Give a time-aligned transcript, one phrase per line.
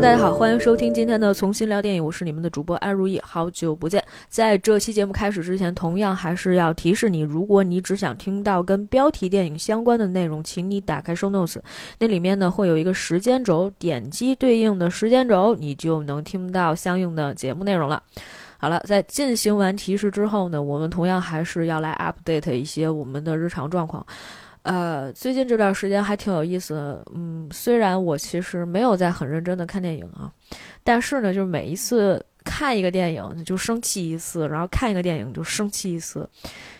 [0.00, 4.00] 大家好，欢迎收听今天的重新聊电影，我是你们的主播安如意，好久不见。
[4.28, 11.58] 在这期节目开始之前，同样还是要提示你，如果你只想听到跟标题电影相关的内容，请你打开 Show Notes，
[11.98, 18.00] 那里面呢会有一个时间轴，点击对应的时间轴，你就能听到相应的节目内容了。
[18.56, 24.06] 好了，在进行完提示之后呢，我们同样还是要来 update 一些我们的日常状况。
[24.68, 27.02] 呃，最近这段时间还挺有意思的。
[27.14, 30.30] 嗯，虽然我其实没有在很认真的看电影啊，
[30.84, 36.28] 但是呢，就是每一次看一个电影就生气一次，然后看一个电影就生气一次，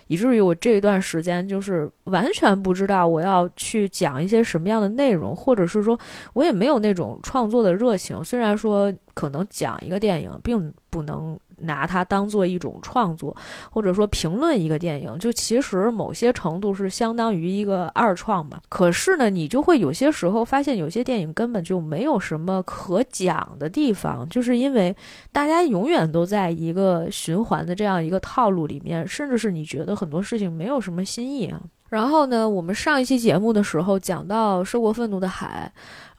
[0.06, 5.98] 以至于我这一段时间就是完全不知道我要去讲一些什么样的内容，或者是说
[6.34, 8.22] 我也没有那种创作的热情。
[8.22, 11.40] 虽然说可能讲一个电影并不能。
[11.60, 13.36] 拿它当做一种创作，
[13.70, 18.60] 或者说评论一个电影，就其实某些程度是相当于一个二创吧。
[18.68, 24.94] 可是呢，你就会有些时候发现，有些电影根本就没有什么可讲的地方，就是因为
[25.32, 31.60] 大家永远都在一个循环的这样一个套路里面，甚至是你觉得很多事情没有什么新意啊。
[31.88, 35.72] 然后呢，我们上一期节目的时候讲到《涉过愤怒的海》，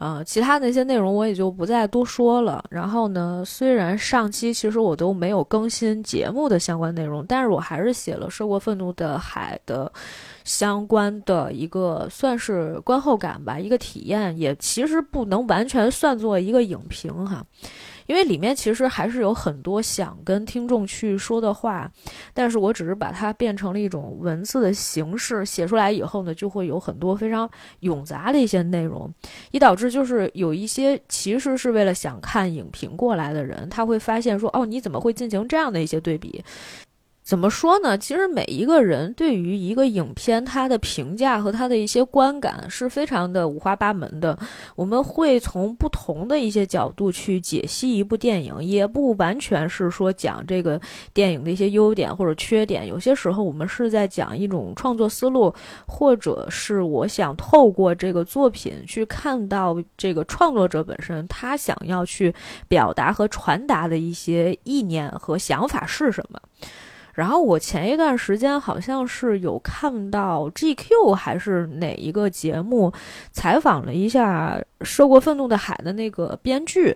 [0.03, 2.63] 啊，其他那些内容我也就不再多说了。
[2.69, 9.91] 然后呢，虽然上期其实我都没有更新节目的相关内容，但是我还是写了《涉过愤怒的海》的
[10.43, 17.45] 相关的一个算是观后感吧，一个体验，也其实不能完全算作一个影评哈。
[18.09, 21.89] 因为里面其实还是有很多想跟听众去说的话，
[22.33, 27.47] 但是我只是把它变成了一种文字的形式写出来以后呢，就会有很多非常
[27.81, 29.13] 冗杂的一些内容，
[29.51, 36.43] 以导致就是有一些其实是为了想看影评过来的人，他会发现说，哦，你怎么会进行这样的一些对比？
[37.29, 37.95] 怎么说呢？
[37.95, 44.35] 其实每一个人对于一个影片，他的评价和他的一些观感是非常的五花八门的。
[44.75, 50.81] 我们会从不同的一些角度去解析一部电影，也不完全是说讲这个
[51.13, 52.87] 电影的一些优点或者缺点。
[52.87, 55.53] 有些时候，我们是在讲一种创作思路，
[55.85, 62.33] 或者是我想透过这个作品去看到这个创作者本身他想要去
[62.67, 66.39] 表达和传达的一些意念和想法是什么。
[67.19, 72.93] 然后我前一段时间好像是有看到 GQ 还是哪一个节目
[73.33, 76.95] 采访了一下《涉过愤怒的海》的那个编剧，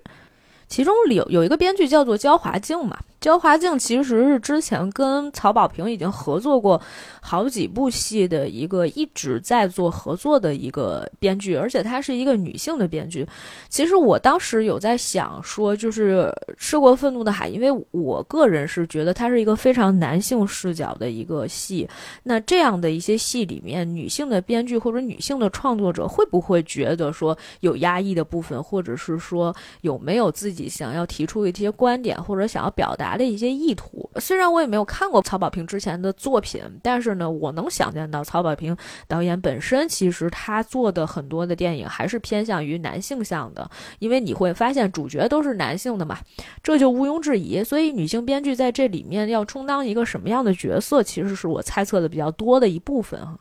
[0.69, 2.97] 其中有有一个编剧叫做焦华静嘛。
[3.23, 6.79] 焦华静其实是之前跟曹保平已经合作过
[7.21, 13.25] 好几部戏的一个一直在做合作的一个编剧，而且她是一个女性的编剧。
[13.69, 21.87] 其实我当时有在想说，就是《吃过愤怒的海》，因为我个人是觉得它是一个非常男性视角的一个戏。
[22.23, 33.12] 那这样的一些戏里面，女性的编剧或者女性的创作者会不会觉得说有压抑的部分，或者是说有没有自己想要提出一些观点或者想要表达？
[33.17, 38.75] 的一些意图，虽然我也没有看过曹保平之前的作品，但是呢，我能想象到曹保平
[39.07, 43.69] 导演本身其实他做的很多的电影还是偏向于男性向的，
[43.99, 46.17] 因为你会发现主角都是男性的嘛，
[46.61, 47.63] 这就毋庸置疑。
[47.63, 53.37] 所以女性编剧在这里面要充当一个什么样的角色，其实是我猜测的比较多的一部分哈。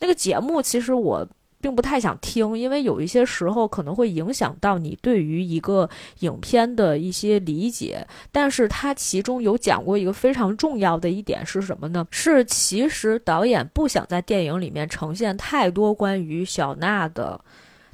[0.00, 1.26] 那个节目其实我。
[1.64, 5.88] 并不太想听，因为有一些时候可能会影响到你对于一个
[6.18, 8.06] 影片的一些理解。
[8.30, 12.06] 但是他其中有讲过一个非常重要的一点是什么呢？
[12.10, 17.40] 是其实导演不想在电影里面呈现太多关于小娜的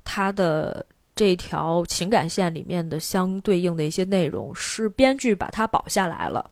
[0.02, 6.50] 她的这条情感线里面的相对应的一些内容，是编剧把它保下来了。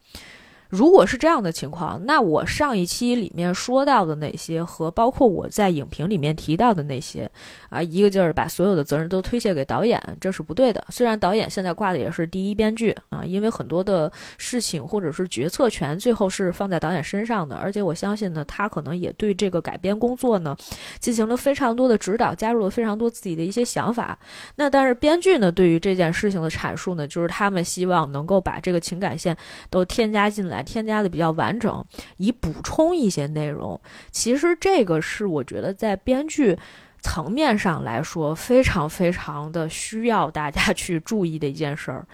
[0.69, 7.31] 如果是这样的情况，那我上一期里面说到的那些和包括我在影评里面提到的那些，
[7.71, 10.85] 啊，一个劲儿把所有的责任都推卸给导演，这是不对的。
[10.91, 20.55] 虽然导演现在挂的也是第一编剧啊，因为很多的事情或者是决策权最后是放在导演身上的，而且我相信呢，他可能也对这个改编工作呢
[20.99, 24.19] 进行了非常多的指导，加入了非常多自己的一些想法。
[24.57, 29.35] 那但是编剧呢，对于这件事情的阐述呢，就是他们希望能够把这个情感线
[29.71, 30.58] 都添加进来。
[30.63, 31.85] 添加的比较完整，
[32.17, 33.81] 以补充一些内容。
[34.11, 36.59] 其实这个是我觉得在编剧
[37.01, 42.07] 层面上来说，非常非常的需要大家 去注意的一件事儿。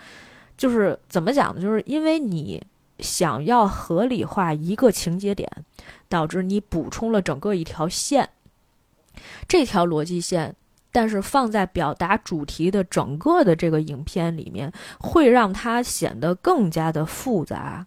[0.57, 1.61] 就是怎么讲呢？
[1.61, 2.63] 就是因为你
[2.99, 5.51] 想要合理化一个情节点，
[6.09, 8.29] 导致你补充了整个一条线，
[9.49, 10.55] 这条逻辑线。
[10.97, 17.85] 但是放在表达主题的整个的这个影片里面，会让它显得更加的复杂。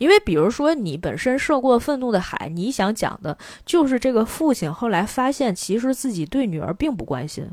[0.00, 3.36] 因为比如说你本身涉过愤怒的海，你想讲的
[3.66, 7.46] 就是这个父亲后来发现，其实自己对女儿并不关心，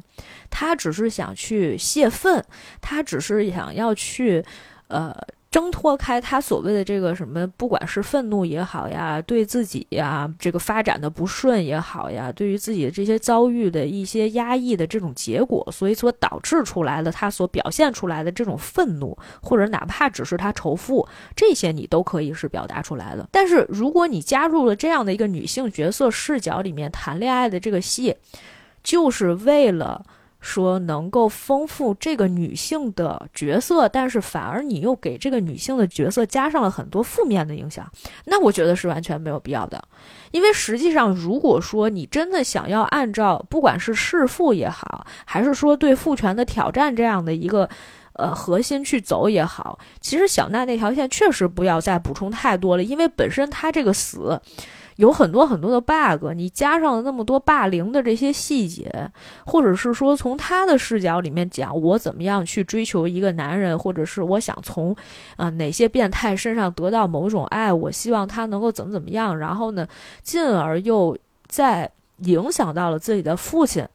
[0.49, 2.43] 他只是想去泄愤，
[2.79, 4.43] 他只是想要去，
[4.87, 5.13] 呃。
[5.49, 23.27] 挣脱开他所谓的这个什么，不管是愤怒也好呀，对自己呀这个发展的不顺也好呀，对于自己的这些遭遇的一些压抑的这种结果，所以所导致出来的他所表现出来的这种愤怒，或者哪怕只是他仇富，这些你都可以是表达出来的。
[23.31, 28.15] 但是如果你加入了这样的一个女性角色视角里面谈恋爱的这个戏，
[28.83, 30.05] 就是为了。
[30.39, 37.89] 说能够丰富这个女性的角色，但是反而你又给这个女性的角色加上了很多负面的影响，
[38.25, 39.83] 那我觉得是完全没有必要的。
[40.31, 47.67] 因为实际上，如果说你真的想要按照不管是弑父也好，还是说对父权的挑战这样的一个
[48.13, 54.39] 呃核心去走也好，其实小奈那条线确实不要再补充太多了，因为本身他这个死。
[54.97, 58.91] 有很多很多的 bug，你加上了那么多霸凌的这些细节，
[59.45, 64.95] 或者是说从他的视角里面讲，我怎么样去追求一个男人，或者是我想从
[65.35, 69.87] 啊哪些变态身上得到某种爱，我希望他能够怎么怎么样，然后呢，
[70.23, 71.15] 进而又
[71.47, 73.87] 在影响到了自己的父亲，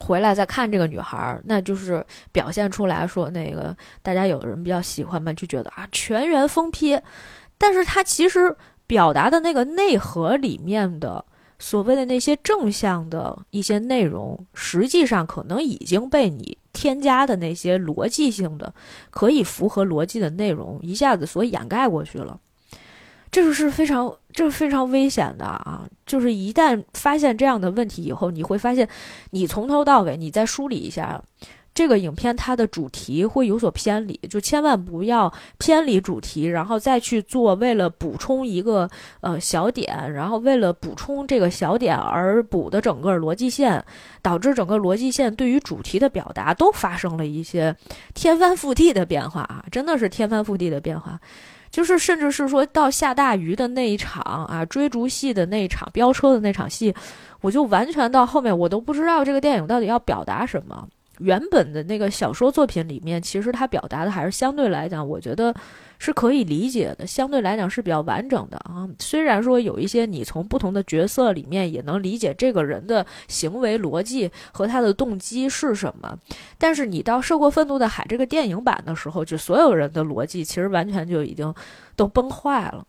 [0.00, 6.98] 回来再看这个女孩，那就是表现出来说那个大家有人比较喜欢嘛，就觉得啊全员疯批，
[7.56, 8.56] 但是他其实。
[8.86, 11.24] 表达的那个内核里面的
[11.58, 18.72] 所谓的那些正向的一些内容，实际上可能已经被你添加的那些逻辑性的、
[19.10, 22.38] 可以符合逻辑的内容一下子所掩盖过去了。
[23.30, 25.84] 这个是非常，这是非常危险的啊！
[26.06, 28.88] 就是一旦发现这样的问题以后，你会发现，
[29.30, 31.20] 你从头到尾，你再梳理一下。
[31.74, 38.88] 这个影片它的主题会有所偏离，就千万不要偏离主题，然后再去做为了补充一个
[39.20, 43.84] 呃小点，然后为了补充这个小点而补的整个逻辑线，
[44.22, 47.74] 导致整个逻辑线对于主题的表达都发生了一些
[48.14, 49.64] 天翻覆地的变化啊！
[49.72, 51.18] 真的是天翻覆地的变化，
[51.72, 56.94] 就是甚至是说到下大雨的那一场啊，追逐戏的那一场，飙车的那场戏，
[57.40, 60.86] 我就完全到后面我都不知道这个电影到底要表达什么。
[61.18, 65.54] 原本的那个小说作品里面，其实它表达的还是相对来讲，我觉得
[65.98, 68.88] 是可以理解的，相对来讲是比较完整的啊。
[68.98, 76.18] 虽然说有一些你从不同的角色里面也能理解这个人的行为逻辑和他的动机是什么，
[76.58, 81.54] 但是你到《涉过愤怒的海》这个电影版的时候，就所有人的逻辑其实完全就已经
[81.94, 82.84] 都崩坏了。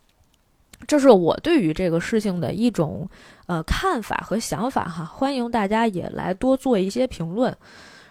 [0.87, 3.07] 这是我对于这个事情的一种
[3.45, 7.55] 呃看法和想法哈，欢迎大家也来多做一些评论。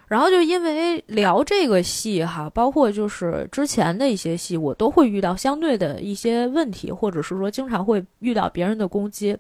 [0.06, 9.36] 然后就因为聊这个戏哈，包括就是之前的一些戏，我都会遇到相对的一些问题，或者是说经常会遇到别人的攻击。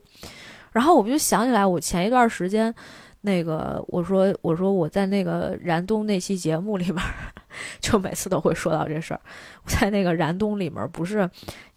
[0.72, 2.74] 然后我就想起来，我前一段时间，
[3.20, 7.00] 那个我说我说我在那个燃冬那期节目里面，
[7.78, 9.20] 就每次都会说到这事儿。
[9.66, 11.28] 在那个燃冬里面不是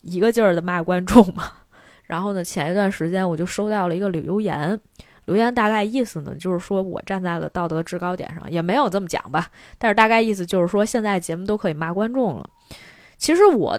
[0.02, 1.52] 一个劲儿的骂观众嘛？
[2.08, 4.80] 然后呢，前一段时间我就收到了一个留言。
[5.28, 9.50] 留言大概意思呢，就是说我站在了道德制高点上，也没有这么讲吧。
[9.78, 12.50] 但是大概意思就是说，现在节目都可以骂观众了。
[13.18, 13.78] 其实我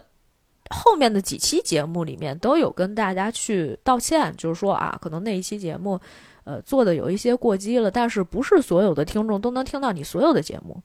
[0.68, 5.98] 后面的几期节目里面都有跟大家去道歉，就是说啊，可能那一期节目，
[6.44, 10.78] 呃，做的有一些过激了，但是不是所有的听众都能听到你所有的节目。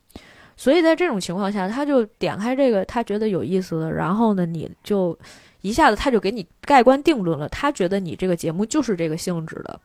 [0.55, 5.17] 所以在这种情况下，他就点开这个他觉得有意思的，然后呢，你就
[5.59, 9.77] 一下子他就给你盖棺定论了，他觉得你这个节目就是这个性质的。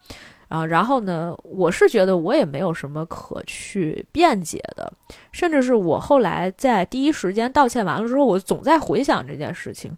[0.49, 4.91] 啊，然后呢，我是觉得我也没有什么可去辩解的，
[5.31, 9.95] 甚至是我后来在第一时间道歉完了之后，我总在回想这件事情，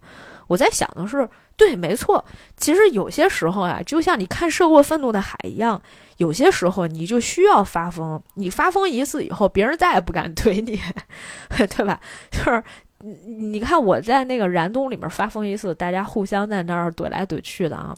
[0.48, 2.24] 我在想的是，对，没错，
[2.56, 5.80] 其实有些时候啊，就像你看《涉过愤怒的海》一样，
[6.16, 10.80] 有些时候你就需要发疯，你发疯一次以后，别人再也不敢怼你，
[11.56, 12.00] 对吧？
[12.30, 12.62] 就是
[12.98, 17.94] 你你看我在那个燃冬里面发疯一次，大家互相在那儿怼来怼去的啊。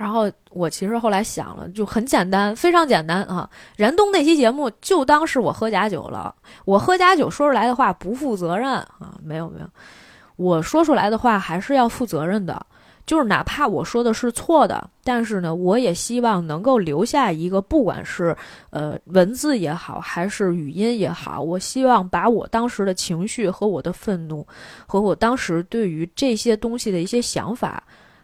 [0.00, 3.46] 然后我其实后来想了，就很简单，非常简单啊！
[3.76, 9.18] 燃冬那期节目就当是我喝假酒了，我喝假酒说出来的话不负责任啊！
[9.22, 9.66] 没有没有，
[10.36, 12.64] 我说出来的话还是要负责任的，
[13.04, 18.34] 就是哪怕我说的是错的，但是呢，我也希望能够留下一个，不管是
[18.70, 24.46] 呃文字也好，还是语音也好，我希望把我当时的情绪和我的愤怒，
[24.86, 27.82] 和我当时对于这些东西的一些想法。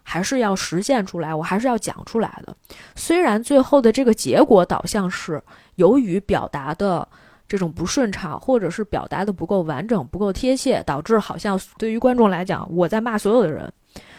[0.08, 2.56] 还是要实现出来，我还是要讲出来的。
[2.94, 5.42] 虽然最后的这个结果导向是
[5.74, 7.06] 由于表达的
[7.48, 13.70] 这种不顺畅，或者是表达的不够完整、不够贴切，导致好像对于观众来讲，我在骂所有的人，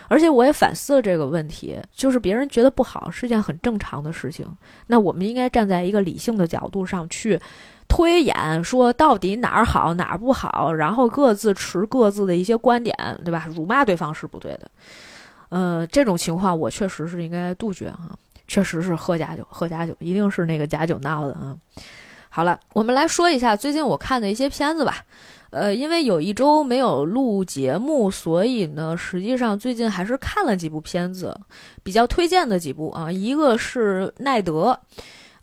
[0.10, 4.46] 而且我也反思了这个问题，就是别人觉得不好是件很正常的事情。
[4.88, 7.40] 那我们应该站在一个理性的角度上去
[7.88, 13.48] 推演，说到底哪儿好哪儿不好，然后各自持各自的一些观点，对吧？
[13.56, 14.70] 辱骂对方是不对的。
[15.50, 18.12] 呃，这种情况我确实是应该杜绝啊，
[18.48, 21.56] 确实是喝假酒，喝假酒一定是那个假酒闹的啊。
[22.30, 25.04] 好了，我们来说一下最近我看的一些片子吧。
[25.50, 31.36] 呃，因为有一周没有录节目，所以呢，实际上最近还是看了几部片子，
[31.82, 33.10] 比较推荐的几部啊。
[33.10, 34.78] 一个是《奈德》，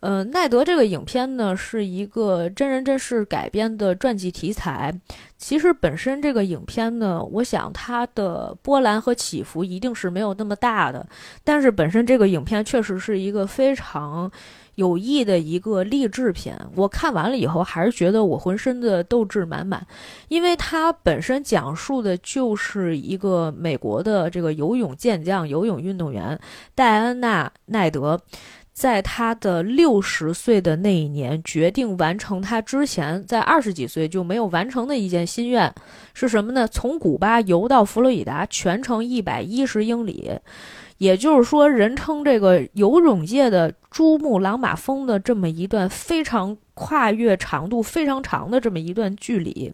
[0.04, 4.92] 呃，《奈德》这个影片呢是一个真人真事改编的传记题材。
[5.38, 11.06] 其实本身这个影片呢，我想它的波澜和起伏一定是没有那么大的，
[11.42, 14.30] 但是本身这个影片确实是一个非常。
[14.74, 19.86] 有益的一个励志片，我看完了以后还是觉得我浑身的斗志满满，
[20.26, 26.36] 因为它本身讲述的就是一个美国的这个游泳健将、游泳运动员
[26.74, 28.20] 戴安娜·奈德，
[28.74, 35.72] 在他的六十岁的那一年，决定完成他之前在二十几岁就没有完成的一件心愿，
[36.12, 36.66] 是什么呢？
[36.66, 40.32] 从古巴游到佛罗里达，全程一百一十英里。
[40.98, 49.72] 也就是说，人称这个游泳界的珠穆朗玛峰的这么一段非常跨越长度非常长的这么一段距离，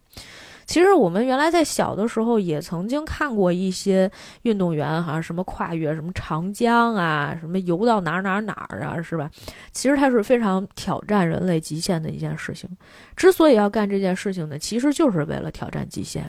[0.70, 4.08] 其实我们原来在小的时候也曾经看过一些
[4.42, 9.28] 运动员，哈，什么跨越什么长江啊，什么游到哪儿哪儿哪儿啊，是吧？
[9.72, 12.70] 其实它是非常挑战人类极限的一件事情。
[13.16, 16.24] 之所以要干这件事情呢，其实就是为了挑战极限。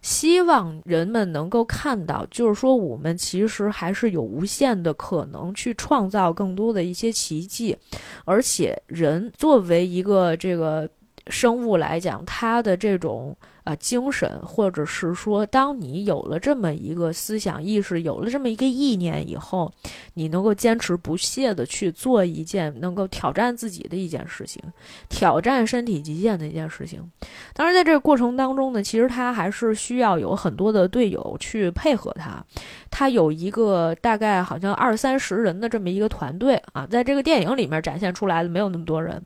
[0.00, 7.76] 希望人们能够看到，就是说，我们其实还是有无限的可能去创造更多的一些奇迹，
[8.24, 10.88] 而且人作为一个这个
[11.26, 13.36] 生物来讲，他的这种。
[13.68, 19.70] 啊，精神，或者是说，当你有了这么一个思想意识，有了这么一个意念以后，
[20.14, 24.62] 你能够坚持不懈的去做一件能够挑战自己的一件事情，
[25.10, 26.98] 挑战身体极限的一件事情。
[27.52, 32.42] 当然，在这个过程当中呢，其实他还是需要有很多的队友去配合他。
[32.90, 39.22] 他有一个大概好像二三十人的这么一个团队啊，在这个电影里面展现出来的没有那么多人。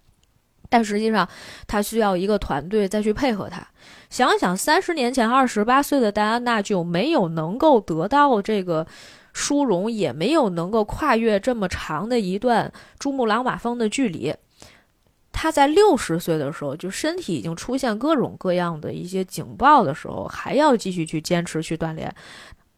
[0.69, 1.29] 但实际上，
[1.69, 3.65] 他需要一个团队再去配合他。
[4.13, 8.87] 想想三十年前，二十八岁的戴安娜就没有能够得到这个
[9.33, 14.35] 殊荣，也没有能够跨越这么长的一段珠穆朗玛峰的距离。
[15.33, 22.15] 他在六十岁的时候，就身体已经出现各种各样的一些警报的时候，还要继续去坚持去锻炼，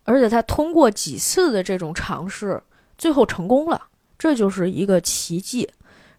[0.05, 2.63] 而且他通过几次的这种尝试，
[2.97, 3.83] 最后成功了，
[4.17, 5.69] 这就是一个奇迹。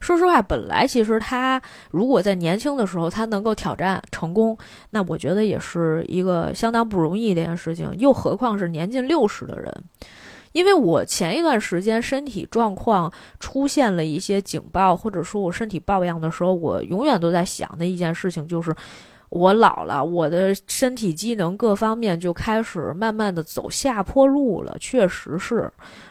[0.06, 1.60] 说实话，本来其实他
[1.90, 4.56] 如果在年轻的时候他能够挑战成功，
[4.92, 7.90] 那我觉得也是一个相当不容易的一件事情。
[7.98, 9.74] 又何况是年近六十的人，
[10.52, 18.72] 因为我前一段时间身体状况出现了一些警报，或者说我身体抱恙的时候，我永远都在想的一件事情就是，
[19.30, 25.68] 我老了，我的身体机能各方面就开始慢慢的走下坡路了，确实是。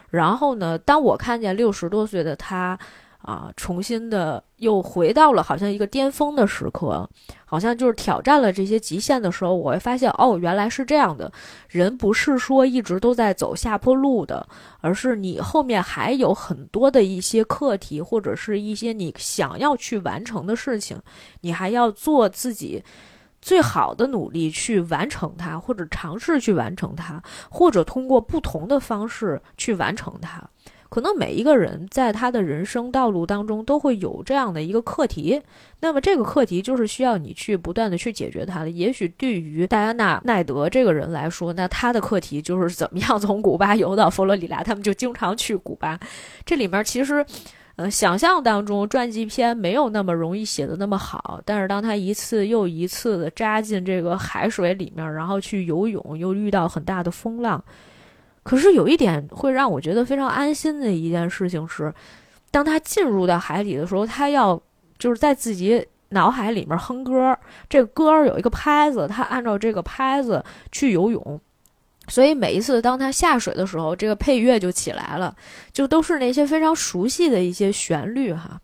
[0.09, 2.77] 然后呢，当我看见六十多岁的他。
[3.25, 7.09] 啊，重新的又回到了好像一个巅峰的时刻，
[7.43, 11.31] 好像就是挑战了这些极限的时候，我会发现哦，原来是这样的。
[11.67, 14.47] 人不是说一直都在走下坡路的，
[14.79, 20.95] 而是你后面还有很多的一些课题，或者是一些你想要去完成的事情，
[21.41, 22.83] 你还要做自己
[23.41, 30.47] 最好的努力去完成它，或者尝试去完成它，或者通过不同的方式去完成它。
[30.89, 35.41] 可能每一个人在他的人生道路当中都会有这样的一个课题，
[35.81, 38.69] 那么这个课题就是需要你去不断的去解决它的。
[38.69, 45.99] 也许对于戴安娜·奈德这个人来说，那他的课题就是怎么样从古巴游到佛罗里达，他们就经常去古巴。
[46.45, 47.25] 这里面其实，
[47.75, 57.61] 呃，想象当中传记片没有那么容易写的那么好，但是当他一次又一次的扎进这个海水里面，然后去游泳，又遇到很大的风浪。
[58.45, 61.91] 可是有一点会让我觉得非常安心的一件事情是，
[62.51, 64.61] 当他进入到海里的时候，他要
[64.99, 67.35] 就是在自己脑海里面哼歌，
[67.67, 71.41] 这个歌有一个拍子，他按照这个拍子去游泳，
[72.07, 75.35] 所以每一次当他下水的时候，这个配乐就起来了，
[75.73, 78.61] 就都是那些非常熟悉的一些旋律哈，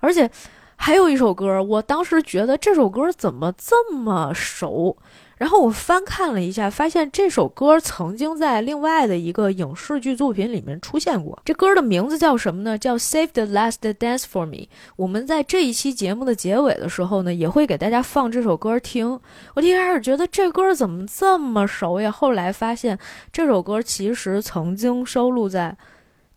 [0.00, 0.28] 而且
[0.74, 4.96] 还有一首歌，我当时觉得这首歌怎么这么熟。
[5.40, 11.40] 然后我翻看了一下，发现这首歌曾经在另外的一个影视剧作品里面出现过。
[11.46, 12.76] 这歌的名字叫什么呢？
[12.76, 14.56] 叫《Save the Last Dance for Me》。
[14.96, 19.18] 我们在这一期节目的结尾的时候呢，也会给大家放这首歌听。
[19.54, 22.10] 我一开始觉得这歌怎么这么熟呀？
[22.10, 22.98] 后来发现
[23.32, 25.74] 这首歌其实曾经收录在《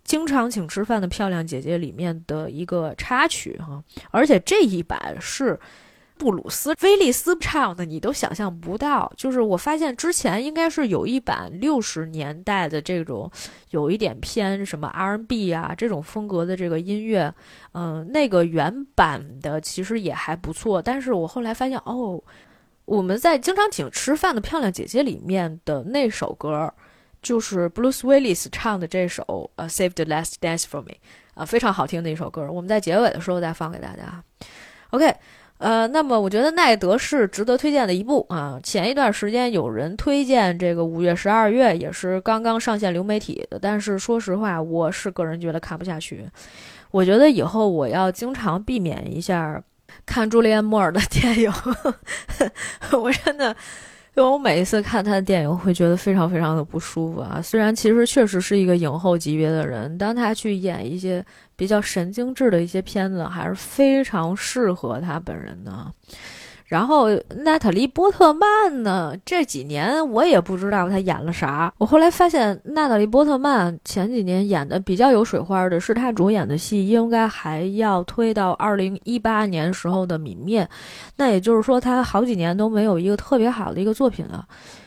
[0.05, 5.59] 经常请吃饭的漂亮姐姐》里面的一个插曲哈，而且这一版是。
[6.23, 13.29] 布鲁斯·威利斯唱的你都想象不到，就是我发现之前应该是有一版六十年代的这种
[13.71, 17.33] 有一点偏什么 R&B 啊这种风格的这个音乐，
[17.73, 20.81] 嗯，那个原版的其实也还不错。
[20.81, 22.23] 但是我后来发现，哦，
[22.85, 26.73] 我们在经常请吃饭的漂亮姐姐里面的那首歌，
[27.21, 30.91] 就是布鲁斯·威利斯唱的这首呃《Save the Last Dance for Me》
[31.33, 32.49] 啊，非常好听的一首歌。
[32.49, 34.23] 我们在结尾的时候再放给大家。
[34.91, 35.13] OK。
[35.63, 38.59] 呃，那么我觉得奈德是值得推荐的一部啊。
[38.61, 46.25] 前一段时间有人推荐这个五月十二月，也是刚刚上线流媒体的，但是说实话，我是个人觉得看不下去。
[46.91, 49.63] 我觉得以后我要经常避免一下
[50.05, 51.51] 看朱丽安·莫尔的电影，
[52.91, 53.55] 我真的。
[54.15, 57.41] 因为我每一次看他的电影，会觉得非常非常的不舒服啊。
[57.41, 65.91] 虽然其实确实是一个影后级别的人，当他去演一些比较神经质的一些片子，还是非常适合他本人的。
[66.73, 67.07] 然后
[67.43, 69.15] 娜塔莉·波特曼呢？
[69.23, 71.71] 这几年我也不知道她演了啥。
[71.77, 80.65] 我后来发现，娜塔莉·波特曼前几年演的比较有水花的是她主演的戏，应该还要推到二零一八年时候的《泯灭》。
[81.15, 84.43] 那也就是说，她好几年都没有一个特别好的一个作品了。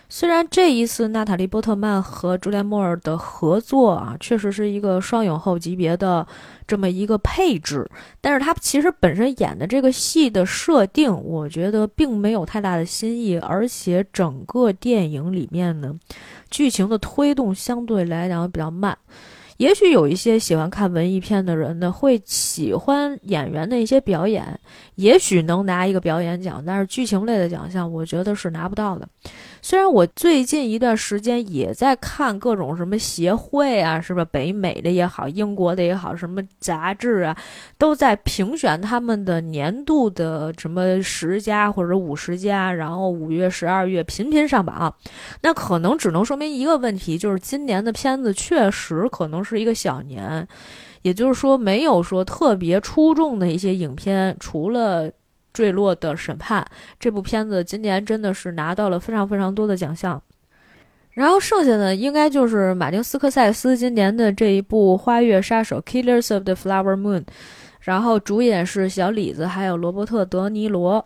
[0.09, 6.25] 虽然这一次娜塔莉·波特曼和朱莲·莫尔的合作啊，确实是一个双影后级别的
[6.67, 7.89] 这么一个配置，
[8.21, 15.95] 但是他其实本身演的这个戏的设定，我觉得并没有太大的新意，而且整个电影里面呢，
[16.51, 18.97] 剧情的推动相对来讲比较慢。
[19.57, 24.61] 也许有一些喜欢看文艺片的人呢，会喜欢演员的一些表演，
[24.97, 29.09] 也许能拿一个表演奖，但是剧情类的奖项，我觉得是拿不到的。
[29.67, 34.25] 虽然我最近一段时间也在看各种什么协会啊，是吧？
[34.27, 37.37] 北美的也好，英国的也好，什么杂志啊，
[37.77, 44.95] 都在评选他们的年度的什么十佳或者五十佳，然后五月、十二月频频上榜。
[45.43, 50.47] 那可能只能说明一个问题，就是今年的片子确实可能是一个小年，
[51.03, 55.11] 也就是说没有说特别出众的一些影片，除了。
[55.57, 56.63] 坠落的审判
[57.01, 60.23] 这部片子今年真的是拿到了非常非常多的奖项，
[61.13, 67.25] 然后剩下的应该就是马丁斯科塞斯今年的这一部《花月杀手》（Killers of the Flower Moon），
[67.81, 71.03] 然后主演是小李子还有罗伯特·德尼罗。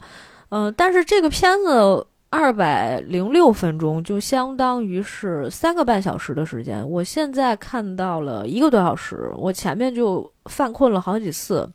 [0.49, 6.85] 嗯，但是这个片子二百零六分钟，就相当于是三个半小时的时间。
[6.91, 11.71] 我现在看到了一个多小时，我前面就犯困了好几次。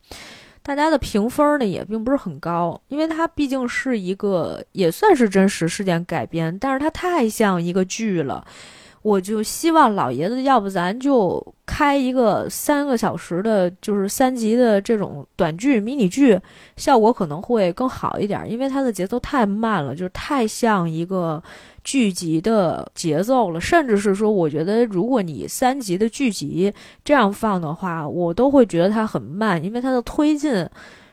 [0.66, 8.44] 大家的评分呢也并不是很高，因为它毕竟是一个也算是真实事件改编，但是它太像一个剧了。
[9.06, 16.40] 我就希望老爷子，要不咱就开一个三个小时的，就是三集的这种短剧、迷你剧，
[16.76, 21.42] 效果可能会更好一点，因为它的节奏太慢了，就是太像一个。
[21.86, 30.68] 剧集的节奏了，甚至是说，我觉得如果你三集的剧集这样放的话，我都会觉得它很慢，因为它的推进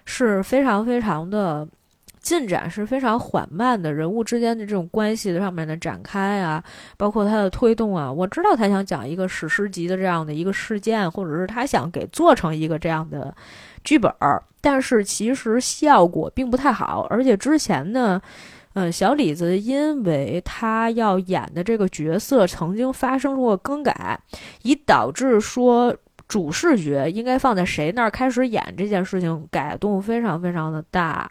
[0.06, 1.68] 是非常非常的
[2.22, 6.62] 进展是非常缓慢的，人物之间的这种关系的上面的展开啊，
[6.96, 13.34] 包括它的推动啊，我知道他想讲一个史诗级的这样的一个事件，或者是他想给做成一个这样的
[13.84, 18.22] 剧本儿，但是其实效果并不太好，而且之前呢。
[18.74, 24.18] 嗯，小李子因为他要演的这个角色曾经发生过更改，
[24.62, 25.94] 以导致说
[26.26, 31.30] 主视觉应该放在谁那儿开始演这件事情改动非常非常的大。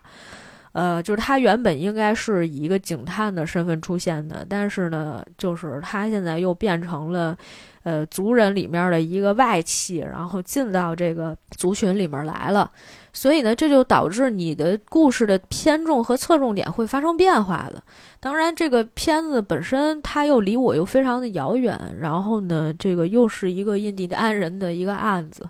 [0.73, 7.37] 呃，就是他原本应该是以一个警探的身份出现的，但是呢，就是他现在又变成了。
[7.83, 12.69] 呃，族人里面的一个外戚，然后进到这个族群里面来了，
[13.11, 17.81] 所以呢，这就导致你的故事的偏重和侧重点会发生变化的。
[18.19, 25.43] 当然，这个片子本身它又离我又非常的遥远，然后呢，这个又是一个印第安人的一个案子，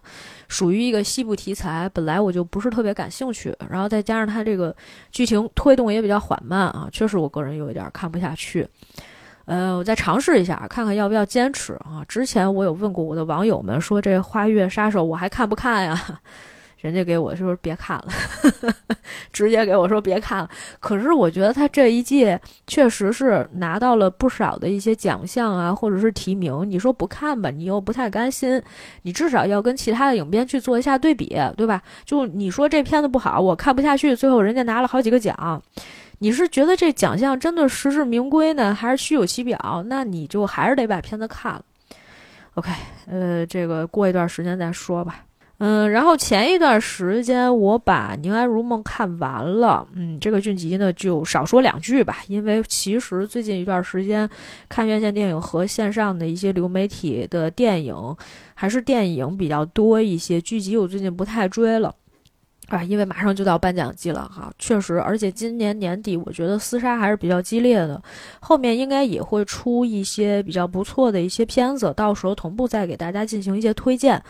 [0.51, 4.75] 属于一个西部题材，本来我就不是特别感兴趣，然后再加上它这个
[5.09, 8.67] 剧情推动也比较缓慢啊，确实我个人有一点看不下去。
[9.45, 12.03] 呃，我再尝试一下，看看要不要坚持啊。
[12.05, 16.19] 之前我有问过我的网友们，说这《花月杀手》我还看不看呀？
[16.81, 18.07] 人家给我说别看了，
[19.31, 20.49] 直接给我说别看了。
[20.79, 26.69] 可是我觉得他这一届确实是拿到了不少的一些奖项啊，或者是提名。
[26.69, 28.61] 你说不看吧，你又不太甘心，
[29.03, 31.81] 你至少要跟其他的影片去做一下对比，对吧？
[32.03, 35.61] 就你说这片子不好，我看不下去，最后人家拿了好几个奖，
[36.17, 39.83] 你是觉得这奖项真的实至名归呢，还是虚有其表？
[39.87, 41.61] 那你就还是得把片子看了。
[42.55, 42.71] OK，
[43.07, 45.25] 呃，这个过一段时间再说吧。
[45.63, 54.27] 嗯，然后前一段时间我把《宁安如梦》看完了，嗯，这个剧集呢就少说两句吧，因为其实最近一段时间
[54.67, 57.95] 看院线电影和线上的一些流媒体的电影，
[58.55, 61.93] 还是电影比较多一些，剧集我最近不太追了。
[62.71, 68.01] 啊，因为马上就到颁奖季了哈，确实，而且今年年底我觉得厮杀还是比较激烈的，
[68.39, 74.17] 后面应该也会出一些比较不错的一些片子，到时候同步再给大家进行一些推荐。《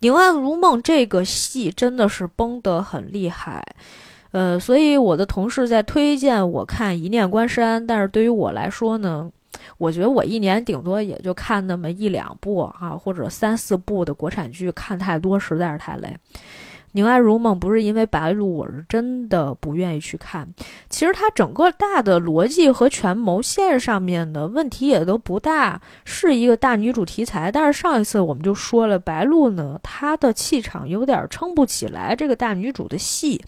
[0.00, 3.64] 宁安如梦》这个戏真的是崩得很厉害，
[4.32, 9.30] 呃，所以我的同事在推荐我看《一念关山》，但是对于我来说呢，
[9.78, 16.08] 我觉得我一年顶多也就看那么一两部啊，或者三四部的国产剧，看太多实在是太累。
[16.96, 20.48] 《宁安如梦》不是因为白鹿，我是真的不愿意去看。
[20.88, 27.50] 其实它整个大的逻辑和权谋线上面的问题也都不大，是一个大女主题材。
[27.50, 33.44] 但是上一次我们就说了，白鹿呢，她的气场有点撑不起来这个大女主的戏。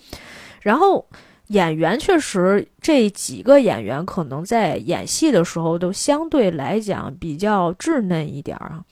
[0.61, 1.07] 然后
[1.47, 8.83] 演员确实这几个演员可能在演戏的时候都相对来讲比较稚嫩一点儿啊。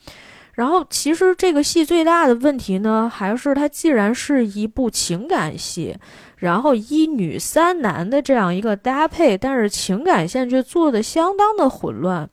[0.55, 5.95] 然后，其实这个戏最大的问题呢，还是它既然是一部情感戏，
[6.37, 12.29] 然后一女三男的这样一个搭配，但是情感线却做的相当的混乱。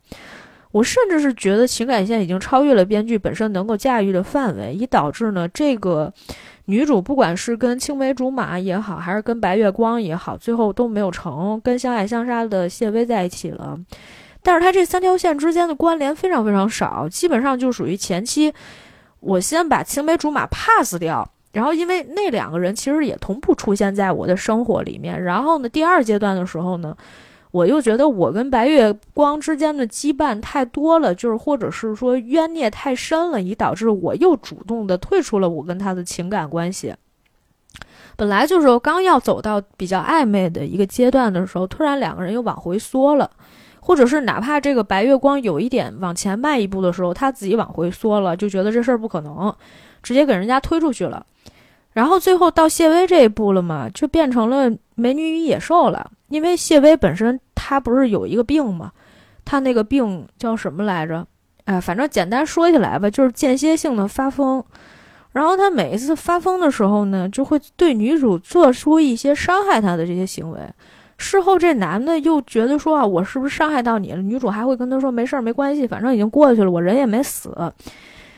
[0.71, 6.11] 我甚至是觉得情感线已经超越了编剧本身能够驾驭的范围，以导致呢，这个
[6.67, 13.79] 女主不管是跟青梅竹马也好，还是跟白月光也好，最后都没有成，跟相爱相杀的谢薇在一起了。
[14.43, 18.53] 但是它这三条线之间的关联非常非常少，基本上就属于前期，
[19.21, 26.97] 我先把青梅竹马 pass 掉，然后因为那两个人其实也同步出现在我的生活里面，然后呢，第二阶段的时候呢，
[27.53, 36.93] 我又觉得我跟白月光之间的羁绊太多了，就是或者是说冤孽太深了，以导致我又主动的退出了我跟他的情感关系。
[38.17, 43.31] 本来就是刚要走到比较暧昧的一个阶段的时候，突然两个人又往回缩了。
[43.85, 49.53] 或者是哪怕这个白月光有一点往前迈一步的时候，他自己往回缩了，就觉得这事儿不可能，
[50.05, 51.27] 直接给人家推出去了。
[51.93, 56.09] 然后最后到谢薇这一步了嘛，就变成了美女与野兽了。
[56.29, 58.93] 因为谢薇本身她不是有一个病嘛，
[59.45, 61.27] 她那个病叫什么来着？
[61.65, 64.65] 哎，反正简单说起来吧，就是间歇性的发疯。
[65.33, 70.61] 然后她每一次发疯的时候呢，就会对女主做出一些伤害她的这些行为。
[71.23, 74.21] 事后，这男的又觉得说啊，我是不是伤害到你了？
[74.21, 77.57] 女主还会跟他说没事儿，没关系，反正已经过去了，我人也没死。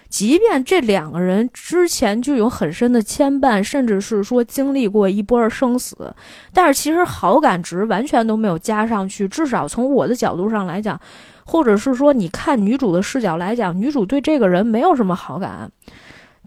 [0.08, 6.14] 即便这两个人之前就有很深的牵绊，甚至是说经历过一波生死，
[6.52, 9.26] 但是其实好感值完全都没有加上去。
[9.26, 11.00] 至少从我的角度上来讲，
[11.44, 15.68] 或者是说你看女主的视角来讲，女主对这个人没有什么好感。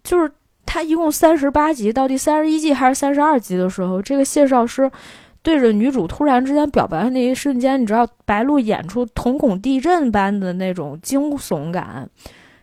[0.02, 0.32] 就是
[0.66, 4.90] 他一共三十八集，到第三十一集还是三十二集的时候，这个谢少师。
[5.48, 12.10] 对着女主突然之间表白的那一瞬间，你知道白鹿演出瞳孔地震般的那种惊悚感，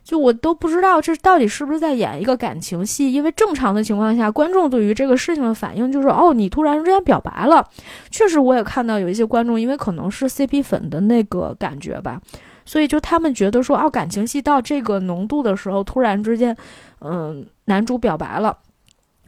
[0.03, 3.11] 就我都不知道这到底是不是在演一个感情戏。
[3.11, 7.67] 因为正常的情况下，观众对于这个事情的反应就是哦，你突然之间表白了。
[8.11, 12.21] 确实，我也看到有一些观众，因为可能是 CP 粉的那个感觉吧，
[12.67, 16.55] 所以就他们觉得说哦，感情戏到这个浓度的时候，突然之间，
[17.01, 18.59] 嗯，男主表白了。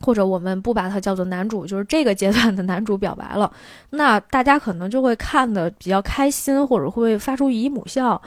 [0.00, 3.50] 或者我们不把他叫做男主，就是这个阶段的男主表白了，
[3.90, 8.20] 那大家可能就会看的比较开心，或者会发出姨母笑。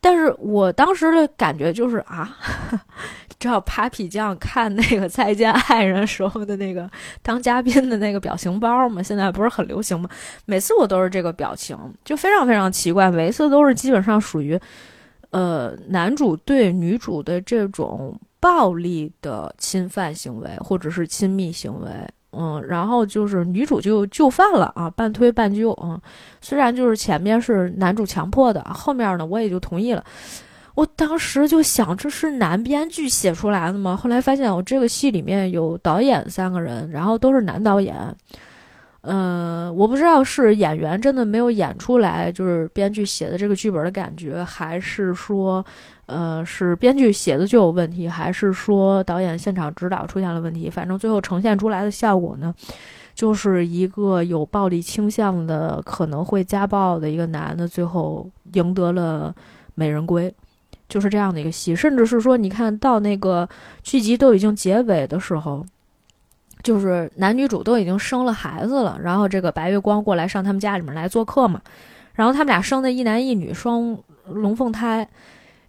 [0.00, 2.36] 但是我当时的感觉就是啊，
[3.40, 6.88] 知道 Papi 酱看那个《再见爱人》时候的那个
[7.20, 9.02] 当嘉宾的那个表情包吗？
[9.02, 10.08] 现在不是很流行吗？
[10.46, 14.56] 每次我都是这个表情，就非常非常奇怪，每一次都是基本上属于，
[15.30, 18.16] 呃，男主对女主的这种。
[18.40, 21.90] 暴力的侵犯行为或者是亲密行为，
[22.30, 26.00] 嗯，然后就是女主就就范了啊，半推半就，嗯，
[26.40, 30.04] 虽然就是前面是男主强迫的，后面呢我也就同意了。
[30.76, 33.96] 我当时就想，这是男编剧写出来的吗？
[33.96, 37.96] 后来发现我这个戏里面有导演三个人，然后都是男导演，
[39.00, 45.64] 嗯，我不知道是演员真的没有演出来，就是编剧写的这个剧本的感觉，还是说。
[46.08, 50.68] 呃，是编剧写的就有问题，还是说导演现场指导出现了问题？
[50.68, 52.54] 反正最后呈现出来的效果呢，
[53.14, 59.34] 就是一个有暴力倾向的、可能会家暴的一个男的，最后赢得了
[59.74, 60.34] 美人归，
[60.88, 61.76] 就是这样的一个戏。
[61.76, 63.48] 甚至是说，你看到那个
[63.82, 65.64] 剧集都已经结尾的时候。
[66.60, 71.62] 就是男女主都已经生了孩子了，然后这个白月光过来上他们家里面来做客嘛，
[72.14, 75.08] 然后他们俩生的一男一女双龙凤胎，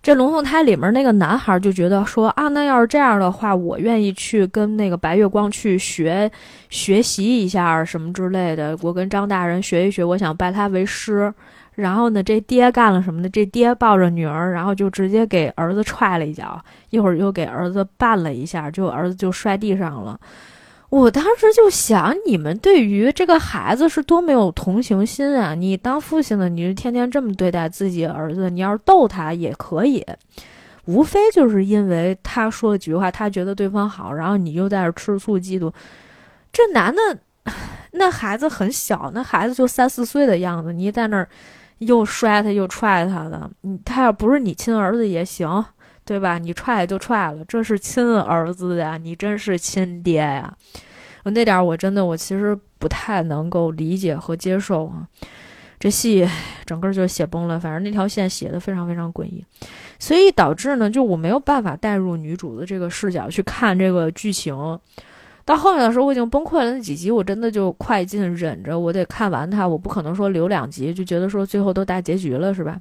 [0.01, 6.31] 这龙凤胎里面那个男孩就觉得说啊，那要是这样的话，我愿意去跟那个白月光去学
[6.69, 11.33] 学习一下什么之类的，我跟张大人学一学，我想拜他为师。
[11.75, 13.29] 然后呢，这爹干了什么呢？
[13.29, 20.19] 这爹抱着女儿，然后就直接给儿子踹了一脚，一会儿又给儿子绊了一下，就儿子就摔地上了。
[20.89, 25.53] 我当时就想，你们对于这个孩子是多没有同情心啊！
[25.53, 30.03] 你当父亲的，你就天天这么对待自己儿子，你要是逗他也可以，
[30.85, 35.71] 无非就是因为他说了几句话，他觉得对方好，然后你就在这吃醋嫉妒。
[36.51, 37.01] 这男的，
[37.91, 41.29] 那孩子很小，那孩子就三四岁的样子，你在那儿
[41.77, 43.47] 又摔他又踹他的，
[43.85, 45.63] 他要不是你亲儿子也行。
[46.09, 46.39] 对吧？
[46.39, 50.51] 你踹就踹了，这是亲儿子呀，你真是亲爹呀！
[51.25, 55.07] 那点我真的我其实不太能够理解和接受啊。
[55.77, 56.27] 这戏
[56.65, 59.45] 整个就写崩了，反正那条线写的非常非常诡异，
[59.99, 64.79] 所以导致呢，就我没有办法带入女主的这个视角去看这个剧情。
[65.45, 72.79] 到后面的时候我已经崩溃了，那几集我真的就快进忍着，我得看完它，我不可能说留两集就觉得说最后都大结局了，是吧？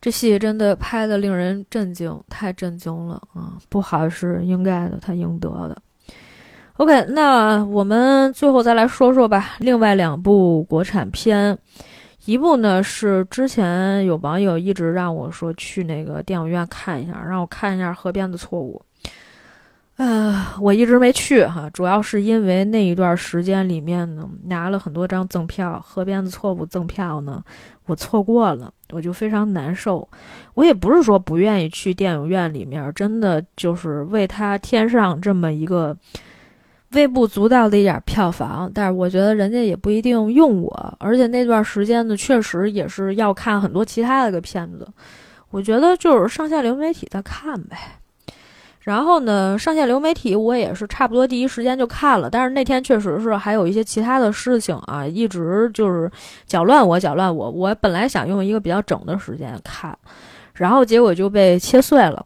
[0.00, 3.58] 这戏真的拍的令人震惊，太震惊了啊！
[3.68, 5.76] 不好是应该的，他应得的。
[6.76, 9.56] OK，那我们最后再来说说吧。
[9.58, 11.58] 另外两部国产片，
[12.26, 18.80] 一部呢是之前有网友一直让我说去那个电影院看一下，让我看一下《河边的错误》。
[19.96, 27.42] 呃，我一直没去哈，主要是因为那一段时间里面呢，拿了很多张赠票，《河边的错误》赠票呢，
[27.88, 30.08] 我错过了，我就非常难受。
[30.54, 35.96] 我也不是说不愿意去电影院里面，真的就是为他添上这么一个
[36.92, 44.86] 微不足道的一点票房，但是我觉得人家也不一定用我，而且那段时间呢，确实也是要看很多其他的个片子，
[45.50, 47.97] 我觉得就是上下流媒体再看呗。
[48.80, 56.10] 然后呢，上线流媒体我也是差不多第一时间就看了，但是那天确实是还有一些其他的事情啊，一直就是
[56.46, 57.50] 搅乱我，搅乱我。
[57.50, 59.94] 我本来想用一个比较整的时间看，
[60.54, 62.24] 然后结果就被切碎了。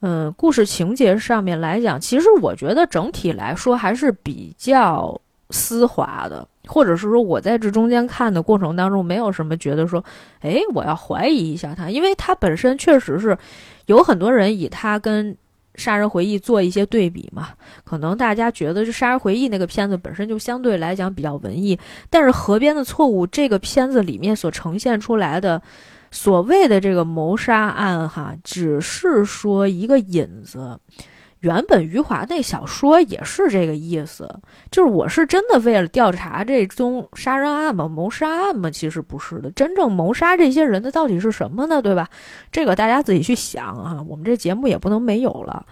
[0.00, 5.20] 嗯，故事情节上面来讲，其实我觉得整体来说还是比较
[5.50, 10.04] 丝滑的，或者是说我在这中间看的过程当中，没有什么觉得说，
[10.42, 13.36] 哎，我要怀疑一下他，因为他本身确实是
[13.86, 15.36] 有很多人以他跟。
[15.78, 17.50] 杀人回忆做一些对比嘛？
[17.84, 21.78] 可能大家觉得这杀人回忆那个片子本身就相对来讲比较文艺，
[22.10, 25.62] 但是河边的错误这个片子里面所呈现出来的
[26.10, 30.78] 所谓的这个谋杀案，哈，只是说一个引子。
[31.40, 34.28] 原本余华那小说也是这个意思，
[34.70, 37.86] 就是我是真的为了调查这宗杀人案吗？
[37.86, 38.70] 谋杀案吗？
[38.70, 41.80] 其实不是的，真正谋杀这些人的到底是什么呢？
[41.80, 42.08] 对吧？
[42.50, 45.64] 这个大家自己去想啊，我们这节目也不能没有了。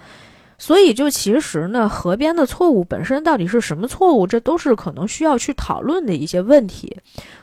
[0.59, 6.97] 所以就其实呢，河边的错误本身到底是什么错误，这都是可能需要去讨论的一些问题。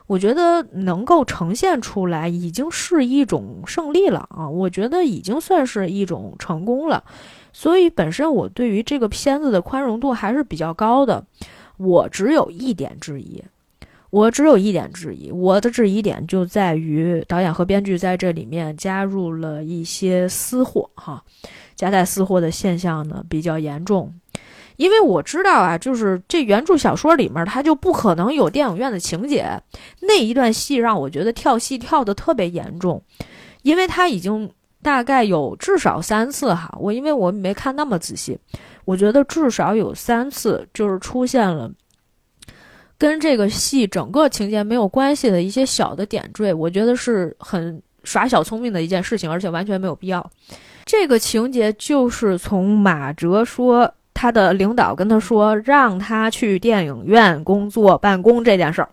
[0.07, 7.03] 我觉得能够呈现出来已经是一种胜利了啊，我觉得已经算是一种成功了。
[7.55, 11.23] 所以本身我对于这个片子的宽容度还是比较高的，
[11.77, 13.41] 我只有一点质疑，
[14.09, 21.23] 我只有一点质疑，我的质疑点就在于导演和编剧在这里面加入了一些私货，哈，
[21.75, 24.11] 夹带私货的现象呢比较严重，
[24.77, 29.61] 因为我知道啊，就是这原著小说里面它就不可能有电影院的情节，
[30.01, 33.03] 那一段戏让我觉得跳戏跳的特别严重，
[33.61, 34.49] 因为它已经。
[34.83, 38.37] 大概有至少三次哈，我因为我没看那么仔细，
[38.85, 41.71] 我觉得至少有三次就是出现了
[42.97, 50.29] 跟这个戏整个情节没有关系的一些小的点缀，我觉得是很耍小聪明的一件事情，而且完全没有必要。
[50.85, 58.89] 这个情节就是从马哲说他的领导跟他说让他去电影院工作办公这件事儿。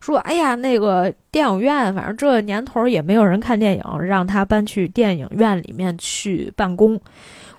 [0.00, 7.00] 说，哎呀，那个电影院，反正这年头也没有人看电影，让他搬去电影院里面去办公。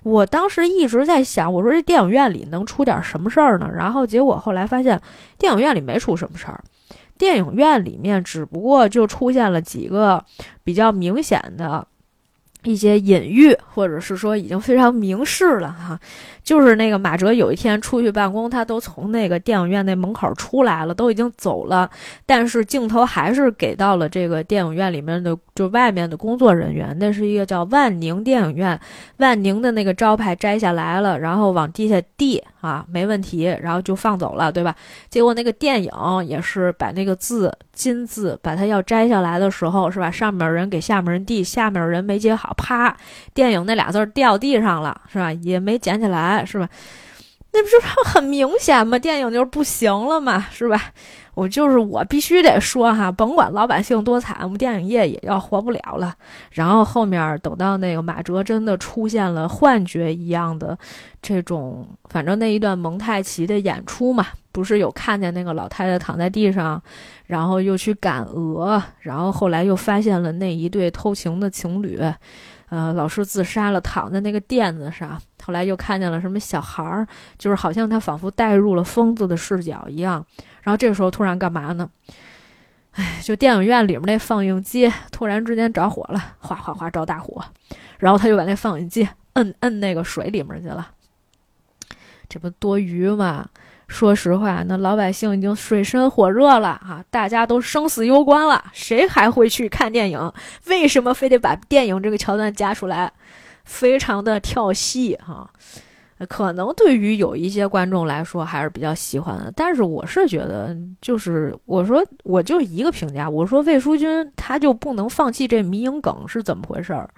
[0.02, 3.70] 我当时一直在想，我说这电影院里能出点什么事儿呢？
[3.74, 4.98] 然后结果后来发现，
[5.38, 6.62] 电影院里没出什么事儿。
[7.18, 10.24] 电影院里面只不过就出现了几个
[10.64, 11.86] 比较明显的
[12.62, 16.00] 一些隐喻，或者是说已经非常明示了哈，
[16.42, 21.88] 就是那个马哲有一天出去办公，他都从那个电影院那门口出来了，都已经走了，
[22.26, 28.78] 但是镜头还是给到了这个电影院里面的就外面的工作人员，那是一个叫万宁电影院，
[29.16, 34.74] 万宁的那个招牌摘下来了，然后往地下递啊，没问题，然后就放走了，对吧？
[35.08, 35.90] 结果那个电影
[36.26, 40.10] 也是把那个字金字把它要摘下来的时候，是吧？
[40.10, 42.54] 上面人给下面人递，下面人没接好。
[42.56, 42.94] 啪！
[43.32, 45.32] 电影那俩字掉地上了，是吧？
[45.32, 46.68] 也没捡起来，是吧？
[47.52, 48.96] 那不是很明显吗？
[48.96, 50.92] 电影就是不行了嘛，是吧？
[51.34, 56.14] 我就是我必须得说哈，甭管老百姓多惨，我们电影业也要活不了了。
[56.50, 60.78] 然后后面等到那个马哲真的出现了幻觉一样的
[61.22, 66.80] 这种，反正那一段蒙太奇的演出嘛，不是有看见那个老太太躺在地上，
[67.26, 72.00] 然后又去赶鹅，然后后来又发现了那一对偷情的情侣。
[72.68, 75.20] 呃，老师自杀了，躺在那个垫子上。
[75.44, 77.06] 后来又看见了什么小孩儿，
[77.38, 80.24] 就是好像他仿佛带入了疯子的视角一样。
[80.62, 81.88] 然后这时候突然干嘛呢？
[82.92, 87.42] 哎，就电影院里面那放映机突然之间着火了，哗哗哗着大火。
[87.98, 90.90] 然后他就把那放映机摁摁那个水里面去了。
[92.28, 93.46] 这不多余吗？
[93.88, 97.04] 说实话，那老百姓已经水深火热了啊！
[97.10, 100.32] 大家都生死攸关了，谁还会去看电影？
[100.66, 103.12] 为什么非得把电影这个桥段加出来？
[103.70, 105.48] 非常的跳戏哈！
[106.28, 117.08] 可能对于有一些观众来说还是比较喜欢的，但是我是觉得，就是我说我就一个评价，我说魏书君他就不能放弃这迷影梗是怎么回事儿？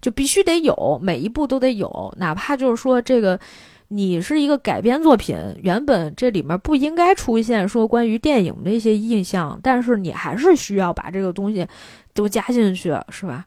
[0.00, 3.40] 就必须得有，每一部都得有，哪怕就是说这个。
[3.88, 11.64] 你是一个改编作品，原本这里面不应该出现说关于电影的一些印象，但是你还是需要把这个东西
[12.12, 13.46] 都加进去，是吧？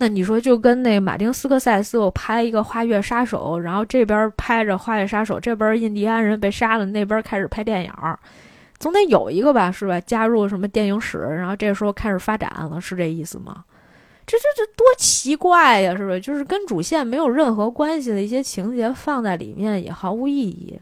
[0.00, 7.92] 那你说就跟那马丁斯科塞斯我拍一个《花月杀手》，然后这边拍着《花月杀手》，这边印第安人被杀了，那边开始拍电影，
[8.78, 10.00] 总得有一个吧，是吧？
[10.00, 13.62] 加入什么电影史，然后这时候开始发展了，是这意思吗？
[14.26, 16.18] 这这这多奇怪呀，是不是？
[16.18, 20.80] 就是跟主线没有任何关系的一些情节放在里面也毫无意义。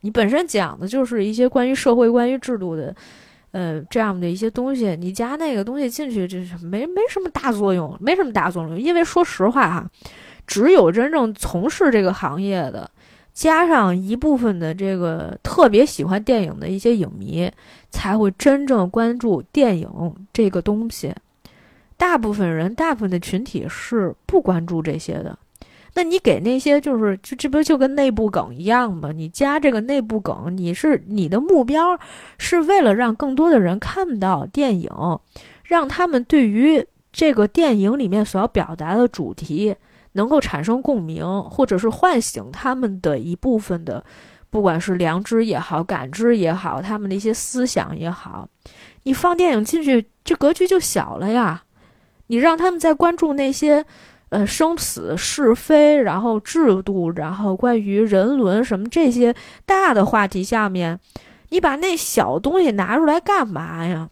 [0.00, 2.92] 你本身讲的就是一些关于社会、关于制度的，
[3.58, 8.78] 呃，这样的一些东西，你加那个东西进去，就是没没什么大作用，没什么大作用。
[8.78, 9.90] 因为说实话哈，
[10.46, 12.88] 只有真正从事这个行业的，
[13.34, 17.50] 加上一部分的这个特别喜欢电影的一些影迷，
[17.90, 19.88] 才会真正关注电影
[20.32, 21.12] 这个东西。
[21.96, 25.36] 大部分人，大部分的群体是不关注这些的。
[25.94, 29.10] 那你给那些就是就这不就跟内部梗一样吗？
[29.12, 31.98] 你加这个内部梗，你是你的目标
[32.38, 34.90] 是为了让更多的人看到电影，
[35.64, 39.74] 让他们对于这个电影里面所要表达的主题
[40.12, 44.04] 能够产生共鸣，或者是唤醒他们的一部分的，
[44.50, 48.48] 不管是良知也好，感知也好，他们的一些思想也好。
[49.04, 51.64] 你放电影进去，这格局就小了呀。
[52.30, 53.86] 你让他们在关注那些，
[54.30, 61.00] 呃，生死是非，然后制度，然后关于人伦什么这些大的话题下面，
[61.48, 64.10] 你把那小东西拿出来干嘛呀？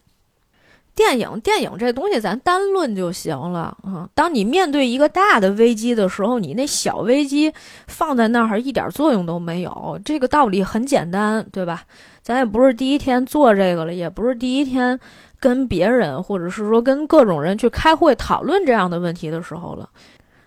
[0.94, 4.09] 电影，电影这东西咱单论就行了啊。
[4.14, 7.52] 当你面对一个大的危机的时候，你那小危机
[7.87, 10.00] 放在那儿一点作用都没有。
[10.02, 11.83] 这个道理很简单，对吧？
[12.22, 14.98] 咱也不是第一天做这个了，也不是第一天。
[15.46, 19.88] 跟别人，或者是说跟各种人去开会讨论这样的问题的时候了，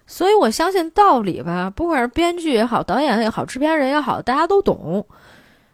[0.06, 5.08] 所以我相信道理吧，不管是编剧也好，导演也好，制片人也好，大家都懂。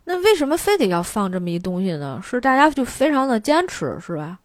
[0.04, 2.22] 那为什么非得要放这么一东西呢？
[2.24, 4.38] 是大家就非常的坚持，是吧？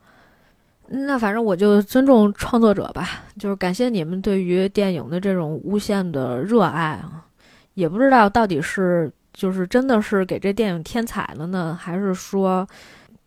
[0.88, 7.26] 那反正我就尊重创作者吧，就是感谢你们对于电影的这种无限的热爱啊！
[7.74, 12.66] 也不知道到底是就是真的是给这电影添彩了呢，还是说？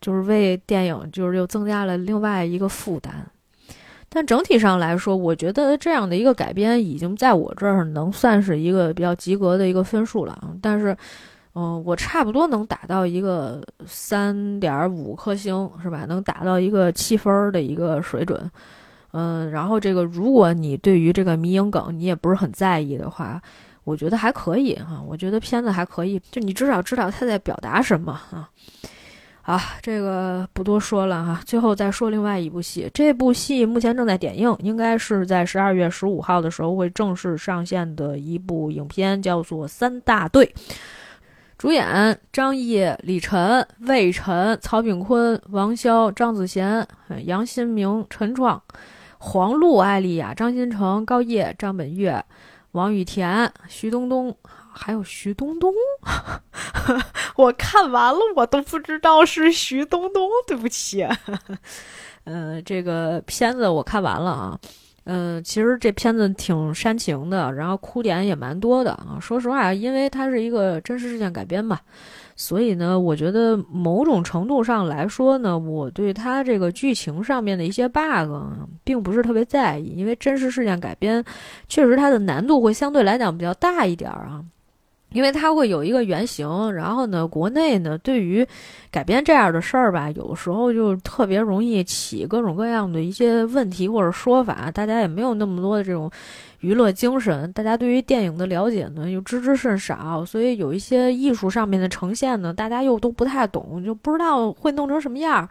[0.04, 3.10] 就是为电影，就是又增加了另外一个负担，
[4.10, 10.38] 但整体上来说，我觉得这样的一个改编已经在我这儿能算是一个比较及格的一个分数了。
[10.60, 10.94] 但是，
[11.54, 16.04] 嗯，我差不多能打到一个三点五颗星，是吧？
[16.04, 18.50] 能打到一个七分的一个水准。
[19.12, 23.40] 嗯，然后这个，如果你对于这个迷影梗你也不是很在意的话，
[23.84, 25.02] 我觉得还可以哈。
[25.08, 28.50] 我觉得片子还可以，就你至少知道他在表达什么啊。
[29.46, 31.38] 好，这个不多说了哈。
[31.44, 40.46] 最后再说另外一部戏，这部戏目前正在点映，应该是在十二月十五号的时候会正式上线的一部影片，叫做《三大队》。
[41.58, 46.88] 主演张译、李晨、魏晨、曹炳坤、王骁、张子贤、
[47.26, 48.62] 杨新明、陈创。
[49.18, 52.24] 黄璐、艾丽亚、张新成、高叶、张本月、
[52.74, 54.36] 王雨田、徐冬冬，
[54.72, 55.72] 还有徐冬冬。
[57.36, 61.06] 我看完了，我都不知道是徐冬冬，对不起。
[62.24, 64.58] 嗯， 这个片子我看完了啊。
[65.04, 69.18] 嗯，其实这片子挺煽情的，然后哭点也蛮多的啊。
[69.20, 71.78] 说实话，因为它是一个真实事件改编嘛，
[72.36, 78.02] 所以呢，我觉得某种程度上来说呢，我对它这个剧情上面的一些 bug
[78.82, 81.22] 并不是特别在意，因为真实事件改编
[81.68, 84.42] 确实它的难度会相对来讲比较大一点啊。
[85.14, 88.44] 因为它会有一个原型，然后呢，国内呢对于
[88.90, 96.10] 改编这样的事儿吧，有时候就特别容易起各种各样的一些问题或者说法，大家也没有那么多的这种
[96.58, 105.48] 娱乐精神，大家对于电影的了解呢又知之甚少，所以有一些艺术上面的呈现呢，大家又都不太懂，就不知道会弄成什么样儿，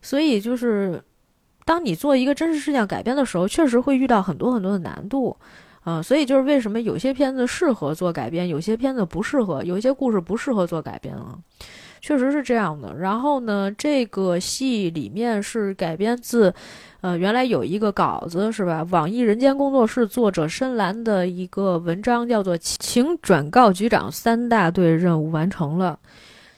[0.00, 0.98] 所以就是
[1.66, 5.36] 当你做一个真实事件改编的时候，确实会遇到很多很多的难度。
[5.84, 11.38] 啊，所以就是为什么有些片子适合做改编，有些片子不适合，有一些故事不适合做改编啊，
[12.00, 12.96] 确实是这样的。
[12.96, 16.54] 然后呢，这个戏里面是改编自，
[17.02, 18.82] 呃，原来有一个稿子是吧？
[18.90, 25.98] 网易人间工作室作者深蓝的一个文章，叫做《请转告局长，三大队任务完成了》。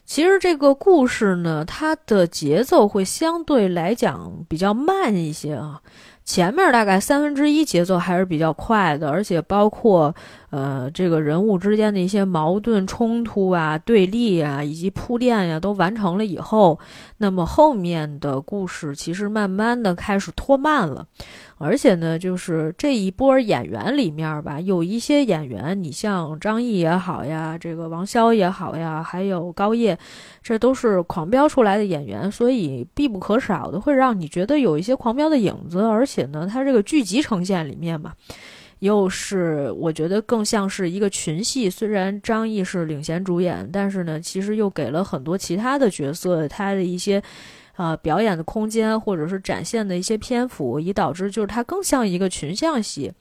[0.04, 5.82] 其实这个故事呢，它的节奏会相对来讲比较慢一些啊。
[6.26, 10.12] 前面大概三分之一节奏还是比较快的，而且包括
[10.50, 16.80] 呃这个人物之间的一些矛盾冲突啊、对立啊，以及铺垫呀，都完成了以后，
[17.18, 21.06] 那么后面的故事其实慢慢的开始拖慢了。
[21.58, 29.98] 而且呢，就是这一波演员里面吧，有一些演员，你像张译也好呀，这个王骁也好呀，还有高叶，
[30.42, 35.80] 这都是狂飙出来的演员，所以必不可少的会让你觉得有一些狂飙的影子。
[35.80, 38.12] 而且呢，它这个剧集呈现里面嘛，
[38.80, 41.70] 又是我觉得更像是一个群戏。
[41.70, 47.22] 虽然张译是领衔主演，但是呢，其实又给了很多其他的角色他的一些。
[47.76, 53.12] 啊，表演的空间或者是展现的一些篇幅，以导致就是它更像一个群像戏。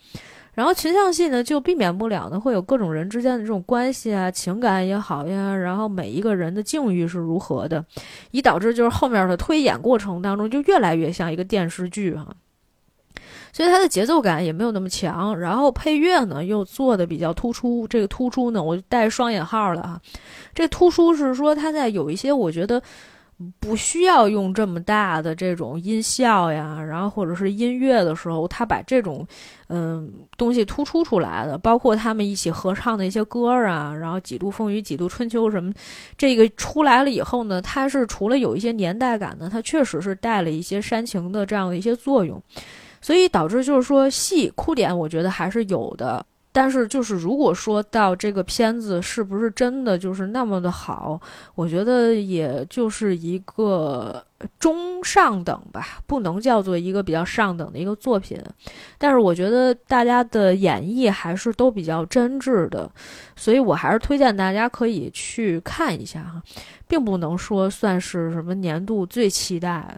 [0.53, 7.83] 然后群像戏呢，就避免不了的会有各种人之间的这种关系啊，情感也好呀，然后每一个人的境遇是如何的，
[8.31, 12.33] 以导致就是后面的推演过程当中就越来越像一个电视剧哈。
[13.51, 17.85] 所以它的节奏感也没有那么强，然后配乐呢又做的比较突出。
[17.89, 19.99] 这个突出呢，我就带双引号了啊。
[20.53, 22.81] 这突出是说它在有一些我觉得。
[23.59, 29.27] 不需要用这么大的这种音效呀，然后或者是音乐的时候，他把这种
[29.67, 35.73] 嗯东西突出出来的，包括他们一起合唱的一些歌啊，然后几度风雨几度春秋什么，
[36.17, 42.41] 这个出来了以后呢，它是除了有一些年代感呢，它确实是带了一些煽情的这样的一些作用，
[43.01, 46.25] 所以导致就是说戏哭点，我觉得还是有的。
[46.57, 51.19] 但是，就是如果说到这个片子是不是真的就是那么的好，
[51.53, 54.23] 我觉得也就是一个
[54.57, 58.41] 中上等吧，不能叫做一个比较上等的一个作品。
[58.97, 62.89] 但是，我觉得大家的演绎还是都比较真挚的，
[63.35, 66.41] 所以我还是推荐大家可以去看一下哈，
[66.87, 69.93] 并不能说算是什么年度最期待。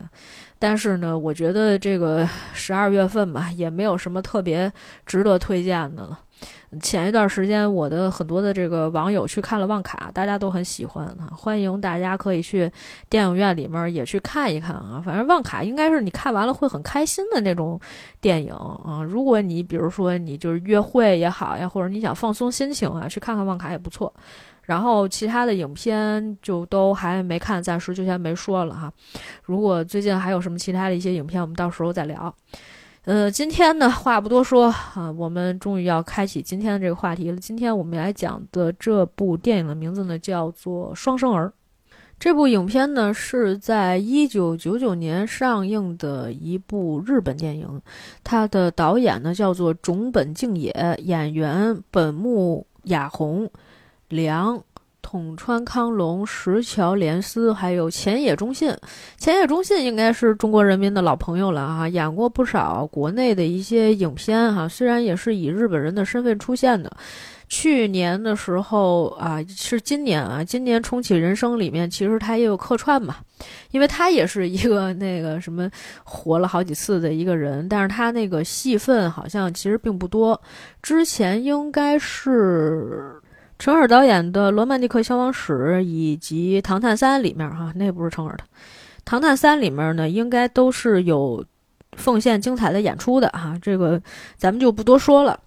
[0.57, 4.73] 但是呢，我觉得这个十二月份吧，也没有什么特别
[5.05, 6.19] 值得推荐的了。
[6.81, 11.31] 前一段时间，我的很多的这个网友去看了《旺卡》，大家都很喜欢啊。
[11.35, 12.71] 欢迎大家可以去
[13.09, 15.01] 电影院里面也去看一看啊。
[15.03, 17.79] 反正《旺卡》应该是你看完了会很开心的那种
[18.19, 19.01] 电影啊。
[19.01, 24.13] 如果你比如说你就是约会也好呀，或者你想放松心情啊，去看看《旺卡》也不错。
[24.63, 28.91] 然后其他的影片就都还没看，暂时就先没说了哈。
[29.43, 32.35] 如果最近还有什么其他的一些影片，我们到时候再聊。
[33.07, 37.37] 呃，今天呢，话不多说啊，我们终于要开启今天的这个话题了。
[37.37, 41.45] 今天我们来讲的这部电影的名字呢，叫做《双生儿》。
[42.19, 47.81] 这部影片呢，是在一九九九年上映的一部日本电影，
[48.25, 53.49] 它的导演呢叫做种本敬也，演员本木雅弘、
[54.09, 54.61] 梁。
[55.09, 58.75] 统川康隆、石桥连司，还有前野忠信。
[59.15, 64.67] 前野忠信应该是中国人民的老朋友了啊，演过不少国内的一些影片哈。
[64.67, 66.91] 虽然也是以日本人的身份出现的。
[67.47, 73.15] 去年的时候啊，是今年啊，今年重启人生里面，其实他也有客串嘛，
[73.71, 75.71] 因为他也是一个那个什么
[76.03, 80.37] 活了好几次的一个人，但是他那个戏份好像其实并不多。
[80.81, 83.13] 之前应该是。
[83.59, 88.43] 陈尔导演的《罗曼蒂克消亡史》以及《唐探三》里面，哈，那不是陈尔的，
[89.05, 91.43] 《唐探三》里面呢，应该都是有
[91.93, 94.01] 奉献精彩的演出的哈，这个
[94.37, 95.39] 咱们就不多说了。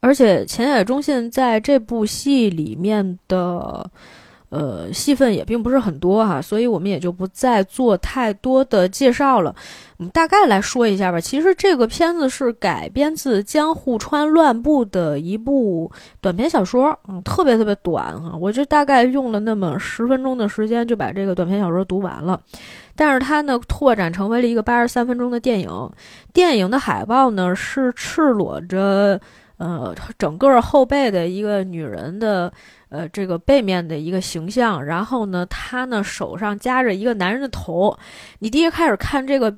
[0.00, 3.90] 而且浅野忠信在这部戏里面的。
[4.52, 9.56] 呃，戏份也并不是很多哈，所以我们也就不再做太多的介绍了。
[10.02, 11.20] 我们大概来说一下吧。
[11.20, 15.88] 其实这个片子是改编自江户川乱步的一部
[16.20, 22.40] 短篇小说，嗯，特别特别短哈，我就大概用了那么十分钟的时间就把这个短篇小说读完了。
[22.96, 25.70] 但是它呢，拓展成为了一个八十三分钟的电影。
[26.32, 29.20] 电影的海报呢是赤裸着，
[29.58, 32.52] 呃，整个后背的一个女人的。
[32.88, 37.96] 呃，这个背面的一个形象，然后呢，他呢手上夹着一个男人的头。
[38.40, 39.50] 你第一开始看这个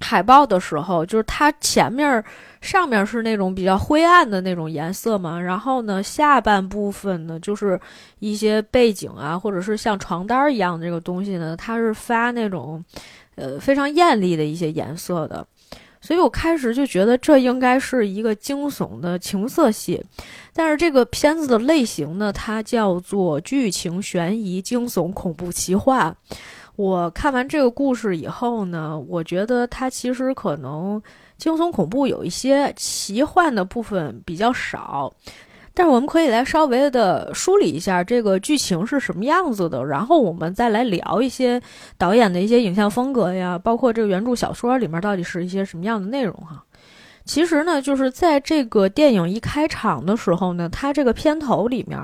[0.00, 2.22] 海报的时候，就是它前面
[2.60, 7.80] 上面是那种比较灰暗的那种颜色嘛，然后呢下半部分呢就是
[8.18, 12.84] 一些背景啊，或者是像床单一样的这个东西呢，它是发那种
[13.34, 15.46] 呃非常艳丽的一些颜色的。
[16.00, 20.00] 所以我开始就觉得这应该是一个惊悚的情色戏，
[20.54, 26.16] 但是这个片子的类型呢，它叫做剧情悬疑惊悚恐怖奇幻。
[26.78, 31.02] 我看完这个故事以后呢，我觉得它其实可能
[31.36, 35.12] 惊悚恐怖有一些奇幻的部分比较少。
[35.74, 41.60] 但是我们可以来稍微的梳理一下这个剧情是什么样子的，然后我们再来聊一些
[41.96, 46.62] 导演的一些影像风格呀，包括这个原著小说里面到底是一些什么样的内容哈。
[47.24, 51.98] 其实呢，就是在这个电影一开场的时候呢，它这个片头里面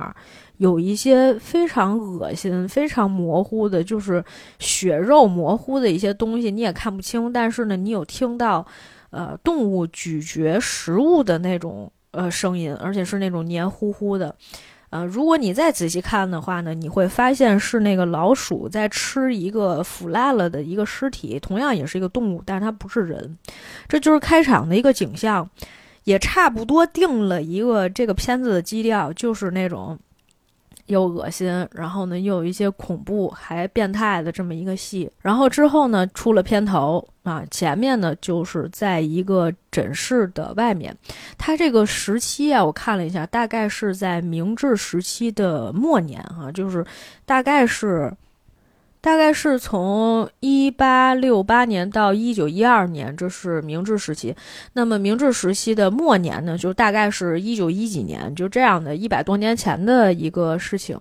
[0.64, 4.24] 有一些非常恶心、非常模糊的，就是
[4.58, 7.32] 血肉模糊的一些东西，你也看不清。
[7.32, 8.66] 但是呢，你有听到，
[9.10, 11.90] 呃，动物咀嚼食物的那种。
[12.16, 14.32] 呃，声音，而且是那种黏糊糊的，
[14.90, 23.36] 呃，如果你再仔细看的话呢，你会发现是那个老鼠在吃一个腐烂了的一个尸体，同样也是一个动物，但是它不是人。
[23.88, 25.50] 这就是开场的一个景象，
[26.04, 29.98] 也差不多定了一个这个片子的基调，就是那种。
[30.86, 35.10] 又恶心，然后呢，又有一些恐怖还变态的这么一个戏。
[35.20, 40.96] 然后之后呢，出了片头啊，前面呢就是在一个诊室的外面。
[41.38, 46.84] 它这个时期啊，我看了一下，大概是在明治时期的末年哈，就是
[47.24, 48.12] 大概是。
[49.04, 54.34] 大概是从一八六八年到一九一二年，这是明治时期。
[54.72, 60.98] 那么明治时期的末年呢，就大概是一九一几年，就这样的一百多年前的一个事情。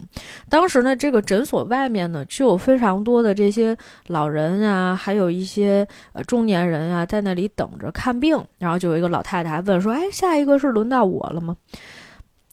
[0.50, 3.74] 当时呢，这个诊所外面呢，就有非常多的这些
[4.08, 8.38] 老人啊，还有一些呃中年人啊，在那里等着看病。
[8.60, 11.56] 然后就有一个老太太问说：“哎，下一个是轮到我了吗？”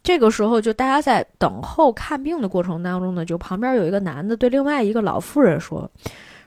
[0.03, 5.91] 这个时候，就大家在等候看病的过程当中呢，就旁边有一个男的对另外一个老妇人说：“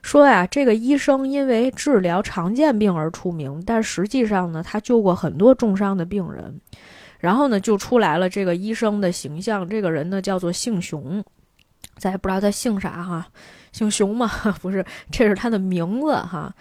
[0.01, 6.59] 说呀，这个医生因为治疗常见病而出名，但实际上呢，他救过很多重伤的病人。”
[7.19, 9.65] 然后呢，就出来了这个医生的形象。
[9.69, 11.23] 这个人呢，叫做姓熊，
[11.97, 13.25] 咱也不知道他姓啥哈，
[13.73, 14.31] 姓熊吗？
[14.61, 16.53] 不是，这是他的名字哈。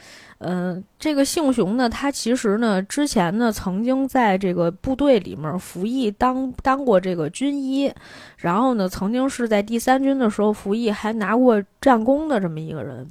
[0.45, 7.93] 嗯，这个姓熊呢，他其实呢，之前呢，曾经在这个部队里面服役，当当过这个军医，
[8.39, 13.07] 然后呢，曾经是在第三军的时候服役，还拿过战功的这么一个人，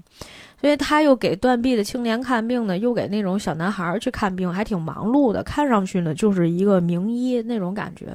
[0.60, 8.08] 所以他又给断臂的青年看病呢，又给那种小男孩去看病，还挺忙碌的，看上去呢，就是一个名医那种感觉。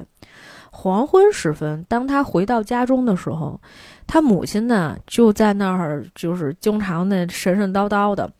[0.69, 3.59] 黄昏时分，当他回到家中的时候，
[4.07, 8.31] 他母亲呢，就在那儿，就是经常的神神叨叨的。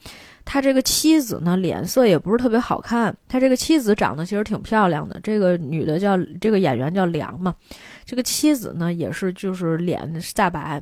[0.45, 3.13] 他这个妻子呢，脸色也不是特别好看。
[3.27, 7.53] 他这个妻子长得其实挺漂亮的，这个女的叫这个演员叫梁嘛。
[8.05, 10.81] 这个妻子呢，也是就是脸煞白。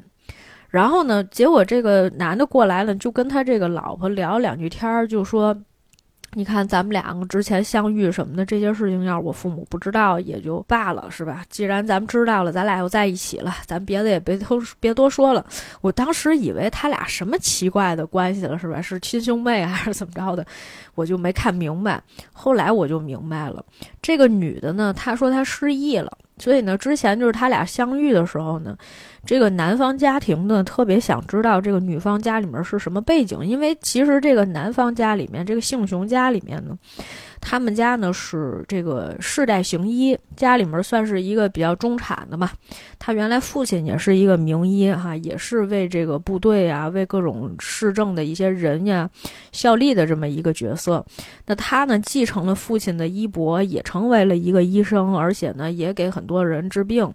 [0.70, 5.58] 然后呢，结果这个男的过来了，就跟他这个老婆聊两句天儿，就说。
[6.38, 11.46] 你看，咱们两个之前相遇什么的这些事情，要是我父母不知道也就罢了，是吧？
[11.50, 15.46] 既然咱们知道了，咱俩又在一起了，咱别的也别都别多说了。
[15.80, 18.82] 我当时以为他俩什么奇怪的关系了，是吧？
[18.82, 20.46] 是亲兄妹还是怎么着的？
[20.94, 22.04] 我就没看明白。
[22.34, 23.64] 后来我就明白了，
[24.02, 26.12] 这个女的呢，她说她失忆了。
[26.38, 28.78] 所以呢，之前就是他俩相遇的时候呢，
[29.26, 36.78] 这个男方家庭呢特别想知道这个女方家里面是什么背景，因为其实这个男方家里面，这个姓熊家里面呢。
[37.42, 42.50] 他们家呢是这个世代行医，家里面算是一个比较中产的嘛。
[42.98, 49.08] 他原来父亲也是一个名医哈，也是为这个部队啊，为各种市政的一些人呀
[49.52, 51.06] 效力的这么一个角色。
[51.46, 57.14] 那他呢继承了父亲的衣钵，也成为了一个医生，而且呢也给很多人治病。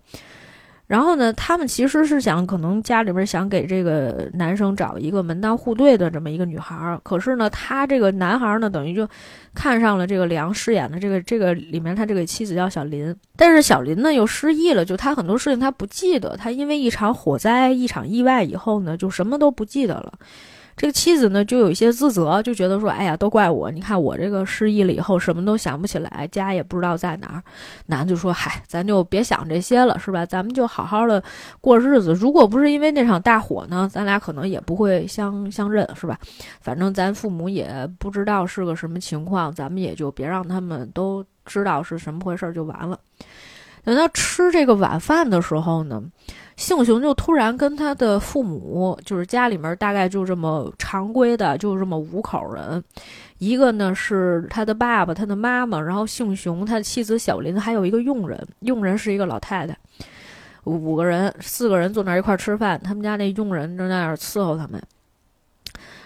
[0.91, 7.01] 然后呢，他们其实是想，可能家里边想给这个男生找一个门当户对的这么一个女孩儿。
[7.05, 9.09] 可是呢，他这个男孩呢，等于就
[9.55, 20.15] 看上了这个梁饰演的这个这个里面他这个妻子叫小林，但是小林呢又失忆了，就他很多事情他不记得，他因为一场火灾、一场意外以后呢，就什么都不记得了。
[20.77, 23.71] 这个妻子呢，就有一些自责，就觉得说：“哎呀，都怪我！
[23.71, 27.43] 你看我这个失忆了以后，什么都想不起来，家也不知道在哪儿。”
[27.87, 30.25] 男的就说：“嗨，咱就别想这些了，是吧？
[30.25, 31.23] 咱们就好好的
[31.61, 32.15] 过日子。
[32.15, 36.19] 如果不是因为那场大火呢，咱俩可能也不会相相认，是吧？
[36.63, 42.99] 反正咱父母也不知道是个什么情况，咱们也就别让他们都知道是什么回事儿就完了。”
[43.85, 46.03] 等到吃这个晚饭的时候呢。
[46.61, 52.85] 幸雄就突然跟他的父母，就是家里面大概就这么常规的，就这么五口人，
[53.39, 59.75] 一个呢是他的爸爸、他的妈妈，然后幸雄他的妻子小林，还有一个佣人，佣人是一个老太太，
[60.65, 64.79] 五个人，四个人坐那儿一块儿吃饭，他们家那佣人正在那儿伺候他们。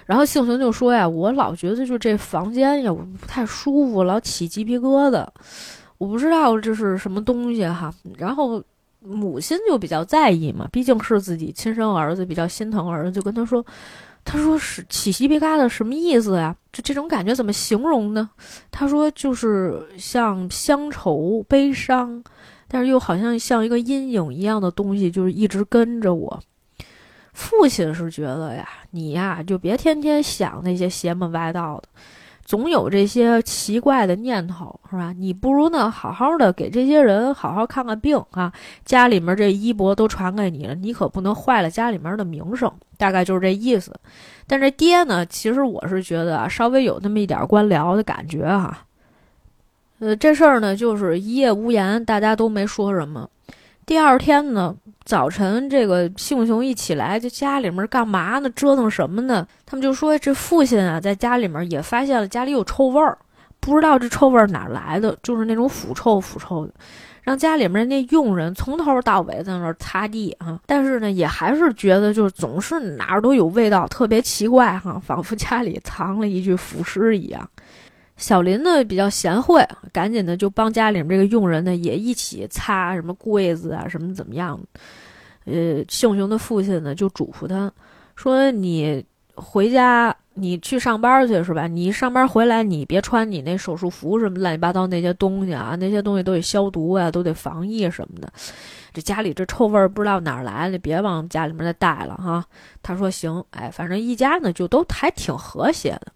[0.06, 5.26] 然后幸雄就说呀：“我老觉得就这房间呀不太舒服，老起鸡皮疙瘩，
[5.98, 8.62] 我不知道这是什么东西哈。”然后。
[9.04, 13.64] 母亲就比较在意嘛，毕竟是自己亲生儿子，比较心疼儿子，就跟他说
[14.24, 16.56] ：“他说是起鸡皮疙瘩什么意思呀？
[16.72, 18.30] 就这种感觉怎么形容呢？”
[18.72, 22.24] 他说：“就是像乡愁、悲伤，
[22.66, 26.40] 但是又好像像一个阴影一样的东西，就是一直跟着我。”
[27.34, 31.88] 父亲是觉得呀，你呀就别天天想那些邪门歪道的。
[32.44, 35.14] 总有这些奇怪的念头，是吧？
[35.16, 38.52] 你不如呢，好好的给这些人好好看看病啊。
[38.84, 42.70] 家里面这衣钵都传给你了，你可不能坏了家里面的名声。
[42.96, 43.92] 大概就是这意思。
[44.46, 48.84] 但这爹呢，其实我是觉得啊，稍微有那么一点官僚的感觉哈。
[50.00, 53.28] 呃，这事儿呢，就是一夜无言，大家都没说什么。
[53.86, 54.76] 第二天呢。
[55.04, 58.48] 早晨，这个幸雄一起来，就家里面干嘛呢？
[58.50, 59.46] 折腾什么呢？
[59.66, 63.18] 他们就说这父亲啊，在家里面也发现了家里有臭味儿，
[63.60, 66.72] 不知道这臭味儿哪来的，就是那种腐臭腐臭的，
[67.22, 70.58] 让家里面那佣人从头到尾在那儿擦地啊。
[70.66, 77.46] 但是呢，也还是觉得就是总是哪儿都有味道，特别奇怪哈，仿佛家里藏了一具腐尸一样。
[78.16, 84.58] 小林呢比较贤惠，赶紧的就帮家里面这个佣人呢也一起擦什么柜子啊，什么怎么样？
[85.46, 87.70] 呃，熊熊的父亲呢就嘱咐他
[88.16, 89.04] 说：“你
[89.34, 91.66] 回家，你去上班去是吧？
[91.66, 98.32] 你上班回来，你别穿你那手术服什么乱七八糟那些东西啊，那些东西都得消毒啊，都得防疫什么的。
[98.92, 102.44] 这家里这臭味儿不知道哪儿来的，别往家里面再带了哈。”
[102.80, 106.12] 他说：“行，哎，反正一家呢就都还挺和谐的。”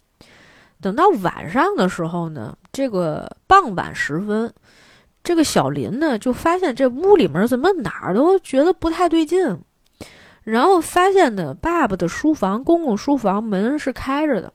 [0.80, 4.52] 等到晚上的时候呢，这个傍晚时分，
[5.22, 9.58] 这个小林呢就发现这屋里面怎么哪儿都觉得不太对劲，
[10.44, 14.52] 然后发现呢，爸爸的书房、公共书房门是开着的，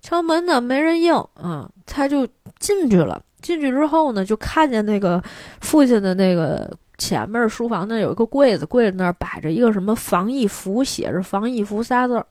[0.00, 2.26] 敲门呢没人应，啊，他就
[2.58, 3.22] 进去了。
[3.40, 5.22] 进去之后呢，就看见那个
[5.60, 12.26] 父亲的那个前面书房那有一个柜子，柜子那儿摆着一个什么防疫服，写着“防疫服”仨字儿。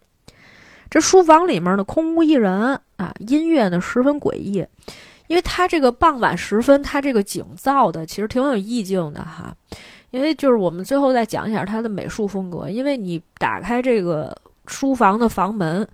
[0.90, 4.66] 这书房里面呢，空无一人啊，音乐呢十分诡异，
[5.28, 9.56] 因为它这个傍晚时分，它这个景造的其实挺有意境的哈。
[10.12, 14.36] 因为就是我们最后再讲一下它的美术风格，因为你打开这个
[14.66, 15.86] 书房的房门，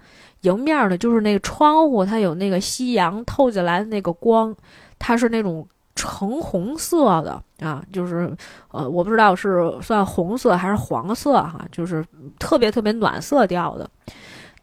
[0.41, 4.55] 迎面的就是那个窗户，它有那个夕阳透进来的那个光，
[4.99, 8.31] 它是那种橙红色的啊，就是
[8.69, 12.05] 呃，我不知道是算红色还是黄色哈，就是
[12.37, 13.89] 特别特别暖色调的。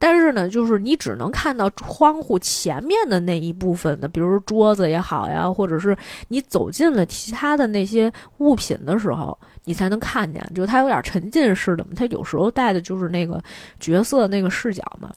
[0.03, 5.94] 但是呢，就是你只能看到窗户前面的那一部分的，比如桌子也好呀，或者是
[6.28, 10.42] 你走进了其他的那些物品的时候，你才能看见。
[10.55, 13.42] 就它有点沉浸式的嘛，它有时候带的就是那个
[13.78, 15.12] 角色那个视角嘛。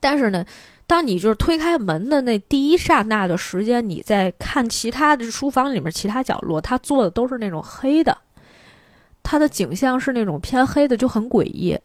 [0.00, 0.42] 但是呢，
[0.86, 8.16] 当你就是推开门的那第一刹那的时间，你在看其他的书房里面其他角落，它做的都是那种黑的，
[9.22, 11.78] 它的景象是那种偏黑的，就很诡异。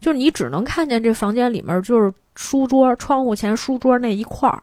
[0.00, 4.62] 就是你只能看见这房间里面就是书桌、窗户前书桌那一块儿，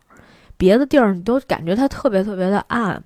[0.58, 3.02] 别的地儿你都感觉它特别特别的暗。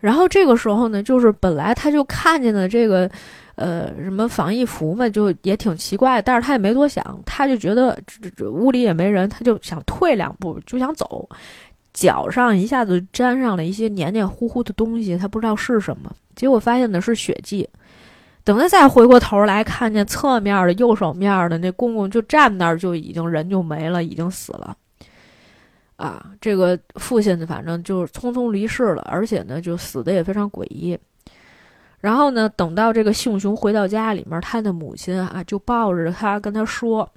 [0.00, 3.08] 然后这个时候呢，就是本来他就看见的这个，
[3.54, 11.28] 呃，什么防疫服嘛，就也挺奇怪，但是他也没多想，他就觉得这这屋里也没人，他就想退两步，就想走，
[11.94, 17.68] 脚上一下子沾上了一些黏黏糊糊的东西，他不知道是什么，结果发现的是血迹。
[18.44, 24.76] 等他再回过头来看见侧面的右手面的那公公就站那儿，就已经人就没了，已经死了。
[25.96, 30.98] 啊，这个父亲反正就匆匆离世了，而且呢，就死的也非常诡异。
[32.00, 37.08] 然后呢，等到这个幸雄回到家里面，他的母亲啊就抱着他跟他说。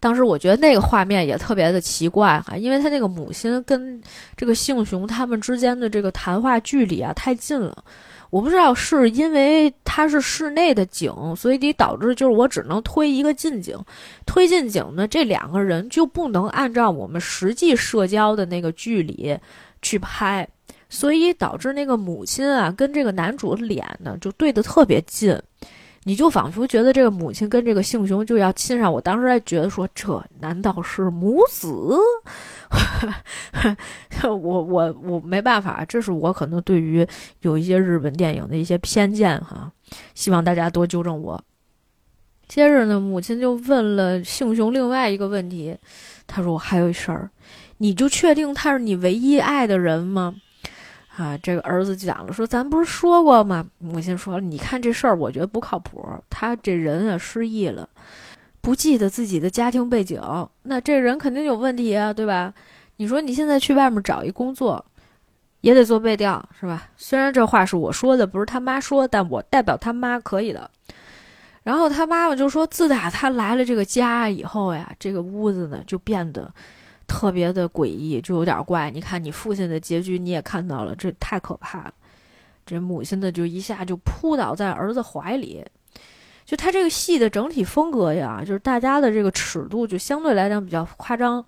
[0.00, 3.98] 当时我觉得那个画面也特别的奇怪哈，因为他那个母亲跟
[4.36, 7.82] 这个幸雄他们之间的这个谈话距离啊太近了。
[8.32, 13.78] 我不知道是因为它是室内的景，所以得导致就是我只能推一个近景，
[14.24, 19.38] 推近景呢，这两个人就不能按照我们实际社交的那个距离
[19.82, 20.48] 去拍，
[20.88, 25.38] 所以导致那个母亲啊跟这个男主的脸呢就对得特别近。
[26.04, 31.68] 你就仿佛觉得这个母亲跟这个幸雄就要亲上，我当时还觉得说，这难道是母子？
[34.24, 37.06] 我我我没办法，这是我可能对于
[37.40, 39.70] 有一些日本电影的一些偏见哈，
[40.14, 41.42] 希望大家多纠正我。
[42.48, 45.76] 接着呢，母亲就问了幸雄另外一个问题，
[46.26, 47.30] 他说：“我还有一事儿，
[47.78, 50.34] 你就确定他是你唯一爱的人吗？”
[51.16, 53.66] 啊，这个儿子讲了，说咱不是说过吗？
[53.78, 56.06] 母亲说，你看这事儿，我觉得不靠谱。
[56.30, 57.86] 他这人啊，失忆了，
[58.62, 60.18] 不记得自己的家庭背景，
[60.62, 62.54] 那这人肯定有问题啊，对吧？
[62.96, 64.82] 你说你现在去外面找一工作，
[65.60, 66.88] 也得做背调，是吧？
[66.96, 70.70] 虽然这话是我说的，不是他妈说，但我代表他妈可以的。
[71.62, 76.50] 然后他妈妈就说，自打他来了这个家以后呀，这个屋子呢就变得。
[77.04, 78.90] 特别的诡异，就有点怪。
[78.90, 81.92] 你看，你父亲的结局你也看到了，这太可怕了。
[82.64, 85.62] 这母亲呢就一下就扑倒在儿子怀里。
[86.52, 91.42] 就他这个戏的整体风格呀，就是大家的这个尺度就相对来讲比较夸张。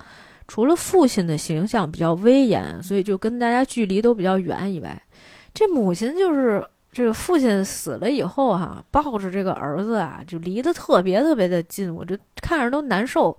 [0.48, 4.98] 除了父亲的形象比较威严，所以就跟大家距离都比较远以外，
[5.52, 13.36] 这母亲就是这个父亲死了以后哈，抱着这个儿子啊，就离得特别特别的近，我这看着都难受。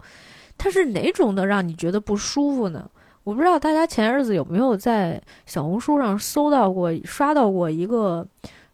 [0.60, 2.88] 他是哪种的让你觉得不舒服呢？
[3.24, 8.24] 我不知道大家前日子有没有在小红书上搜到过、刷到过一个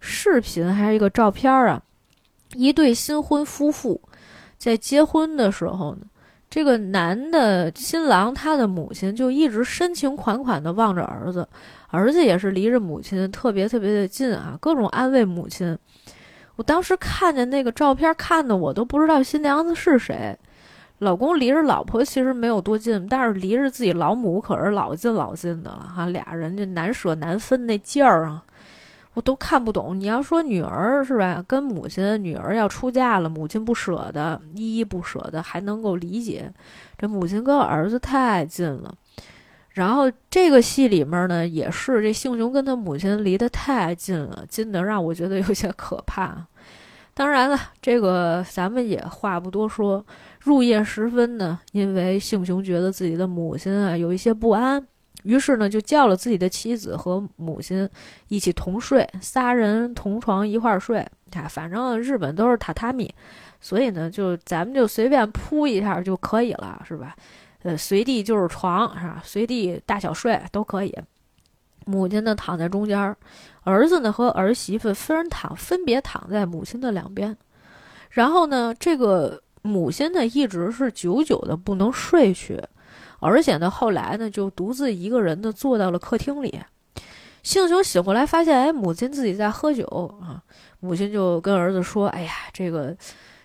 [0.01, 1.81] 视频还是一个照片啊？
[2.55, 4.01] 一对新婚夫妇
[4.57, 6.01] 在结婚的时候呢，
[6.49, 11.47] 这个男的新郎他的母亲就一直深情款款地望着儿子，
[11.87, 15.77] 儿子也是离着母亲特别特别的近啊，各种安慰母亲。
[16.57, 20.37] 我当时看见那个照片，看的我都不知道新娘子是谁。
[20.99, 26.05] 老公离着老婆其实没有多近，但是离着自己老母可是老近老近的了哈。
[26.05, 28.43] 俩人就难舍难分那劲儿啊，
[29.13, 29.99] 我都看不懂。
[29.99, 36.51] 你要说女儿是吧，跟母亲女儿要出嫁了，母亲不舍得，依依不舍得，还能够理解。
[36.97, 38.93] 这母亲跟儿子太近了，
[39.71, 46.45] 然后这个戏里面呢，也是这幸雄跟他母亲离得太近了，近的让我觉得有些可怕。
[47.13, 50.03] 当然了，这个咱们也话不多说。
[50.39, 54.83] 入夜时分呢，因为幸雄觉得自己的母亲啊有一些不安，
[55.23, 57.89] 于是呢就叫了自己的妻子和母亲
[58.27, 60.99] 一起同睡，仨人同床一块儿睡。
[61.33, 63.13] 啊，反正日本都是榻榻米，
[63.59, 67.15] 所以呢就咱们就随便铺一下就可以了，是吧？
[67.63, 69.21] 呃，随地就是床，是吧？
[69.23, 70.93] 随地大小睡都可以。
[71.85, 73.15] 母亲呢躺在中间，
[73.63, 77.37] 儿子呢和儿媳妇分躺，分别躺在母亲的两边。
[78.09, 79.41] 然后呢，这个。
[79.63, 82.59] 母亲呢，一直是久久的不能睡去，
[83.21, 86.59] 而且呢，后来呢，就独自一个人的坐到了客厅里。
[87.43, 89.85] 幸雄醒过来，发现哎，母亲自己在喝酒
[90.21, 90.43] 啊。
[90.79, 92.95] 母亲就跟儿子说：“哎呀，这个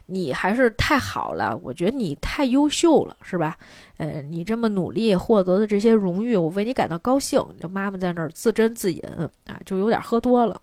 [0.07, 3.57] 你还是太好了，我觉得你太优秀了，是吧？
[3.99, 9.03] 呃，你这么努力获得的这些荣誉，我为你感到高兴。”就妈妈在那儿自斟自饮
[9.47, 10.61] 啊，就有点喝多了。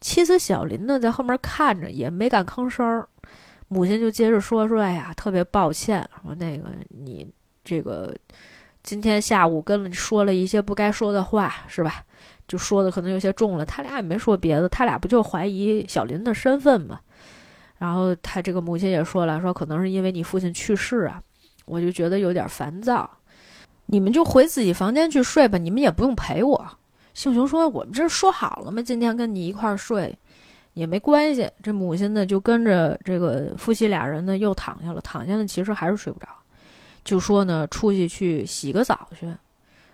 [0.00, 3.08] 妻子小林呢，在后面看着，也没敢吭声儿。
[3.68, 7.28] 母亲就接着说说，哎呀，特别抱歉，说那个你
[7.68, 8.16] 这个
[8.82, 12.02] 今天下午跟了你说了一些不该说的话，是吧？
[12.48, 13.66] 就说的可能有些重了。
[13.66, 16.98] 他俩也没说别的，他俩不就怀疑小林的身份吗？
[17.76, 21.20] 然后他这个母亲也说了，说可能是因为你父亲去世啊，
[21.66, 23.08] 我就觉得有点烦躁。
[23.84, 26.66] 你们就回自己房间去睡吧，你们也不用陪我。
[27.12, 28.80] 幸雄说，我们这说好了吗？
[28.80, 30.18] 今天跟你一块儿睡。
[30.74, 36.28] 也没关系，这母亲呢就跟着这个夫妻俩人呢又躺下了，躺下了其实还是睡不着，
[37.04, 39.26] 就说呢出去去洗个澡去。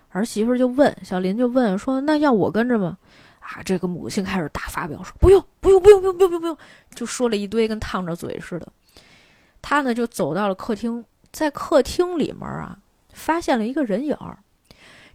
[0.09, 2.97] 儿媳妇就问小林就问说那要我跟着吗？
[3.39, 6.57] 啊，这个母亲开始大发表说不用不用不用不用不用不用，
[6.93, 8.67] 就说了一堆跟烫着嘴似的。
[9.61, 12.77] 他呢就走到了客厅，在客厅里面啊
[13.13, 14.37] 发现了一个人影儿，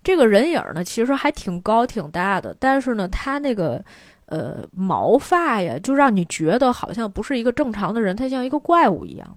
[0.05, 3.85] 这个人影呢其实还挺高挺大的，但是呢他那个。
[4.27, 9.37] 呃，毛发呀，就让你觉得好像不是一个正常的人，他像一个怪物一样。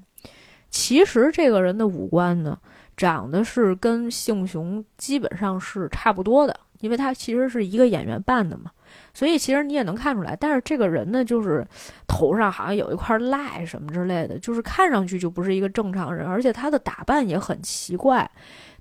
[0.74, 2.57] 其实这个人的五官呢，
[2.97, 8.71] 长得是跟幸雄基本上是差不多的，因为他其实是一个演员扮的嘛，
[9.13, 10.36] 所以其实你也能看出来。
[10.36, 11.63] 但是这个人呢，就是
[12.07, 18.28] 头上好像有一块癞什么之类的，就是看上去就不是一个正常人，而且他的打扮也很奇怪。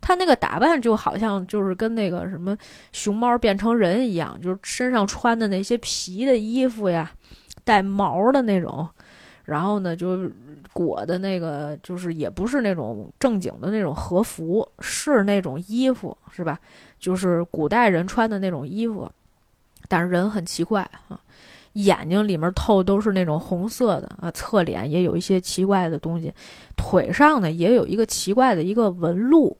[0.00, 2.56] 他那个打扮就好像就是跟那个什么
[2.90, 7.12] 熊猫变成人一样，就是身上穿的那些皮的衣服呀，
[7.64, 8.88] 带毛的那种，
[9.44, 10.30] 然后呢就
[10.72, 16.58] 裹的那个就是也不是那种正经的那种和服，是那种衣服是吧？
[16.98, 19.10] 就是古代人穿的那种衣服，
[19.88, 21.18] 但是人很奇怪啊，
[21.74, 26.32] 眼睛里面透都是那种红色的啊，侧脸也有一些奇怪的东西，
[26.76, 29.56] 腿上呢也有一个奇怪的一个纹路。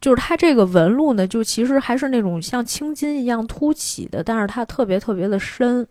[0.00, 5.86] 就是它这个纹路呢，就其实还是那种像青筋一样凸起的，但是它特别特别的深，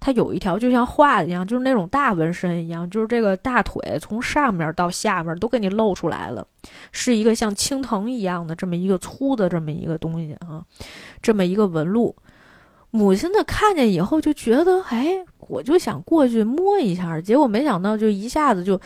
[0.00, 6.46] 它有一条就像画的一样，就是那种大纹身一样，就是这个大腿从上面到下面都给你露出来了，
[6.90, 10.64] 是一个像青藤一样的这么一个粗的这么一个东西啊，
[11.20, 12.16] 这么一个纹路。
[12.92, 18.80] 母亲呢看见以后就觉得，哎，我就想过去摸一下，结果没想到就一下子就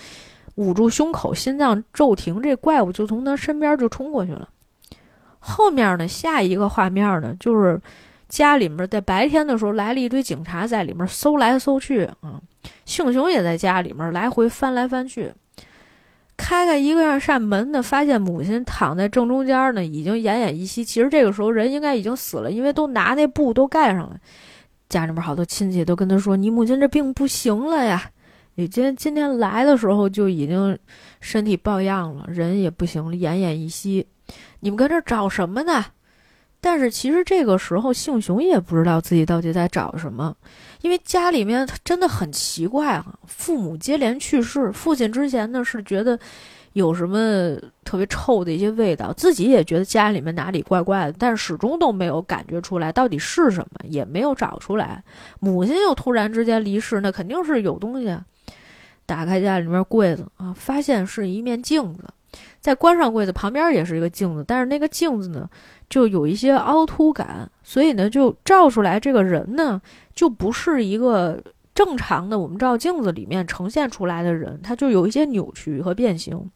[0.56, 4.48] 捂住胸口，心脏骤停，这怪物就从他身边就冲过去了。
[5.38, 7.80] 后面呢，下一个画面呢，就是
[8.34, 12.42] 家里面在白天的时候来了一堆警察，在里面搜来搜去啊。
[12.84, 15.32] 幸雄也在家里面来回翻来翻去，
[16.36, 20.84] 开开一个样扇门呢，发现母亲躺在正中间呢，已经奄奄一息。
[20.84, 24.16] 其实这个时候人应该已经死了，因为都拿那布都盖上了。
[24.88, 28.10] 家里面好多亲戚都跟他说：“你母亲这病不行了呀！
[28.56, 30.76] 你今今天来的时候就已经
[31.20, 34.04] 身体抱恙了，人也不行了，奄奄一息。”
[34.58, 35.84] 你们搁这找什么呢？
[36.64, 40.34] 但是其实这个时候，幸雄也不知道自己到底在找什么，
[40.80, 46.18] 因为家里面真的很奇怪啊，父母接连去世，父亲之前呢是觉得
[46.72, 47.54] 有什么
[47.84, 55.04] 特别臭的一些味道，自己也觉得家里面哪里怪怪的，但始终都没有感觉出来到底是什么，也没有找出来。
[55.40, 58.16] 母亲又突然之间离世，那肯定是有东西。
[59.04, 62.04] 打开家里面柜子啊，发现是一面镜子。
[62.60, 65.48] 再关上柜子，旁边也是一个镜子，但是那个镜子呢，
[65.88, 69.80] 就有一些凹凸感，所以呢，就照出来这个人呢，
[70.14, 71.42] 就不是一个
[71.74, 76.50] 正常的我们照镜子里面呈现出来的人，他就有一些扭曲和变形。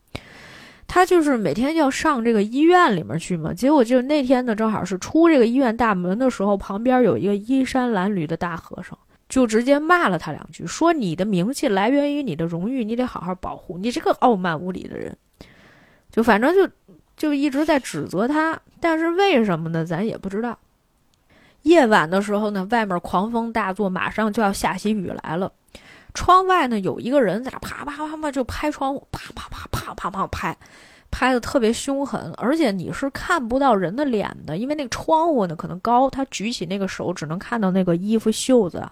[0.87, 8.99] 他就是每天要上这个医院里面去嘛，结果就那天呢，正好是出这个医院大门的时候，旁边有一个衣衫褴褛的大和尚，
[9.29, 15.15] 就直接骂了他两句，说你的名气来源于你的荣誉，你得好好保护，你这个傲慢无礼的人。
[16.11, 16.69] 就反正就
[17.17, 19.85] 就一直在指责他，但是为什么呢？
[19.85, 20.59] 咱也不知道。
[21.63, 25.53] 夜晚的时候呢，外面狂风大作，马上就要下起雨来了。
[26.15, 30.57] 窗外呢，有一个人在啪啪啪啪就拍窗户，啪啪啪啪啪啪拍，
[31.11, 38.89] 拍的特别凶狠，而且你是看不到人的脸的，因为那个窗户呢可能高，他举起那个手只能看到那个衣服袖子，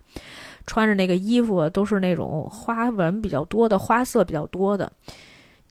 [0.66, 4.92] 穿着那个衣服都是那种花纹比较多的，花色比较多的。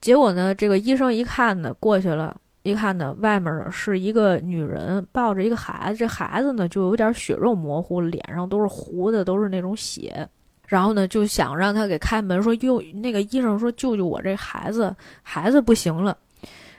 [0.06, 10.28] 结果呢，这个医生一看呢，过去了，一看呢，外面是一个女人抱着一个孩子，这孩子呢就有点血肉模糊，脸上都是糊的，都是那种血。
[10.68, 14.94] 然后呢，就想让他给开门，说救那个医生说救救我这孩子，
[15.24, 16.16] 孩子不行了。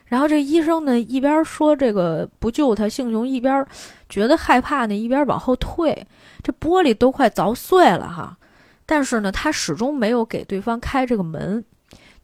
[0.05, 3.67] 然后这医生呢一边说这个不救他，幸雄一边
[4.07, 6.07] 觉得害怕呢，一边往后退，
[6.41, 8.38] 这玻璃都快凿碎了哈。
[8.86, 11.61] 但是呢，他始终没有给对方开这个门。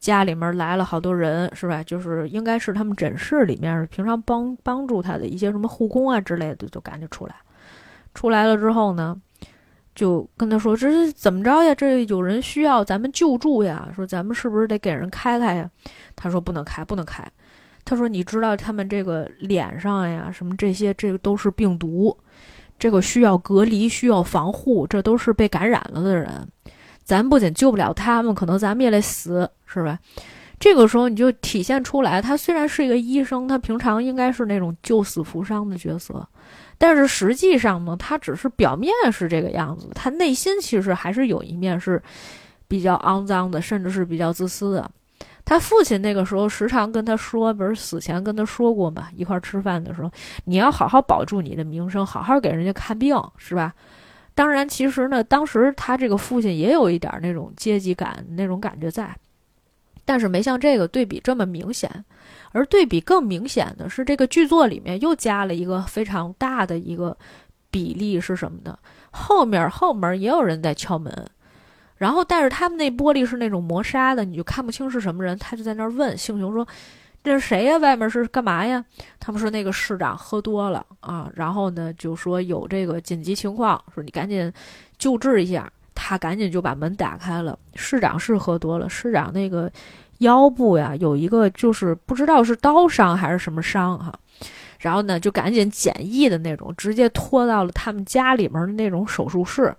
[0.03, 1.81] 家里面来了好多人，是吧？
[1.81, 7.33] 就是应该是他们诊室里面平常帮帮助他的一些什么护工啊之类的，就赶紧出来。
[8.13, 9.15] 出来了之后呢，
[9.95, 11.73] 就跟他说：“这是怎么着呀？
[11.73, 13.87] 这有人需要咱们救助呀？
[13.95, 15.69] 说咱们是不是得给人开开呀？”
[16.17, 17.25] 他说：“不能开，不能开。”
[17.85, 22.17] 他说：“你知道他们这个脸上呀，什么这些，这个都是病毒，
[22.77, 26.45] 这个需要隔离，需要防护，这都是被感染了的人。”
[27.05, 29.97] 咱不仅救不了他们，可能咱们也得死，是吧？
[30.59, 36.25] 这个时候你就体现出来，他虽然是一个医生，他平常应该是那种救死扶伤的角色，
[36.77, 42.01] 但是实际上呢，他只是表面是这个样子，他内心其实还是有一面是
[42.67, 44.89] 比较肮脏的，甚至是比较自私的。
[45.43, 50.09] 他父亲那个时候时常跟他说，不是死前跟他说过嘛，一块吃饭的时候，
[50.45, 53.73] 你要好好保住你的名声，好好给人家看病，是吧？
[54.33, 59.13] 当然，其实呢，当时他这个父亲也有一点那种阶级感那种感觉在，
[60.05, 62.03] 但是没像这个对比这么明显。
[62.51, 67.17] 而对比更明显的是，这个剧作里面又加了一个非常大的一个
[67.71, 68.77] 比例是什么呢？
[69.11, 71.11] 后面后门也有人在敲门，
[71.97, 75.37] 然后但是他们那玻璃是那种磨砂的，你就看不清是什么人。
[75.39, 76.67] 他就在那儿问幸雄说
[77.23, 77.77] ：“这是谁呀？
[77.77, 78.83] 外面是干嘛呀？
[79.19, 84.53] 他们说那个市长喝多了啊，然后呢就说有这个紧急情况，说你赶紧
[84.99, 85.71] 救治一下。
[85.95, 87.57] 他赶紧就把门打开了。
[87.75, 89.71] 市长是喝多了，市长那个
[90.19, 94.13] 腰部呀有一个就是不知道是刀伤还是什么伤哈，
[94.79, 99.75] 然后呢就赶紧简易的那种，直接拖到了他们家里面的那种手术室。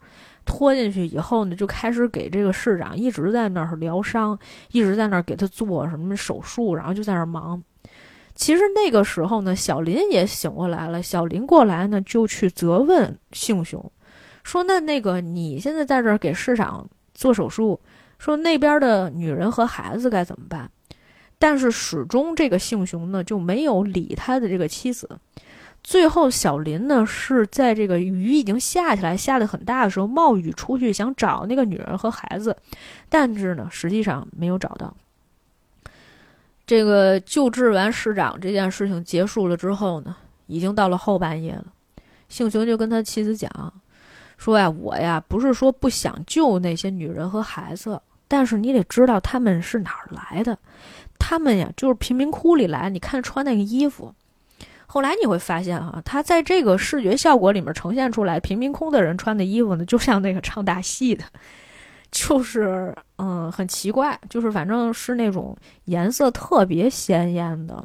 [0.46, 4.38] 拖进去以后呢，就开始给这个市长一直在那儿疗伤，
[4.72, 7.62] 一直在那儿给他做什么手术，然后就在那儿忙。
[8.34, 11.02] 其实那个时候呢，小林也醒过来了。
[11.02, 13.82] 小林过来呢，就去责问幸雄，
[14.44, 17.80] 说：“那那个你现在在这儿给市长做手术，
[18.18, 20.70] 说那边的女人和孩子该怎么办？”
[21.36, 25.08] 但是始终这个姓熊呢就没有理他的这个妻子。
[25.82, 32.56] 最后，小林呢是在这个雨已经下起来、下的很大的时候，冒雨出去想找那个女人和孩子，
[33.10, 34.94] 但是呢，实际上没有找到。
[36.66, 40.16] 这个救治完市长这件事情结束了之后呢，
[40.46, 41.66] 已经到了后半夜了。
[42.30, 43.50] 姓熊就跟他妻子讲，
[44.36, 50.58] 说呀，我呀不是说不想救那些女人和孩子，但是你得知道他们是哪儿来的，
[51.18, 54.14] 他们呀就是贫民窟里来，你看穿那个衣服。
[54.86, 61.24] 后来你会发现，哈，他在这个视觉效果里面呈现出来，贫民窟的人穿的衣服呢，就像那个唱大戏的，
[62.12, 65.56] 就是嗯，很奇怪，就是反正是那种
[65.86, 67.84] 颜色特别鲜艳的，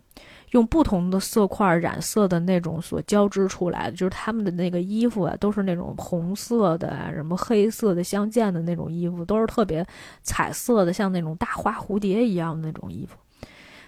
[0.52, 9.86] 用不同的色块染色的那种所交织出来的，就是他们的那个衣服啊，都是那种红色的、什么黑色的相间的那种衣服，都是特别
[10.24, 13.18] 彩色的，像那种大花蝴蝶一样的那种衣服。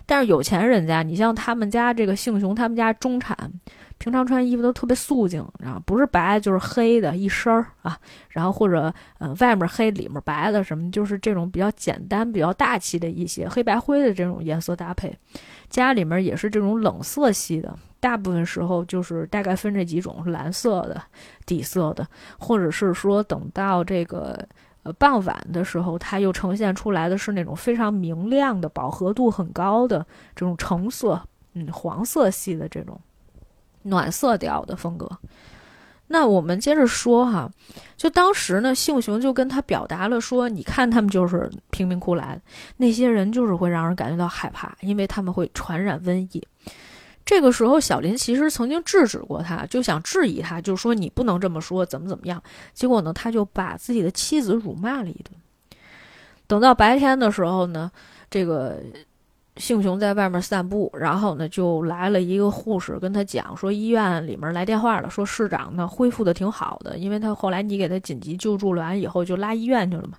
[0.05, 3.37] 但是有钱人家，你像他们家这个幸雄，他们家中产，
[3.97, 7.97] 平常穿衣服都特别素净，然后不是白就是黑的一身儿啊，
[8.29, 15.15] 然后或者呃外面黑里面白的什么，就是这种比较简单、比较大气的一些黑白灰的这种颜色搭配。
[15.71, 21.01] 家里面也是这种冷色系的，大部分时候就是大概分这几种：蓝色的
[21.47, 22.07] 底色的，
[22.37, 24.47] 或者是说等到这个。
[24.83, 30.03] 呃，傍晚的时候，它又呈现出来的是那种非常明亮的、饱和度很高的
[30.35, 31.21] 这种橙色，
[31.53, 32.99] 嗯，黄色系的这种
[33.83, 35.07] 暖色调的风格。
[36.11, 37.49] 那我们接着说哈，
[37.95, 42.41] 就当时呢，幸雄就跟他表达了说：“你看，他们就是贫民窟来的，
[42.77, 46.45] 那些人就是会让人感觉到害怕，因为他们会传染瘟疫。”
[47.23, 52.43] 这个时候，小林其实曾经制止过他，就想质疑他，就说你不能这么说，怎么怎么样。
[52.73, 55.31] 结果呢，他就把自己的妻子辱骂了一顿。
[56.47, 57.89] 等到白天的时候呢，
[58.29, 58.81] 这个
[59.57, 70.17] 幸雄在外面散步，然后呢，就来了一个护士跟他讲说，医院里面来电话了，说市长呢恢复的挺好的，因为他后来你给他紧急救助完以后就拉医院去了嘛。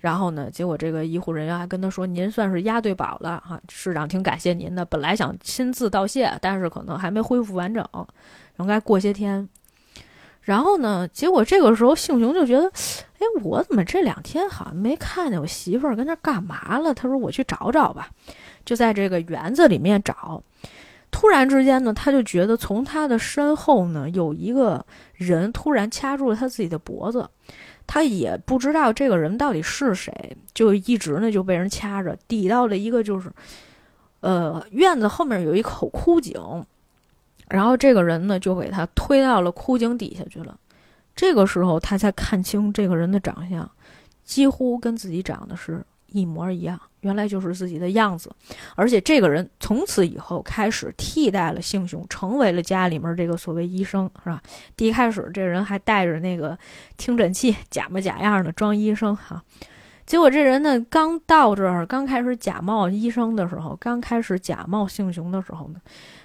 [0.00, 0.50] 然后呢？
[0.50, 4.84] 结果这个医护人员还跟他说：“您算是押对宝了哈，市长挺感谢您的。
[4.84, 7.86] 本来想亲自道谢，但是可能还没恢复完整，
[8.58, 9.48] 应该过些天。”
[10.42, 11.06] 然后呢？
[11.06, 12.66] 结果这个时候，幸雄就觉得
[13.20, 18.10] ：“哎，我怎么这两天好像没看见我媳妇儿跟那干嘛了？”他说：“我去找找吧。”
[18.64, 20.42] 就在这个园子里面找。
[21.10, 24.84] 突然之间呢，他就觉得从他的身后呢，有一个
[25.14, 27.28] 人突然掐住了他自己的脖子。
[27.84, 33.30] 他也不知道这个人到底是谁，就一直呢就被人掐着，抵到了一个就是，
[34.20, 36.64] 呃，院子后面有一口枯井，
[37.48, 40.56] 然后这个人呢就给他推到了枯井底下去了。
[41.14, 43.68] 这个时候他才看清这个人的长相，
[44.24, 46.80] 几乎跟自己长得是一模一样。
[47.00, 48.30] 原来就是自己的样子，
[48.76, 54.40] 而且这个人从此以后开始替代了幸雄，成为了家里面这个所谓医生，是吧？
[54.76, 56.56] 第一开始这人还带着那个
[56.96, 59.42] 听诊器，假模假样的装医生哈。
[60.06, 65.80] 结果这人呢，刚到这儿，刚开始假冒医生的时候，刚开始假冒幸雄的时候呢，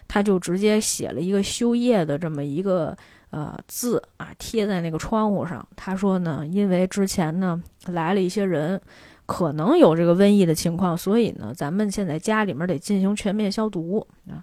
[0.08, 2.96] 他就直接写了一个休业的这么一个
[3.32, 5.68] 呃字啊，贴在那个窗户上。
[5.76, 8.80] 他说呢，因为之前呢来了一些人。
[9.28, 14.42] 可能有这个瘟疫的情况，所以呢，咱们现在家里面得进行全面消毒啊！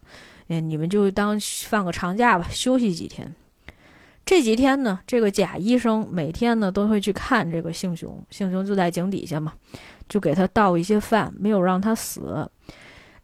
[0.48, 3.34] 哎，你们就当放个长假吧，休息几天。
[4.26, 9.54] 这几天呢，这个贾医生每天呢都会去看这个幸雄，幸雄就在井底下嘛，
[10.06, 12.46] 就给他倒一些饭，没有让他死。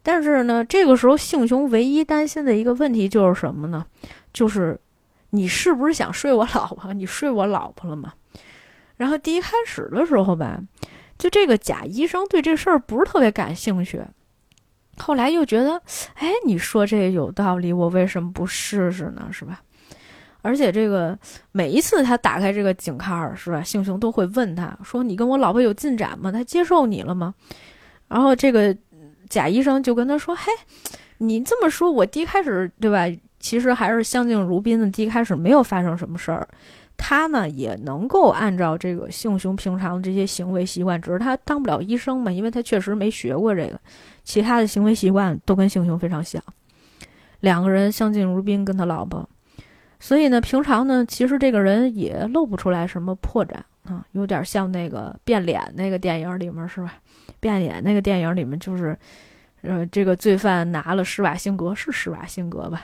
[0.01, 3.85] 但是呢，这个时候幸雄唯一担心的一个问题就是什么呢？
[4.33, 4.79] 就是
[5.29, 6.91] 你是不是想睡我老婆？
[6.91, 8.13] 你睡我老婆了吗？
[8.97, 10.59] 然后第一开始的时候吧。
[11.21, 14.01] 就这个贾医生对这事儿不是特别感兴趣，
[14.97, 15.79] 后来又觉得，
[16.15, 19.29] 哎，你说这有道理，我为什么不试试呢？
[19.31, 19.61] 是吧？
[20.41, 21.15] 而且这个
[21.51, 23.61] 每一次他打开这个井盖儿，是吧？
[23.61, 26.31] 幸雄都会问他说：“你跟我老婆有进展吗？
[26.31, 27.35] 他接受你了吗？”
[28.09, 28.75] 然后这个
[29.29, 30.51] 贾医生就跟他说：“嘿，
[31.19, 33.05] 你这么说，我第一开始对吧？
[33.39, 36.47] 其实还是相敬如宾的，第一开始没有发生什么事儿。
[37.03, 43.81] 他呢也能够按照这个性雄平常的这些行为习惯，只是他当不了医生嘛，因为他确实没学过这个。
[44.23, 46.41] 其他的行为习惯都跟性雄非常像，
[47.39, 49.27] 两个人相敬如宾，跟他老婆。
[49.99, 56.93] 所以呢，平常呢，其实这个人也露不出来什么破绽啊，有点像那个变脸那个电影里面是吧？
[57.39, 58.95] 变脸那个电影里面就是，
[59.63, 62.83] 呃，这个罪犯拿了施瓦辛格是施瓦辛格吧？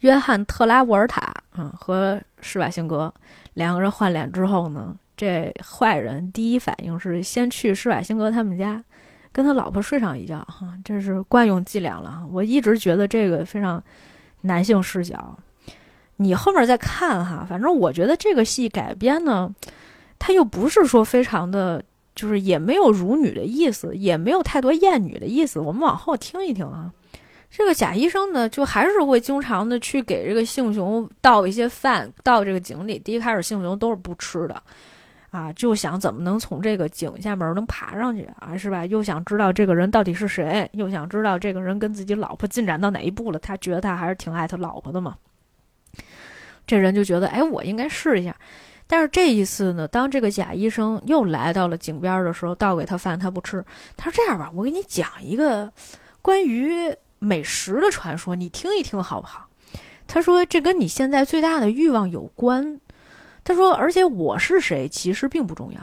[0.00, 3.12] 约翰特拉沃尔塔啊和施瓦辛格
[3.54, 8.82] 两个人换脸之后呢，这坏人第一反应是先去施瓦辛格他们家，
[9.32, 12.22] 跟他老婆睡上一觉哈，这是惯用伎俩了。
[12.30, 13.82] 我一直觉得这个非常
[14.42, 15.38] 男性视角，
[16.16, 19.54] 你后面再看哈，反正我觉得这个戏改编呢，
[20.18, 21.82] 他又不是说非常的。
[22.12, 25.58] 就是也没有辱女的意思，也没有太多艳女的意思。
[25.58, 26.92] 我们往后听一听啊，
[27.50, 32.98] 这个贾医生呢，就还是会经常的去给这个杏熊倒一些饭到这个井里。
[32.98, 34.62] 第一开始杏熊都是不吃的，
[35.30, 38.86] 啊，就想怎么能从这个井下面能爬上去啊，是吧？
[38.86, 43.38] 又想知道这个人到底是谁，又想知道这个人跟自己老婆进展到哪一步了。
[43.40, 45.16] 他觉得他还是挺爱他老婆的嘛。
[46.66, 48.34] 这人就觉得，哎，我应该试一下。
[48.86, 53.64] 但是这一次呢，当这个贾医生又来到了井边的时候，倒给他饭，他不吃。
[53.96, 55.72] 他说：“这样吧，我给你讲一个
[56.22, 59.48] 关于美食的传说，你听一听好不好？”
[60.08, 62.80] 他说：“这跟你现在最大的欲望有关。”
[63.44, 65.80] 他说：“而且我是谁其实并不重要。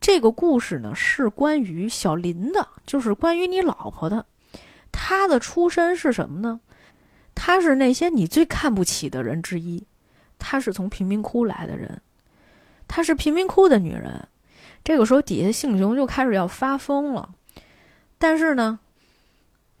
[0.00, 4.24] 这个故事呢是关于小林的，就是关于你老婆的。
[4.90, 6.60] 她的出身是什么呢？
[7.34, 9.86] 她是那些你最看不起的人之一。
[10.38, 12.00] 她是从贫民窟来的人。”
[12.88, 14.28] 她是贫民窟的女人，
[14.84, 17.30] 这个时候底下姓熊就开始要发疯了，
[18.18, 18.78] 但是呢，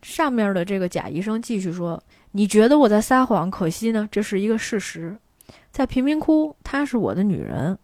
[0.04, 2.00] 上面的这个贾医生继续说
[2.32, 3.50] ：“你觉得我在撒谎？
[3.50, 5.16] 可惜呢，这是一个事实。
[5.72, 7.76] 在贫民窟，她是我的女人。”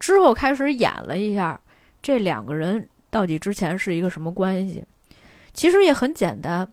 [0.00, 1.60] 之后开始演了一下
[2.02, 4.84] 这两个人到底之前是一个什么关系。
[5.54, 6.68] 其实也很简单，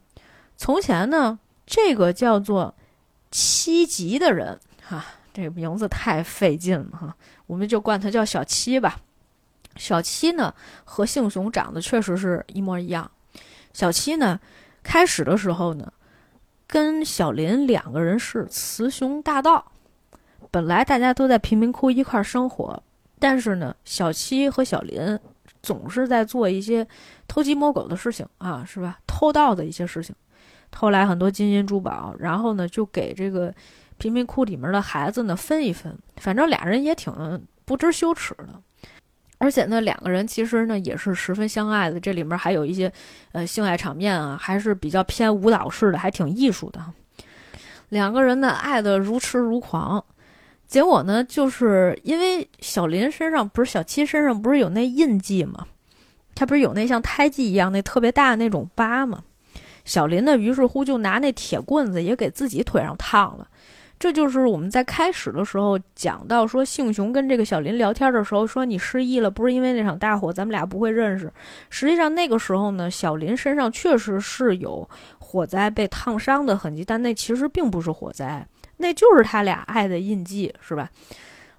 [0.57, 1.37] 从前呢，
[1.67, 2.73] 这个叫做
[3.29, 7.15] 七吉的人，哈，这个名字太费劲了哈。
[7.45, 8.97] 我们就管他叫小七吧。
[9.75, 10.51] 小七呢
[10.83, 13.09] 和杏雄长得确实是一模一样。
[13.71, 14.39] 小七呢
[14.85, 15.91] 开始的时候呢，
[16.67, 19.71] 跟小林两个人是雌雄大盗。
[20.51, 22.81] 本来大家都在贫民窟一块生活，
[23.19, 25.19] 但是呢，小七和小林
[25.63, 26.87] 总是在做一些
[27.27, 28.99] 偷鸡摸狗的事情啊，是吧？
[29.07, 30.15] 偷盗的一些事情，
[30.69, 33.53] 偷来很多金银珠宝，然后呢就给这个。
[33.97, 37.13] 贫民窟里面的孩子呢，分一分，反正俩人也挺
[37.63, 38.61] 不知羞耻的，
[39.37, 41.99] 而且呢，两个人其实呢也是十分相爱的。
[41.99, 42.91] 这里面还有一些
[43.33, 46.79] 呃性爱场面啊，还是比较偏舞蹈式的，还挺艺术的。
[47.89, 50.03] 两个人呢爱的如痴如狂，
[50.67, 55.67] 结果呢，就是因为小林身上不是小七身上不是有那印记吗？
[56.33, 59.23] 他不是有那像胎记一样那特别大的那种疤吗？
[59.85, 63.47] 小林呢，于是乎就拿那铁棍子也给自己腿上烫了。
[63.97, 71.31] 这就是我们在开始的时候讲到说，幸雄跟这个小林聊天的时候说，你失忆了，不是因为那场大火，咱们俩不会认识。
[71.69, 74.87] 实际上那个时候呢，小林身上确实是有
[75.17, 78.45] 火灾被烫伤的痕迹，但那其实并不是火灾，
[78.77, 80.89] 那就是他俩爱的印记，是吧？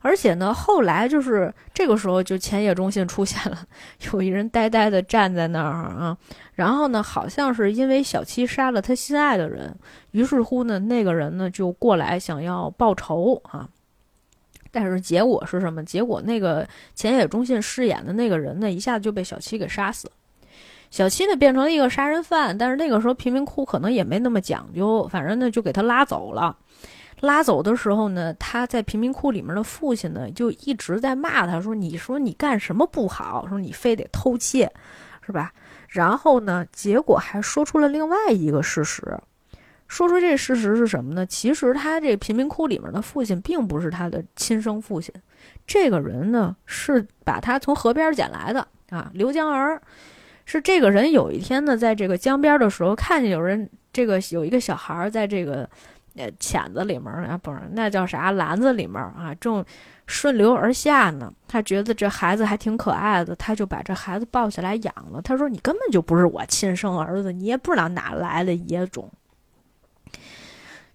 [0.02, 3.58] 而且呢，后来就是这个时候，就前野中信出现了，
[4.12, 6.16] 有一人呆呆的站在那儿啊。
[6.56, 9.72] 然后呢，好像是因为小七杀了他心爱的人，
[10.10, 13.68] 于是乎呢，那个人呢就过来想要报仇啊。
[14.72, 15.84] 但是结果是什么？
[15.84, 20.10] 结果那个前野中信饰演的那个人呢，一下子就被小七给杀死。
[20.90, 26.56] 小七呢变成了一个杀人犯，但是那个时候贫民窟可能也没那么讲究，反正呢就给他拉走了。
[27.20, 33.46] 拉走的时候呢，他在贫民窟里面的父亲呢就一直在骂他说：“你说你干什么不好？
[33.48, 34.70] 说你非得偷窃，
[35.24, 35.52] 是吧？”
[35.96, 36.66] 然后呢？
[36.70, 39.02] 结果还说出了另外一个事实，
[39.88, 41.24] 说出这事实是什么呢？
[41.24, 45.10] 其实他这贫民窟里面的父亲并不是他的亲生父亲，
[45.66, 49.80] 这个人呢是把他从河边捡来的啊，刘江儿。
[50.44, 55.66] 是这个人有一天呢，在这个江边的时候，看见有人这个有一个小孩在这个
[56.16, 59.64] 呃浅子里面啊，不是那叫啥篮子里面啊，正。
[60.06, 65.20] 顺流而下呢，他觉得这孩子还挺可爱的，他就把这孩子抱起来养了。
[65.20, 69.10] 他说：“你根本就不是我亲生儿子，你也不知道哪来的野种。”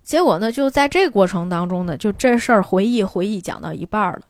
[0.01, 4.21] 结果呢，就在这过程当中呢，就这事儿回忆回忆讲到一半了，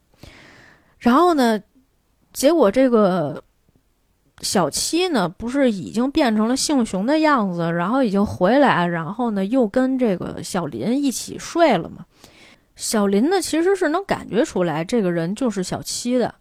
[0.98, 1.62] 然后呢，
[2.34, 3.44] 结果这个
[4.42, 12.06] 小七呢，不是已经变成了幸雄的样子，然后已经回来，然后呢又跟这个小林一起睡了嘛？
[12.82, 16.34] 小林呢其实是能感觉出来这个人就是小七的，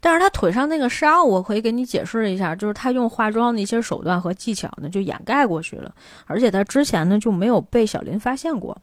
[0.00, 5.94] 但是他腿上那个伤，我可以给你解释一下，就是他用化妆的一些手段和技巧呢就掩盖过去了，
[6.26, 8.76] 而且他之前呢就没有被小林发现过。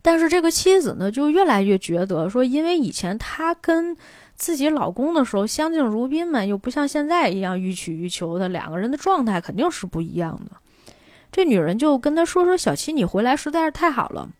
[0.00, 3.94] 但是这个妻子呢就越来越觉得说，因为以前他跟
[4.36, 10.56] 自己老公的时候相敬如宾嘛，又不像现在一样予取予求的，两个人的状态肯定是不一样的。
[11.30, 14.30] 这女人就跟他说：“说小七，你回来实在是太好了。”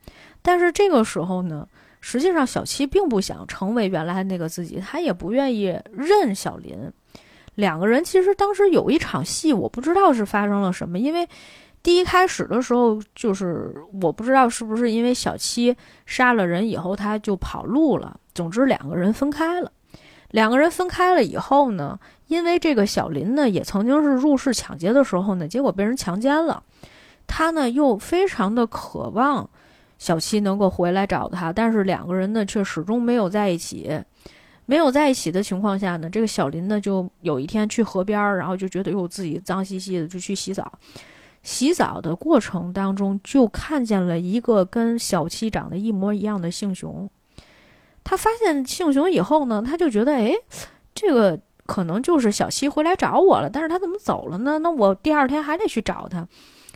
[0.43, 1.67] 但是这个时候呢，
[2.01, 6.91] 实际上小七并不想成为原来那个自己，他也不愿意认小林。
[7.57, 11.29] 两个人其实当时有一场戏，我不知道是发生了什么，因为
[11.83, 15.77] 第一开始的时候，就是我不知道是不是因为小七
[16.07, 18.19] 杀了人以后他就跑路了。
[18.35, 19.71] 总之，两个人分开了。
[20.31, 21.99] 两个人分开了以后呢，
[22.29, 26.63] 因为这个小林呢也曾经是入室抢劫的时候呢，结果被人强奸了，
[27.27, 29.51] 他呢又非常的渴望
[30.01, 34.03] 小七能够回来找他，但是两个人呢却始终没有在一起。
[34.65, 40.73] 没有在一起的情况下呢，这个小林呢就有一天去河边儿，然后就觉得哟自己脏兮兮的，就去洗澡。
[41.43, 47.11] 洗澡的过程当中，就看见了一个跟小七长得一模一样的杏熊。
[48.05, 50.33] 他发现幸雄以后呢，他就觉得，哎，
[50.95, 53.51] 这个可能就是小七回来找我了。
[53.51, 54.59] 但是他怎么走了呢？
[54.61, 56.27] 那我第二天还得去找他，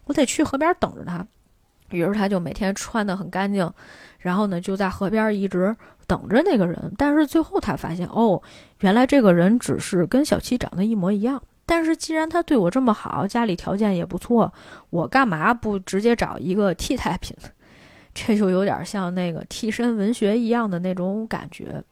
[0.06, 1.26] 我得去河边等着他。
[1.94, 3.70] 于是他就每天穿得很干净，
[4.18, 5.74] 然后呢就在河边一直
[6.06, 6.92] 等着那个人。
[6.98, 8.42] 但是最后他发现，哦，
[8.80, 11.42] 原来这个人只是跟小七长得一模一样。
[11.66, 14.52] 但是既然他对我这么好，家里条件也不错，
[14.90, 17.34] 我干嘛不直接找一个替代品？
[18.12, 21.82] 这就有点像那个替身文学一样的那种感觉，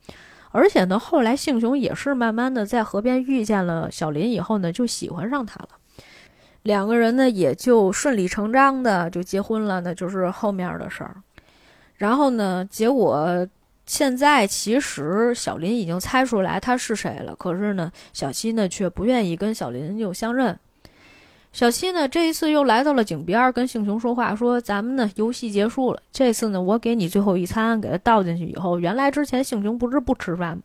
[0.53, 5.71] 而且呢，后来幸雄也是慢慢的在河边遇见了小林以后呢，就喜欢上他了，
[6.63, 11.17] 两个人呢也就顺理成章的就结婚了，那就是后面的事儿。
[11.97, 13.47] 然后呢，结果
[13.87, 20.59] 现在其实小林已经猜出来他是谁了，可是呢，小七呢却不愿意跟小林又相认。
[21.53, 26.01] 小七呢，这一次又来到了井边，跟幸雄说话，说：“咱们呢，游戏结束了。
[26.11, 30.63] 这次呢，我给你最后一餐，给他倒进去以后，原来之前幸雄不是不吃饭吗？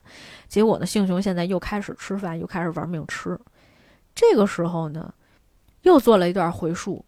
[0.48, 3.38] 结果呢，幸雄现在又开始吃饭，又开始玩命吃。
[4.16, 5.14] 这个时候呢，
[5.88, 7.04] 又做了一段回述，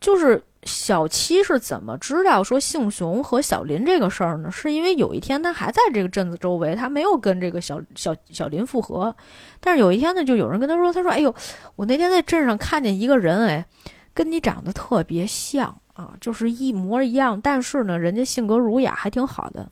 [0.00, 4.48] 就是。”小七是怎么知道说幸雄和小林这个事儿呢？
[4.48, 9.12] 是因为有一天他还在这个镇子周围，他没有跟这个小小小林复合。
[9.58, 11.34] 但是有一天呢，就有人跟他说：“他说，哎呦，
[11.74, 13.66] 我那天在镇上看见一个人，哎，
[14.14, 17.40] 跟你长得特别像啊，就是一模一样。
[17.40, 19.68] 但是呢，人家性格儒雅，还挺好的。”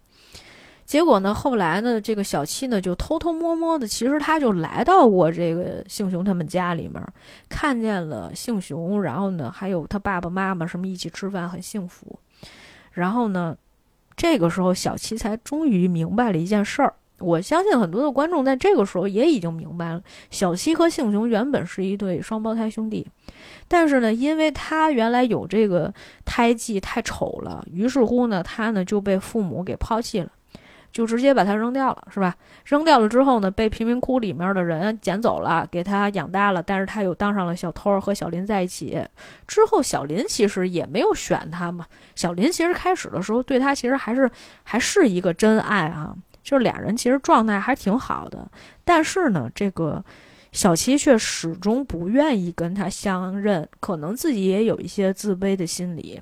[0.90, 1.32] 结果呢？
[1.32, 2.00] 后来呢？
[2.00, 7.00] 这个小七呢，就偷偷摸摸的，其实他就来到过这个幸雄他们家里面，
[7.48, 12.18] 看见了幸雄，然后呢，还有他爸爸妈妈什么一起吃饭，很幸福。
[12.90, 13.56] 然后呢，
[14.16, 16.92] 这个时候小七才终于明白了一件事儿。
[17.20, 20.02] 我相信很多的观众在这个时候也已经明白了，
[20.32, 23.06] 小七和幸雄原本是一对双胞胎兄弟，
[23.68, 25.94] 但是呢，因为他原来有这个
[26.24, 30.32] 胎记太丑了，于是乎呢，他呢就被父母给抛弃了。
[30.92, 32.34] 就直接把它扔掉了，是吧？
[32.64, 36.62] 扔掉了之后呢，被贫民窟里面的人捡走了，给他养大了。
[36.62, 39.00] 但是他又当上了小偷，和小林在一起。
[39.46, 41.86] 之后，小林其实也没有选他嘛。
[42.14, 44.30] 小林其实开始的时候对他其实还是
[44.64, 48.50] 还是一个真爱啊，就是俩人其实状态还挺好的。
[48.84, 50.04] 但是呢，这个
[50.52, 56.20] 小七却始终不愿意跟他相认，可能自己也有一些自卑的心理。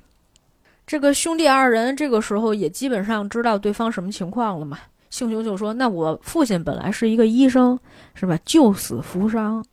[0.89, 4.79] 这个兄弟二人这个时候也基本上知道对方什么情况了嘛。
[5.11, 7.79] 幸雄就说：“那我父亲本来是一个医生，
[8.15, 8.35] 是吧？
[8.43, 9.63] 救死扶伤，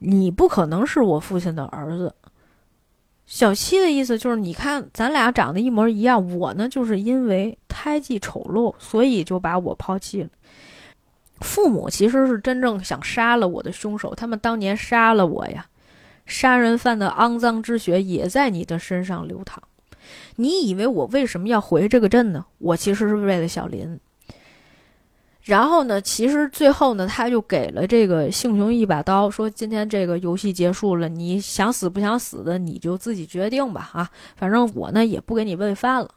[0.00, 2.14] 你不可能是我父亲的儿子。”
[3.24, 10.28] 小七的意思就是：“你看，咱俩长得一模一样，我呢就是因为胎记丑陋，所以就把我抛弃了。
[11.40, 15.64] 父母其实是真正想杀了我的凶手，他们当年杀了我呀，
[16.26, 19.62] 杀人犯的肮脏之血也在你的身上流淌。”
[20.40, 22.46] 你以为我为什么要回这个镇呢？
[22.58, 23.98] 我其实是为了小林。
[25.42, 33.90] 然后呢，其实最后呢，他就给了这个幸雄一把刀，说：“今天这个游戏结束了，你想死不想死的，你就自己决定吧。
[33.94, 36.08] 啊，反正我呢也不给你喂饭了。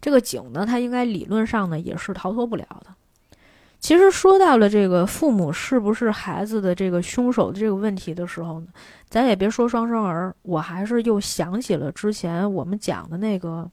[0.00, 2.94] 这个井呢，他应该理论上呢也是逃脱不了的。”
[3.84, 8.66] 其实说到了这个父母是不是孩子的这个凶手的这个问题的时候呢，
[9.10, 13.70] 咱也别说双生儿，我还是又想起了之前我们讲的那个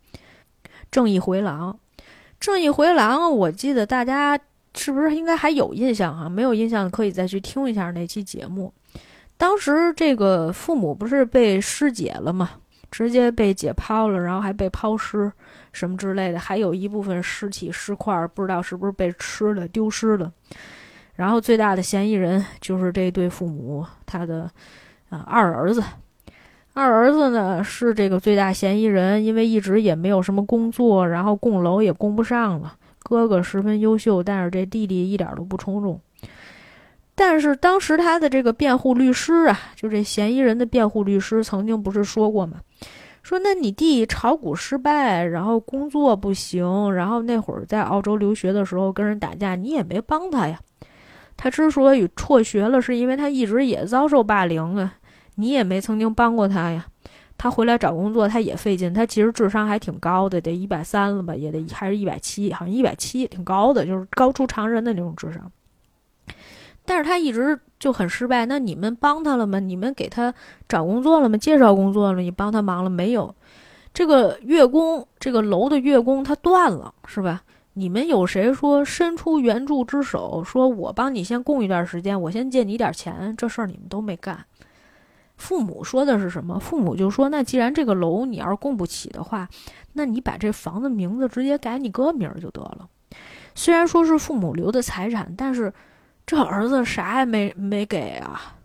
[0.91, 1.71] 《正义回廊》。
[2.41, 4.37] 《正义回廊》，我记得大家
[4.75, 6.27] 是不是应该还有印象哈？
[6.27, 8.73] 没有印象可以再去听一下那期节目。
[9.37, 12.49] 当时这个父母不是被尸解了吗？
[12.91, 15.31] 直接被解剖了，然后还被抛尸
[15.71, 20.31] 什么之类的，还有一部分尸体尸块儿不知道是不是被吃了丢失了。
[21.15, 24.49] 然后最大的嫌疑人就是这对父母，他的
[25.09, 25.83] 啊二儿子。
[26.73, 32.75] 二儿子呢是这个最大嫌疑人，因为一直也没有什么工作，然后供楼也供不上了。
[33.03, 35.99] 哥哥十分优秀，但是这弟弟一点都不从众。
[37.13, 42.61] 但是当时他的这个辩护律师啊，就这嫌疑人的辩护律师曾经不是说过吗？
[43.23, 50.59] 说那你弟炒股失败，然后工作不行，然后那会儿在澳洲留学的时候跟人打架，你也没帮他呀。
[51.37, 54.95] 他之所以辍学了，是因为他一直也遭受霸凌啊。
[55.35, 56.85] 你也没曾经帮过他呀，
[57.37, 65.51] 他回来找工作他也费劲，他其实智商还挺高的，得一百三了吧，也得还是一百七，好像一百七挺高的，就是高出常人的那种智商。
[66.85, 69.59] 但是他一直就很失败，那你们帮他了吗？
[69.59, 70.31] 你们给他
[70.69, 71.35] 找工作了吗？
[71.35, 72.21] 介绍工作了？
[72.21, 73.35] 你帮他忙了没有？
[73.91, 77.41] 这个月供，这个楼的月供他断了，是吧？
[77.73, 83.33] 你们有谁说伸出援助之手，说我帮你先供一段时间，我先借你点钱？
[83.35, 84.45] 这事儿你们都没干。
[85.37, 86.59] 父母说的是什么？
[86.59, 89.49] 父母就说：“那既然这个楼你要是供不起的话，
[89.93, 92.87] 那你把这房子名字直接改你哥名儿就得了。
[93.55, 95.73] 虽然说是父母留的财产，但是
[96.25, 98.55] 这儿子啥也没没给啊！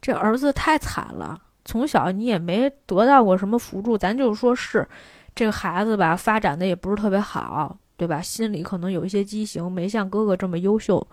[0.00, 3.96] 这儿子太惨了，从小你也没得到过什么辅助。
[3.96, 4.86] 咱就说是
[5.34, 8.20] 这个孩子吧，发展的也不是特别好，对吧？
[8.20, 11.06] 心里可能有一些畸形，没像哥哥这么优秀。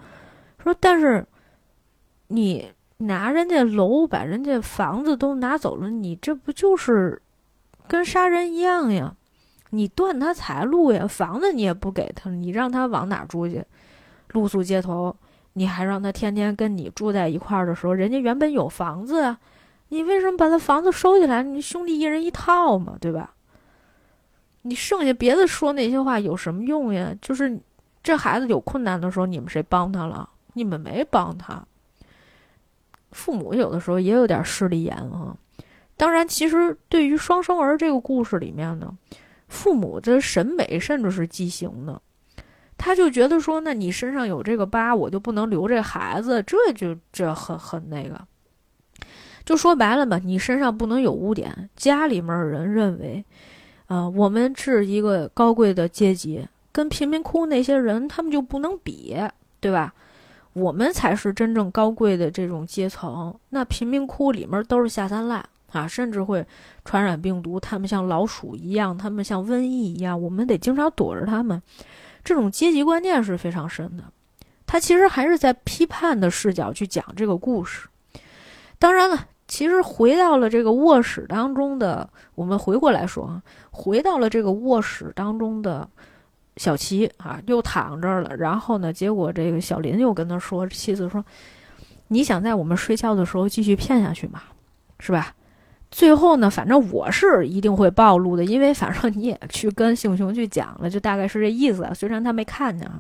[0.58, 1.26] 说但是
[2.28, 7.22] 你。”拿人家楼，把人家房子都拿走了，你这不就是
[7.86, 9.14] 跟杀人一样呀？
[9.72, 13.66] 你断他财路呀，房子你也不给他，你让他往哪住去？
[14.30, 15.14] 露宿街头，
[15.54, 19.40] 你还让他天天跟你住在一块儿的时候，人家原本有房子啊，
[19.90, 21.44] 你为什么把他房子收起来？
[21.44, 23.34] 你兄弟一人一套嘛，对吧？
[24.64, 27.14] 你剩下别的说那些话有什么用呀？
[27.22, 27.60] 就是
[28.02, 30.30] 这孩子有困难的时候，你们谁帮他了？
[30.54, 31.64] 你们没帮他。
[33.12, 35.36] 父母有的时候也有点势利眼啊。
[35.96, 38.92] 当然，其实对于双生儿这个故事里面呢，
[39.48, 42.02] 父母的审美甚至是畸形的。
[42.84, 48.20] 他就觉得说，那你身上有这个疤，我就不能留这孩子，这就这很很那个。
[49.46, 51.70] 就说白了吧，你身上不能有污点。
[51.78, 53.24] 家里面人认为，
[53.86, 59.16] 啊，我们是一个高贵的阶级，跟贫民窟那些人他们就不能比，
[59.62, 59.94] 对吧？
[60.52, 65.42] 我们才是真正高贵的这种阶层，那贫民窟里面都是下三滥
[65.72, 66.46] 啊，甚至会
[66.84, 67.58] 传染病毒。
[67.58, 71.62] 他们像老鼠一样，他们像瘟疫一样，我们得经常躲着他们。
[72.24, 74.04] 这种阶级观念是非常深的。
[74.66, 77.88] 他其实还是在批判的视角去讲这个故事。
[78.80, 83.42] 当然了，其实回到了这个卧室当中的，我们回过来说啊，
[83.72, 85.90] 回到了这个卧室当中的。
[86.58, 88.36] 小齐啊，又躺这儿了。
[88.38, 91.26] 然后呢，结果这个小林又跟他说：“妻子说，
[92.10, 94.44] 你想在我们睡觉的时候继续骗下去吗？
[95.00, 95.34] 是吧？
[95.94, 101.88] 最后呢，反正我是一定会暴露的，因为反正你也去跟幸雄去讲了，就大概是这意思。
[101.94, 103.00] 虽然他没看见啊，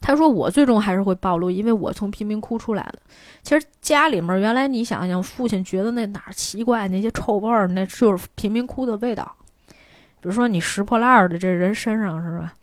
[0.00, 3.00] 他说我最终还是会暴露，因为我从贫民窟出来的。
[3.42, 9.34] 其实家里面原来你想想，父亲觉得那哪儿奇怪，那些臭味儿，那就是贫民窟的味道。”
[10.22, 12.54] 比如说你拾破烂的这人身上是吧，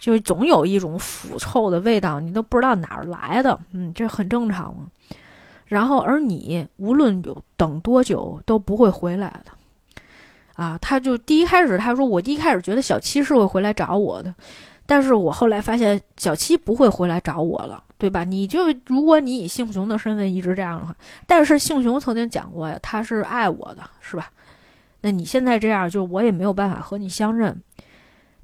[0.00, 4.86] 就总有一种腐臭的味道，你都不知道哪儿来的，嗯，这很正常嘛。
[5.70, 9.52] 然后而你无论有等多久都不会回来的，
[10.56, 14.34] 啊，他就第一开始他说我一开始觉得小七是会回来找我的，
[14.84, 18.24] 但是我后来发现小七不会回来找我了，对吧？
[18.24, 20.92] 你就如果你以幸雄的身份一直这样的话，
[21.24, 24.28] 但是幸雄曾经讲过呀，他是爱我的，是吧？
[25.02, 27.62] 那你现在这样，就我也没有办法和你相认。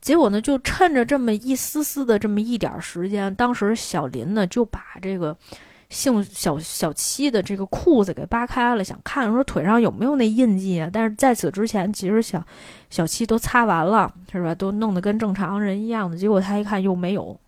[0.01, 5.37] 结果呢，就趁着这么一丝丝的这么一点时间，当时小林呢就把这个
[5.89, 10.91] 姓小小七的这个裤子给扒开了，想看说腿上有没有那印记啊。
[10.93, 12.45] 但是在此之前，其实小
[12.91, 14.55] 小七都擦完了，是吧？
[14.55, 16.17] 都弄得跟正常人一样的。
[16.17, 17.39] 结果他一看又没有。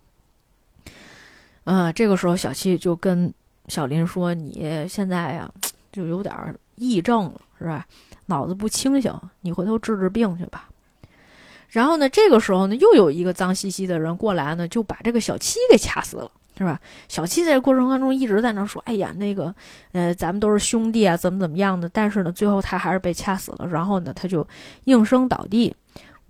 [1.64, 3.32] 嗯，这个时候小七就跟
[3.66, 5.50] 小林说：“你现在呀，
[5.92, 6.34] 就有点
[6.78, 7.86] 癔症了，是吧？”
[8.26, 10.68] 脑子不清醒，你回头治治病去吧。
[11.70, 16.78] 然后呢，这个时候呢，又有一个脏兮兮的人过来呢，就把这个小七给掐死了，是吧？
[17.06, 19.54] 小七在过程当中一直在那说：“哎呀，那个，
[19.92, 23.66] 呃，咱们都是兄弟啊，怎么怎么样的。”但是呢，最后他还是被掐死了。
[23.68, 24.46] 然后呢，他就
[24.84, 25.74] 应声倒地。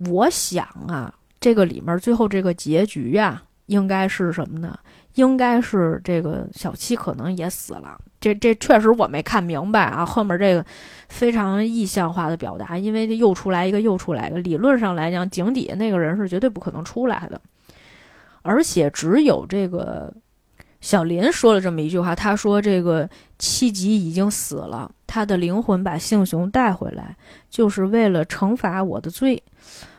[0.07, 4.77] 我想啊，这个里面最后这个结局呀，应该是什么呢？
[5.15, 10.63] 应该是这个小七可能也死了，这这确实我没看明白啊，后面这个
[11.09, 17.41] 非常意象化的表达，因为又出来一个又出来一个，理论上来讲，井底下那个人是绝对不可能出来的，
[18.49, 20.11] 而且只有这个
[20.81, 23.07] 小林说了这么一句话，他说这个
[23.37, 27.15] 七吉已经死了，他的灵魂把幸雄带回来，
[27.47, 29.43] 就是为了惩罚我的罪。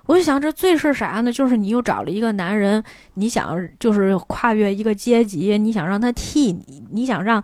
[0.06, 1.30] 我就想，这罪是啥呢？
[1.30, 2.82] 就是你又找了一个男人，
[3.14, 7.40] 你想就是跨越一个阶级，你想让他替你，你想让。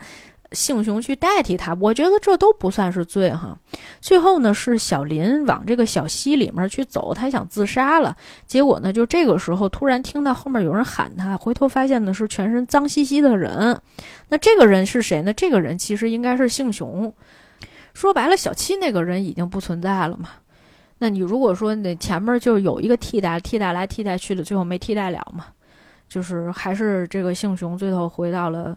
[0.52, 3.58] 幸雄去代替他，我觉得这都不算是罪哈。
[4.00, 8.16] 最后呢，是小林往这个小溪里面去走，他想自杀了。
[8.46, 13.80] 结果呢，就这个时候突然听到后面有人喊他，回头发现呢是全身脏兮兮的人。
[14.28, 15.32] 那这个人是谁呢？
[15.32, 17.12] 这个人其实应该是幸雄。
[17.94, 20.28] 说白了，小七那个人已经不存在了嘛。
[20.98, 25.46] 那你如果说那前面就有一个替代，替代来替代去的，最后没替代了嘛？
[26.08, 28.76] 就是还是这个幸雄最后回到了。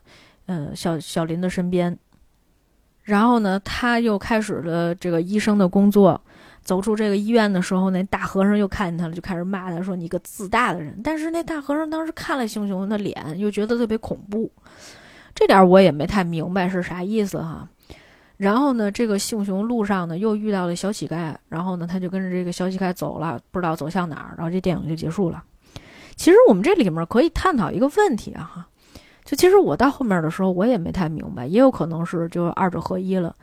[0.52, 1.96] 嗯，小小林的身边，
[3.04, 6.20] 然后呢，他又开始了这个医生的工作。
[6.62, 14.52] 走出这个医院的时候，那大和尚又看见他了，就开始骂他说：“你个自大的人！”但是那大和尚当时看了星雄的脸，又觉得特别恐怖。
[15.34, 17.68] 这点我也没太明白是啥意思哈。
[18.38, 25.44] 然后呢，这个幸雄路上呢又遇到了小乞丐，然后呢他就跟着这个小乞丐走了，不知道走向哪儿，然后这电影就结束了。
[26.16, 28.68] 其实我们这里面可以探讨一个问题啊哈。
[29.30, 33.36] 就其实我到后面的时候，我也没太明白，也有可能是就二者合一了。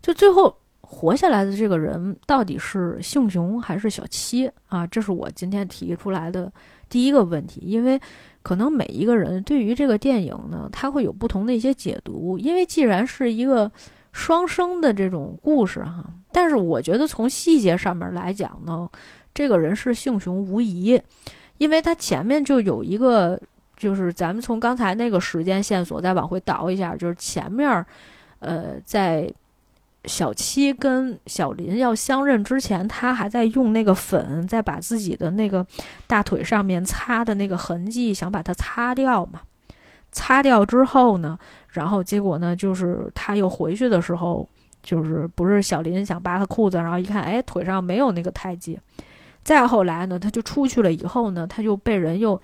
[0.00, 4.86] 就最后活下来的这个人到底是幸雄还是小七啊？
[4.86, 6.50] 这是我今天提出来的
[6.88, 7.60] 第一个问题。
[7.62, 8.00] 因为
[8.42, 12.38] 可能每一个人对于这个电影呢，他会有不同的一些解读。
[12.38, 13.70] 因为既然是一个
[14.12, 18.88] 双生的这种故事哈，但是我觉得从细节上面来讲呢，
[19.34, 20.98] 这个人是幸雄无疑，
[21.58, 23.38] 因为他前面就有一个。
[23.84, 27.84] 就是咱们从刚才那个时间线索再往回倒一下，就是前面，
[28.38, 29.30] 呃，在
[30.06, 35.66] 小七跟小林要相认之前，他还在用那个粉在把自己的那个
[36.06, 39.42] 大腿上面擦的那个痕迹想把它擦掉嘛。
[40.10, 41.38] 擦掉之后呢，
[41.68, 44.48] 然后结果呢，就是他又回去的时候，
[44.82, 48.80] 就是不是小林想扒他裤子，然后一看，哎，腿上没有那个胎记。
[49.42, 52.40] 再后来呢，他就出去了以后呢，他就被人又。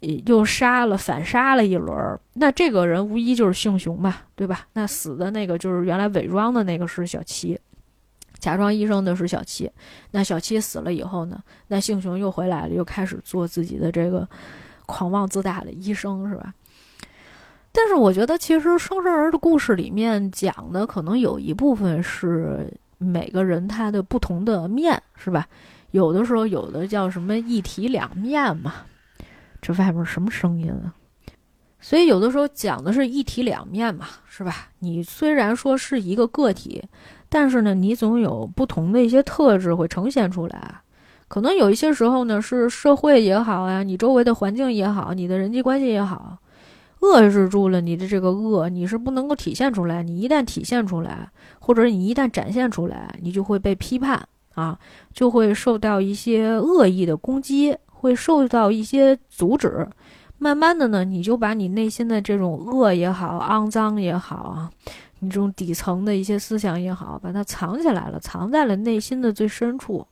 [0.00, 4.66] 又杀了，反杀了一轮那这个人无疑就是幸雄吧，对吧？
[4.72, 7.58] 那死的那个就是原来伪装的那个是小七，
[8.38, 9.70] 假装医生的是小七。
[10.12, 11.38] 那小七死了以后呢？
[11.68, 14.26] 那幸雄又回来了，又开始做自己的这个
[14.86, 16.54] 狂妄自大的医生，是吧？
[17.72, 25.46] 但是我觉得，其实《双生儿》的故事里面讲的可能有一部分是每个人他的不同的面，是吧？
[25.90, 28.74] 有的时候有的叫什么一体两面嘛。
[29.60, 30.94] 这外面什么声音啊？
[31.82, 34.68] 所以有的时候讲的是一体两面嘛，是吧？
[34.80, 36.82] 你虽然说是一个个体，
[37.28, 40.82] 但是呢，你总有不同的一些特质会呈现出来。
[41.26, 46.36] 可能有一些时候呢，是社会也好啊，你周围的环境也好，你的人际关系也好，
[47.00, 50.02] 遏制住了你的这个恶，你是不能够体现出来。
[50.02, 51.30] 你一旦体现出来，
[51.60, 54.22] 或者你一旦展现出来，你就会被批判
[54.54, 54.78] 啊，
[55.14, 57.74] 就会受到一些恶意的攻击。
[58.00, 59.86] 会受到一些阻止，
[60.38, 64.70] 慢慢的呢，你就把你内心的这种恶也好、肮脏也好啊，
[65.18, 70.06] 你这种底层的一些思想也好，把它藏起来了，藏在了内心的最深处。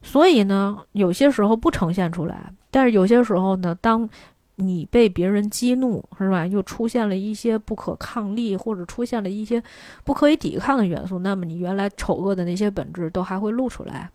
[0.00, 4.08] 所以呢，有些时候不呈现出来，但是有些时候呢，当
[4.56, 6.46] 你被别人激怒，是吧？
[6.46, 9.62] 又出现了一些不可抗力，或者出现了一些
[10.02, 14.08] 不可以抵抗的元素，那么你原来丑恶的那些本质都还会露出来。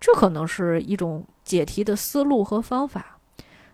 [0.00, 1.24] 这可能是一种。
[1.46, 3.16] 解题的思路和方法，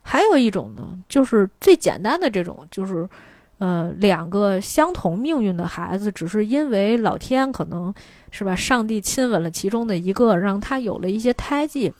[0.02, 3.08] 还有一种呢，就是最简单的这种，就是，
[3.58, 7.92] 呃，两个相同命运的孩子，只是因为老天可能
[8.30, 11.92] 是吧，上帝亲吻了其中的一个，让他有了一些胎记。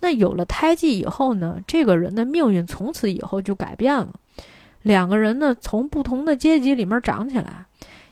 [0.00, 4.08] 那有了胎记以后呢，这个人的命运从此以后就改变了。
[4.82, 7.64] 两个人呢，从不同的阶级里面长起来。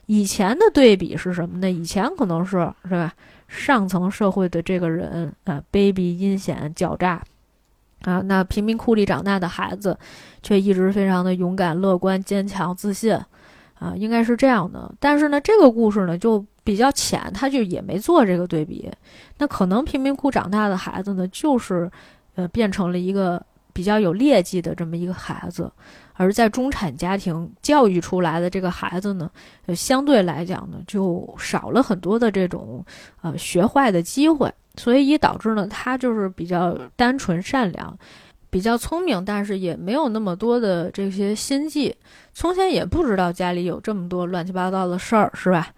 [0.07, 1.69] 以前的对比是什么呢？
[1.69, 3.13] 以前可能是是吧？
[3.53, 7.21] 上层社会的这个人啊，卑鄙、阴险、狡诈，
[8.01, 9.95] 啊，那贫民窟里长大的孩子，
[10.41, 13.15] 却一直非常的勇敢、乐观、坚强、自信，
[13.75, 14.91] 啊，应该是这样的。
[14.99, 18.91] 但是呢，这个故事呢就比较浅，他就也没做这个对比。
[19.37, 21.89] 那可能贫民窟长大的孩子呢，就是，
[22.35, 23.39] 呃，变成了一个
[23.71, 25.71] 比较有劣迹的这么一个孩子。
[26.15, 29.29] 而在中产家庭教育出来的这个孩子呢，
[29.75, 32.85] 相对来讲呢，就少了很多的这种
[33.21, 37.97] 呃学坏的机会，所以也导致呢，他就是比较单纯善良，
[38.49, 41.95] 比较聪明，但是也没有那么多的这些心计。
[42.33, 45.69] 从前也不知道家里有这么多乱七八糟的事儿，是吧？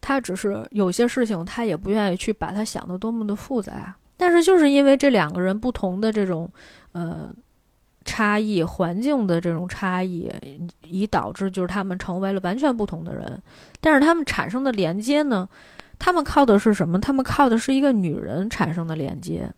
[0.00, 3.94] 他只是有些事情，他也不愿意去把它想得多么的复杂。
[4.16, 6.50] 但是就是因为这两个人不同的这种，
[6.92, 7.28] 呃，
[8.04, 10.30] 差异环境的这种差异，
[10.82, 13.42] 以导致就是他们成为了完全不同的人。
[13.80, 15.48] 但是他们产生的连接呢，
[15.98, 17.00] 他们靠的是什么？
[17.00, 19.50] 他们靠的是一个女人产生的连接。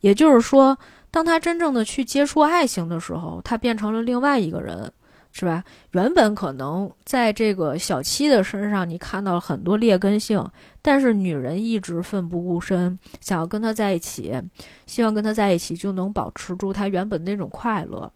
[0.00, 0.78] 也就是说，
[1.10, 4.92] 当他真正的去接触爱情的时候，他变成了另外一个人。
[5.38, 5.62] 是吧？
[5.90, 10.42] 原本可能在这个小七的身上，你看到了很多劣根性，
[10.80, 14.34] 但是女人一直奋不顾身，想要跟他在一起，
[14.86, 18.10] 希望跟他在一起就能保持住他原本那种快乐。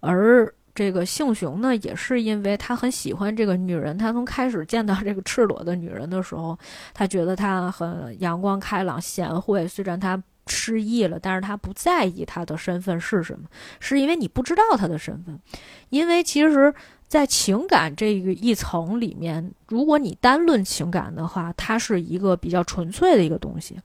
[0.00, 6.58] 而这个性雄呢，也是因为他很喜欢这个女人，他从开始见到这个赤裸的女人的时候，
[6.92, 10.20] 他觉得她很阳光开朗、贤惠，虽然她。
[10.46, 13.46] 失忆了，但是他不在意他的身份是什么，
[13.80, 15.38] 是因为你不知道他的身份。
[15.90, 16.72] 因为其实，
[17.08, 23.76] 在情感这个一层里面，如果你单论情感的话，它是一个比较纯粹的一个东西。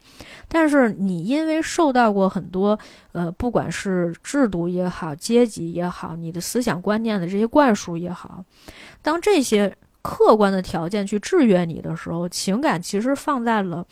[0.48, 2.78] 但是你因为受到过很多，
[3.12, 8.44] 呃，不管是制度也好，阶级也好，你的思想观念的这些灌输也好，
[9.02, 13.86] 当这些客观的条件去制约你的时候，情感其实放在了。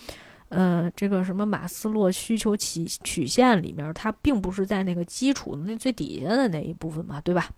[0.50, 7.50] 呃，这个什么马斯洛需求曲曲线里面，它并不是在那个基础的那最底下的那一部分嘛，对吧？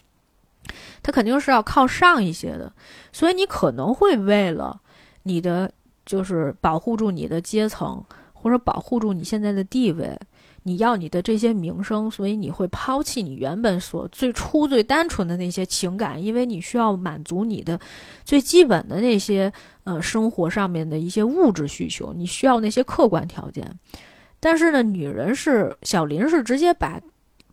[1.02, 2.72] 它肯定是要靠上一些的，
[3.12, 4.80] 所以你可能会为了
[5.24, 5.72] 你的
[6.06, 8.04] 就是保护住你的阶层，
[8.34, 10.18] 或者保护住你现在的地位。
[10.64, 17.80] 你要你的这些名声，所以你会抛弃你原本所最初最单纯的那些情感，因为你需要满足你的
[18.24, 19.52] 最基本的那些
[19.94, 23.70] 呃生活上面的一些物质需求，你需要那些客观条件。
[24.40, 27.00] 但是呢，女人是小林是直接把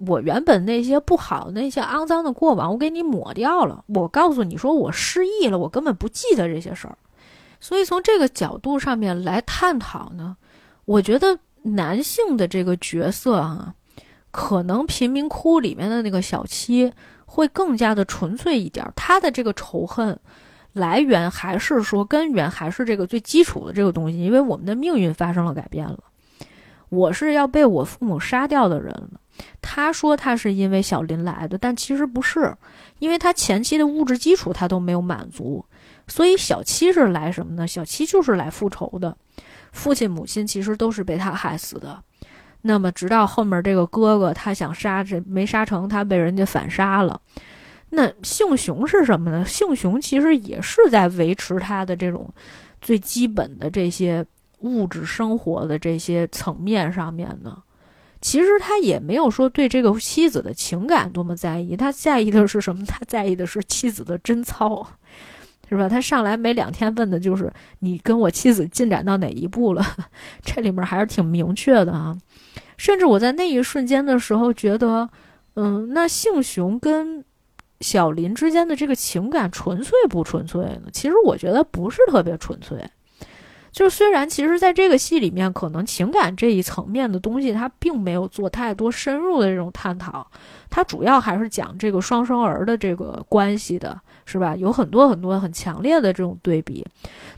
[0.06, 3.84] 我原本那些不好、那些肮脏的过往，我给你抹掉了。
[3.88, 6.96] 我告诉你说，我失忆了，我根本不记得这些事儿。
[7.60, 10.36] 所以从这个角度上面来探讨呢，
[10.84, 11.38] 我觉得。
[11.60, 13.74] 男性的这个角色啊，
[14.30, 16.90] 可能贫民窟里面的那个小七
[17.26, 18.90] 会更加的纯粹一点。
[18.94, 20.18] 他的这个仇恨
[20.78, 25.98] 来源还是说根源还是这个最基础的这个东西，因为我们的命运发生了改变了。
[26.88, 29.10] 我是要被我父母杀掉的人。
[29.62, 32.52] 他说他是因为小林来的，但其实不是，
[32.98, 35.64] 因为他前期的物质基础他都没有满足，
[36.08, 37.66] 所以小七是来什么呢？
[37.66, 39.16] 小七就是来复仇的。
[39.70, 42.02] 父亲、母亲其实都是被他害死的。
[42.62, 47.20] 那么，直到后面这个哥哥，他想杀这没杀成，他被人家反杀了。
[47.90, 49.44] 那幸雄是什么呢？
[49.44, 52.32] 幸雄其实也是在维持他的这种
[52.80, 54.24] 最基本的这些
[54.60, 57.62] 物质生活的这些层面上面呢。
[58.20, 62.84] 其实他也没有说对这个妻子的情感多么在意，他在意的是什么？
[62.86, 64.86] 他在意的是妻子的贞操。
[65.70, 65.86] 是吧？
[65.86, 69.84] 他上来没两天问的就是你跟我妻子进展到哪一步了，
[70.42, 72.16] 这里面还是挺明确的啊。
[72.78, 75.06] 甚至我在那一瞬间的时候觉得，
[75.56, 77.22] 嗯，那幸雄跟
[77.80, 80.82] 小林之间的这个情感纯粹不纯粹呢？
[80.92, 82.78] 其实我觉得不是特别纯粹。
[83.70, 90.26] 就是虽然其实在这个戏里面，可能情感这一层面的东西，他并没有做太多深入的这种探讨，
[90.68, 94.00] 他主要还是讲这个双生儿的这个关系的。
[94.30, 94.54] 是吧？
[94.56, 96.84] 有很多很多很强烈的这种对比，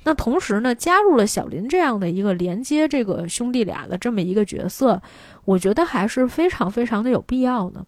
[0.02, 5.00] 那同时呢，加入了小林这样的一个连接这个兄弟俩的这么一个角色，
[5.44, 7.86] 我觉得还是非常非常的有必要的。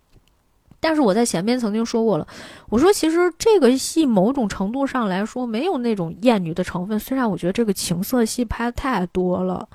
[0.83, 2.27] 但是我在前面曾经说过了，
[2.69, 9.67] 我说其实这个戏某种程度上来说没有那种艳女的成分，虽然我觉得这个情色戏拍的太多了，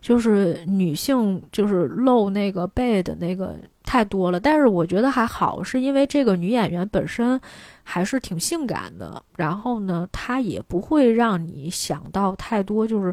[0.00, 7.40] 就是女性就是露那个背的那个太多了，但是我觉得还好，是因为这个女演员本身。
[7.82, 13.12] 还是挺性感的，然后呢，她也不会让你想到太多，就是，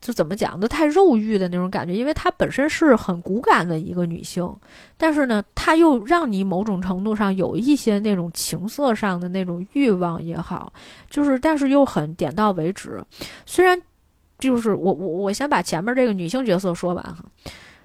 [0.00, 4.48] 就怎么讲的太肉欲的那种感觉，因为她本身是很骨感的一个女性，
[4.96, 10.72] 但是呢，她又让你某种程度上有一些那种情色上的那种欲望也好，
[11.10, 13.02] 就是，但是又很点到为止。
[13.46, 13.80] 虽然，
[14.38, 17.24] 就是我我我先把前面这个女性角色说完哈。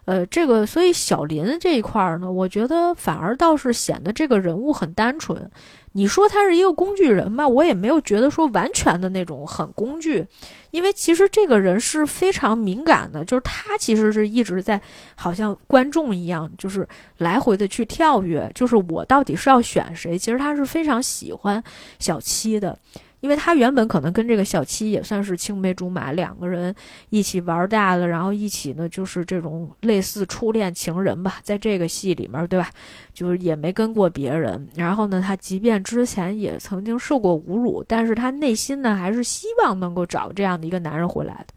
[0.06, 5.50] 呃，这个所以小林这一块儿呢，我觉得反而倒是显得这个人物很单纯。
[5.94, 7.48] 你说他是一个工具人吧？
[7.48, 10.26] 我也没有觉得说完全的那种很工具，
[10.72, 14.80] 因为其实这个人是非常敏感的，就是他其实是一直在
[15.16, 16.88] 好像观众一样，就是
[17.18, 20.18] 来回的去跳跃，就是我到底是要选谁？
[20.18, 21.62] 其实他是非常喜欢
[22.00, 22.78] 小七的。
[23.22, 26.76] 因为他原本可能跟这个小七也算是青梅竹马，两个人
[27.10, 32.70] 一起玩大的，然后一起呢就是这种类似初恋情人吧，在这个戏里面，对吧？
[33.14, 41.54] 就是也没跟过别人，然后呢，他即便之前也曾经受过侮辱，但是他内心呢还是希望能够找这样的一个男人回来的。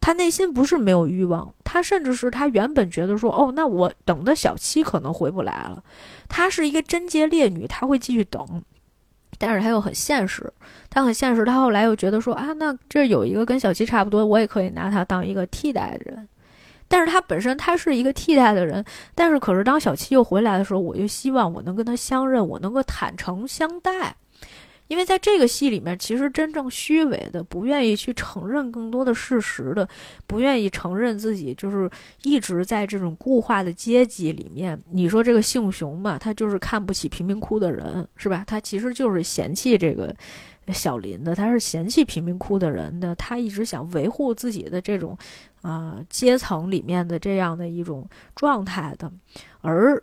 [0.00, 5.82] 他内心不是没有欲望，他甚至是他原本觉得说，哦，那我等的小七可能回不来了。
[6.28, 8.62] 她是一个贞洁烈女，她会继续等。
[9.38, 10.52] 但是他又很现实，
[10.90, 11.44] 他很现实。
[11.44, 16.28] 他后来又觉得说啊，那这有一个跟小七差不多，我也可以拿他当一个替代的人。
[16.90, 18.84] 但是他本身他是一个替代的人，
[19.14, 24.16] 但是可是当小七又回来的时候，我就希望我能跟他相认，我能够坦诚相待。
[24.88, 29.86] 因为在这个戏里面，其实真正虚伪的、不愿意去承认更多的事实的、
[30.26, 31.88] 不愿意承认自己就是
[32.22, 34.78] 一直在这种固化的阶级里面。
[34.90, 38.42] 你说这个姓熊嘛，他就是看不起贫民窟的人，是吧？
[38.46, 40.14] 他其实就是嫌弃这个
[40.72, 45.16] 小林的，他是嫌弃贫民窟的人的，他一直想维护自己的这种
[45.60, 49.12] 啊阶层里面的这样的一种状态的。
[49.60, 50.02] 而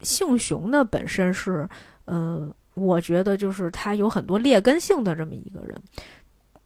[0.00, 1.68] 姓熊呢，本身是
[2.06, 2.52] 嗯。
[2.78, 5.74] 我觉得就是他有很多劣根性的这么一个人，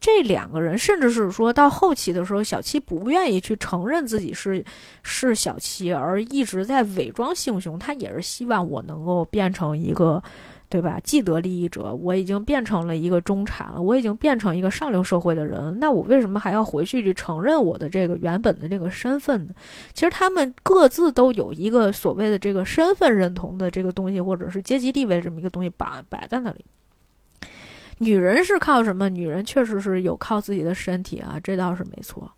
[0.01, 4.65] 这两个人甚至是说到后期的时候，小七不愿意去承认自己是
[5.03, 10.23] 是小七，而一直在伪装性雄，他也是希望我能够变成一个。
[10.73, 10.99] 对吧？
[11.05, 19.53] 既得利益者，我已经变成了一个中产了，我已经变成一个上流社会的人，那我为什么还要回去去承认我的这个原本的这个身份呢？
[19.93, 26.65] 其实他们各自都有一个所谓的这个身份认同的这个东西，或者是阶级地位这么一个东西摆摆在那里。
[27.99, 29.11] 女人是靠什么？
[29.11, 32.33] 女人确实是有靠自己的身体啊，这倒是没错。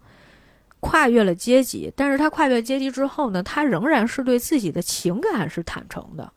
[0.81, 6.33] 跨越了阶级，但是她跨越阶级之后呢，她仍然是对自己的情感是坦诚的。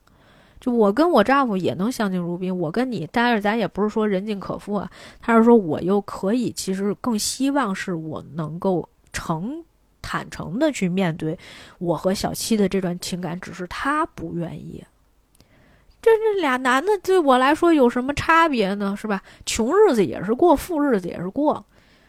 [0.68, 4.90] 我跟我丈夫也能相敬如宾，我跟你，但是咱也不是说人尽可夫啊。
[5.20, 9.64] 他是说我又可以，其实更希望是我能够诚
[10.02, 11.38] 坦诚的去面对
[11.78, 14.84] 我和小七的这段情感，只是他不愿意。
[16.00, 18.96] 这这俩男的对我来说有什么差别呢？
[18.96, 19.22] 是吧？
[19.44, 21.64] 穷日子也是过，富日子也是过。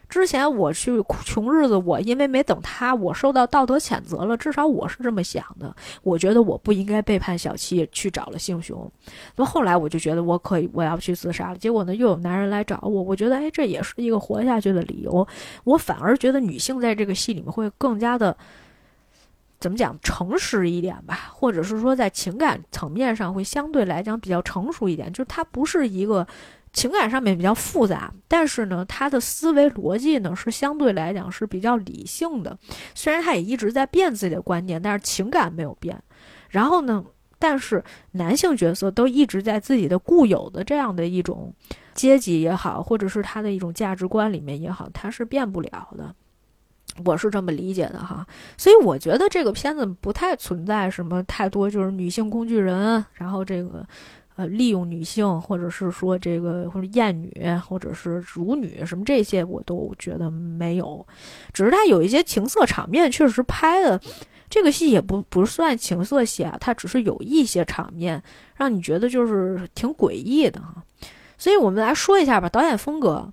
[0.09, 4.35] 之前我去穷日子，我因为没等他，我受到道德谴责了。
[4.35, 5.73] 至少我是这么想的。
[6.01, 8.91] 我觉得我不应该背叛小七，去找了姓熊。
[9.35, 11.57] 那么后来我就觉得我可以，我要去自杀了。
[11.59, 12.89] 结果呢，又有男人来找我。
[12.89, 15.27] 我觉得，哎，这也是一个活下去的理由。
[15.63, 18.35] 我反而觉得女性在这个戏里面会更加的，
[19.59, 25.13] 怎么讲，诚实一点吧，或者是说在情感层面上会相对来讲比较成熟一点。
[25.13, 26.25] 就是她不是一个。
[26.71, 32.57] 情感上面比较复杂，但是呢，他的思维逻辑呢是相对来讲是比较理性的。
[32.93, 35.99] 虽然他也一直在变自己的观念，但是情感没有变。
[36.49, 37.03] 然后呢，
[37.39, 41.53] 但是男性角色都一直在自己的固有的这样的一种
[41.95, 46.13] 阶级也好，或者是他的一种价值观里面也好，他是变不了的。
[47.05, 48.25] 我是这么理解的哈。
[48.57, 53.83] 所以我觉得这个片子不太存在什么太多就是女性工具人，然后这个。
[54.39, 57.29] 呃，利用女性，或者是说这个，或者厌女，
[57.67, 61.05] 或者是辱女，什么这些，我都觉得没有。
[61.51, 63.99] 只是他有一些情色场面，确实拍的
[64.49, 68.23] 这个戏也不不算情色戏啊，它只是有一些场面
[68.55, 70.81] 让你觉得就是挺诡异的哈。
[71.37, 73.29] 所以我们来说一下吧，导演风格。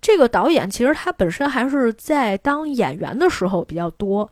[0.00, 4.28] 这个导演其实他本身还是在当演员的时候比较多。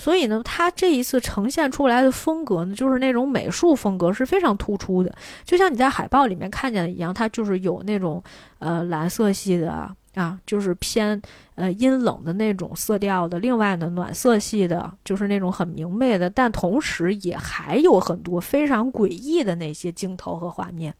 [0.00, 5.14] 所以呢，他这一次呈现出来的风格呢，就是那种美术风格是非常突出的，
[5.44, 8.22] 就像你在海报里面看见的一样，它就是有那种
[8.60, 11.20] 呃蓝色系的啊，就是偏
[11.54, 13.38] 呃阴冷的那种色调的。
[13.40, 20.94] 另外呢，暖色系的，就是那种很明媚的，但同时也还有很多非常诡异的那些镜头和画面，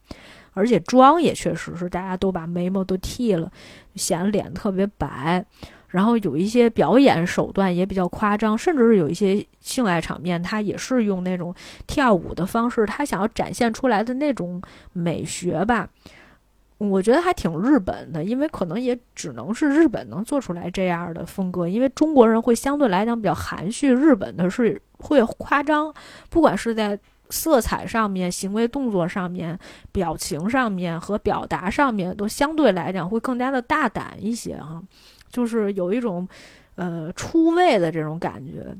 [0.53, 3.51] 而且妆也确实是大家都把眉毛都剃了，
[3.95, 5.43] 显得脸特别白。
[5.91, 11.53] 然后有一些表演手段也比较夸张，甚至是有一些性爱场面，他也是用那种
[11.85, 14.61] 跳舞的方式，他想要展现出来的那种
[14.93, 15.87] 美学吧，
[16.77, 25.93] 我觉得还挺日本的，因为可能也只能是日本能做出来这样的风格，因为中国人会相对来讲比较含蓄，日本的是会夸张，
[26.29, 26.97] 不管是在
[27.29, 29.57] 色彩上面、行为动作上面、
[29.91, 34.81] 表情上面和表达上面，都相对来讲会更加的大胆一些哈。
[35.31, 36.27] 就是有一种，
[36.75, 38.75] 呃，出位的这种感觉，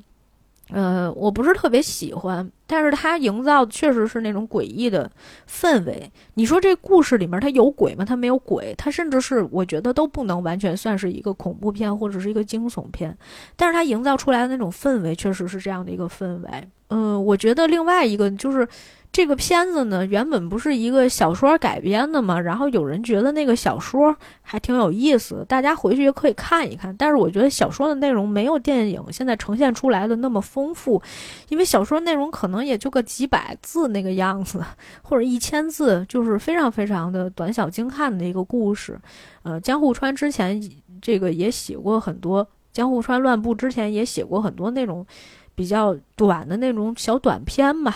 [0.70, 5.10] 呃，我不是特别喜欢，但是它营造确实是那种诡异的
[5.50, 6.12] 氛围。
[6.36, 8.06] 你说这故事里面它有鬼吗？
[8.06, 13.18] 它没有鬼，它甚至是我觉得都不能完全算是一个恐怖片或者是一个惊悚片，
[13.56, 16.50] 但是它营造出来的那种氛围确实是这样的一个氛围。
[16.90, 18.68] 嗯，我觉得另外一个就是
[19.12, 26.96] 这个片子呢，原本不是一个小说改编的嘛，然后有人觉得那个小说还挺有意思，大家回去也可以看一看。
[26.96, 31.02] 但是我觉得小说的内容没有电影现在呈现出来的那么丰富，
[31.50, 34.64] 因为小说内容可能也就个几百字那个样子，
[35.02, 38.98] 或者一千字，就是非常非常的短小精悍的一个故事。
[39.44, 40.62] 呃，江户川之前
[41.02, 45.06] 这个也写过很多，江户川乱步之前也写过很多那种。
[45.54, 47.94] 比较短的那种小短片嘛，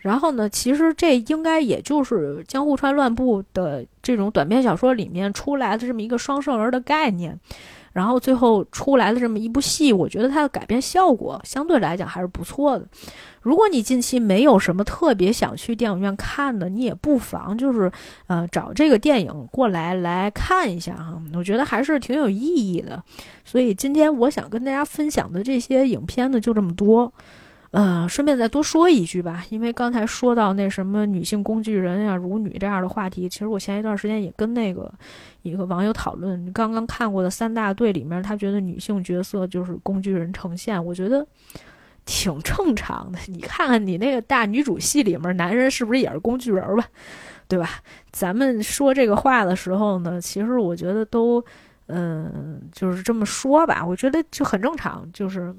[0.00, 7.38] 然后呢，其实这应该也就是江户川乱步的这种短篇小说里面出来的这么一个双圣儿的概念。
[7.92, 12.86] 然后最后出来的这么一部戏，我觉得它的改编效果相对来讲还是不错的。
[13.42, 17.90] 如果你近期没有什么特别想去电影院看的，你也不妨就是
[18.28, 23.02] 呃找这个电影过来来看一下哈，我觉得还是挺有意义的。
[23.44, 27.12] 所以今天我想跟大家分享的这些影片呢，就这么多。
[27.72, 34.92] 呃，顺便再多说一句吧，因为刚才说到那什么女性工具人呀、辱女这样的话题，其实我前一段时间也跟那个
[35.42, 41.24] 一个网友讨论，刚刚看过的三大队里面，他觉得女性角色就是工具人呈现，我觉得
[42.04, 43.20] 挺正常的。
[43.28, 46.84] 你看看你那个大女主戏里面，男人是不是也是工具人吧？
[47.46, 47.70] 对吧？
[48.10, 51.40] 咱们说这个话的时候呢，其实我觉得都，
[51.86, 55.54] 嗯，就是这么说吧，我觉得就很正常，就是。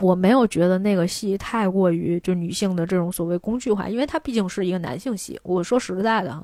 [0.00, 5.38] 我没有觉得那个戏太过于就女性的这种所谓工具化，因为它毕竟是一个男性戏。
[5.42, 6.42] 我说实在的啊，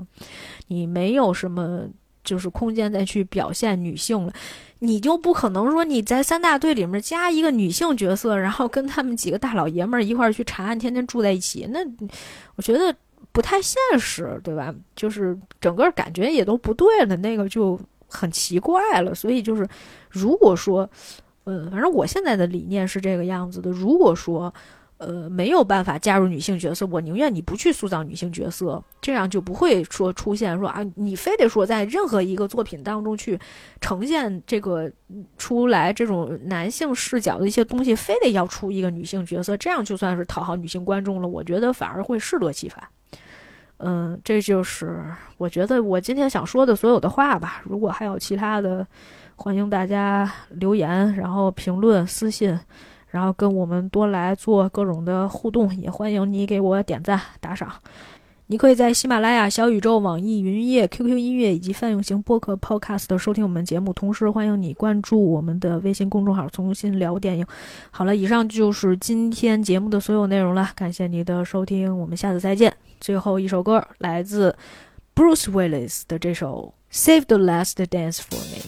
[0.66, 1.86] 你没有什么
[2.22, 4.32] 就是空间再去表现女性了，
[4.80, 11.80] 你就不可能说你在三大队里面加一个女性角色，然后跟他们几个大老爷们儿一块儿去查案，天天住在一起，那
[12.56, 12.94] 我觉得
[13.32, 14.74] 不太现实，对吧？
[14.94, 19.14] 就是整个感觉也都不对了，那个就很奇怪了。
[19.14, 19.66] 所以就是
[20.10, 20.86] 如果说。
[21.50, 23.70] 嗯，反正我现在的理念是这个样子的。
[23.70, 24.52] 如果说，
[24.98, 33.38] 呃，没有办法加入女性角色，我宁愿你不去塑造女性角色，这样就不会说出现说啊，你非得说在任何一个作品当中去
[33.80, 34.92] 呈现这个
[35.38, 41.26] 出来这种男性视角的一些东西，非得要出一个女性角色，这样就算是讨好女性观众了。
[41.26, 42.86] 我觉得反而会适得其反。
[43.78, 45.02] 嗯，这就是
[45.38, 47.62] 我觉得我今天想说的所有的话吧。
[47.64, 48.86] 如果还有其他的。
[49.40, 52.58] 欢迎大家留言，然后评论、私信，
[53.06, 55.74] 然后跟我们多来做各种的互动。
[55.76, 57.72] 也欢迎你给我点赞、打赏。
[58.48, 63.92] 你可以在喜马拉雅、小宇宙、网易云音乐、QQ 音乐以及泛用型播客 Podcast 收听我们节目。
[63.92, 67.46] 同时，欢迎你关注我们的微信公众号“重新聊电影”。
[67.92, 70.70] 好了，以上就是今天节目的所有内容了。
[70.74, 72.74] 感谢你的收听，我们下次再见。
[73.00, 74.56] 最后一首歌来自
[75.14, 78.62] Bruce Willis 的这首《Save the Last Dance for Me》。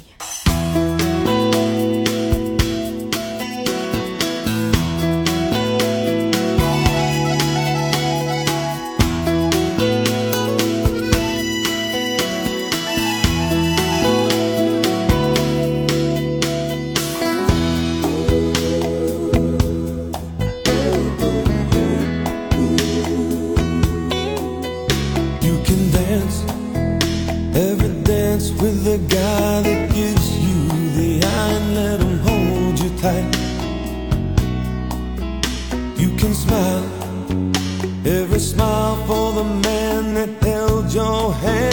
[36.60, 36.84] smile
[38.04, 41.69] Every smile for the man that held your hand.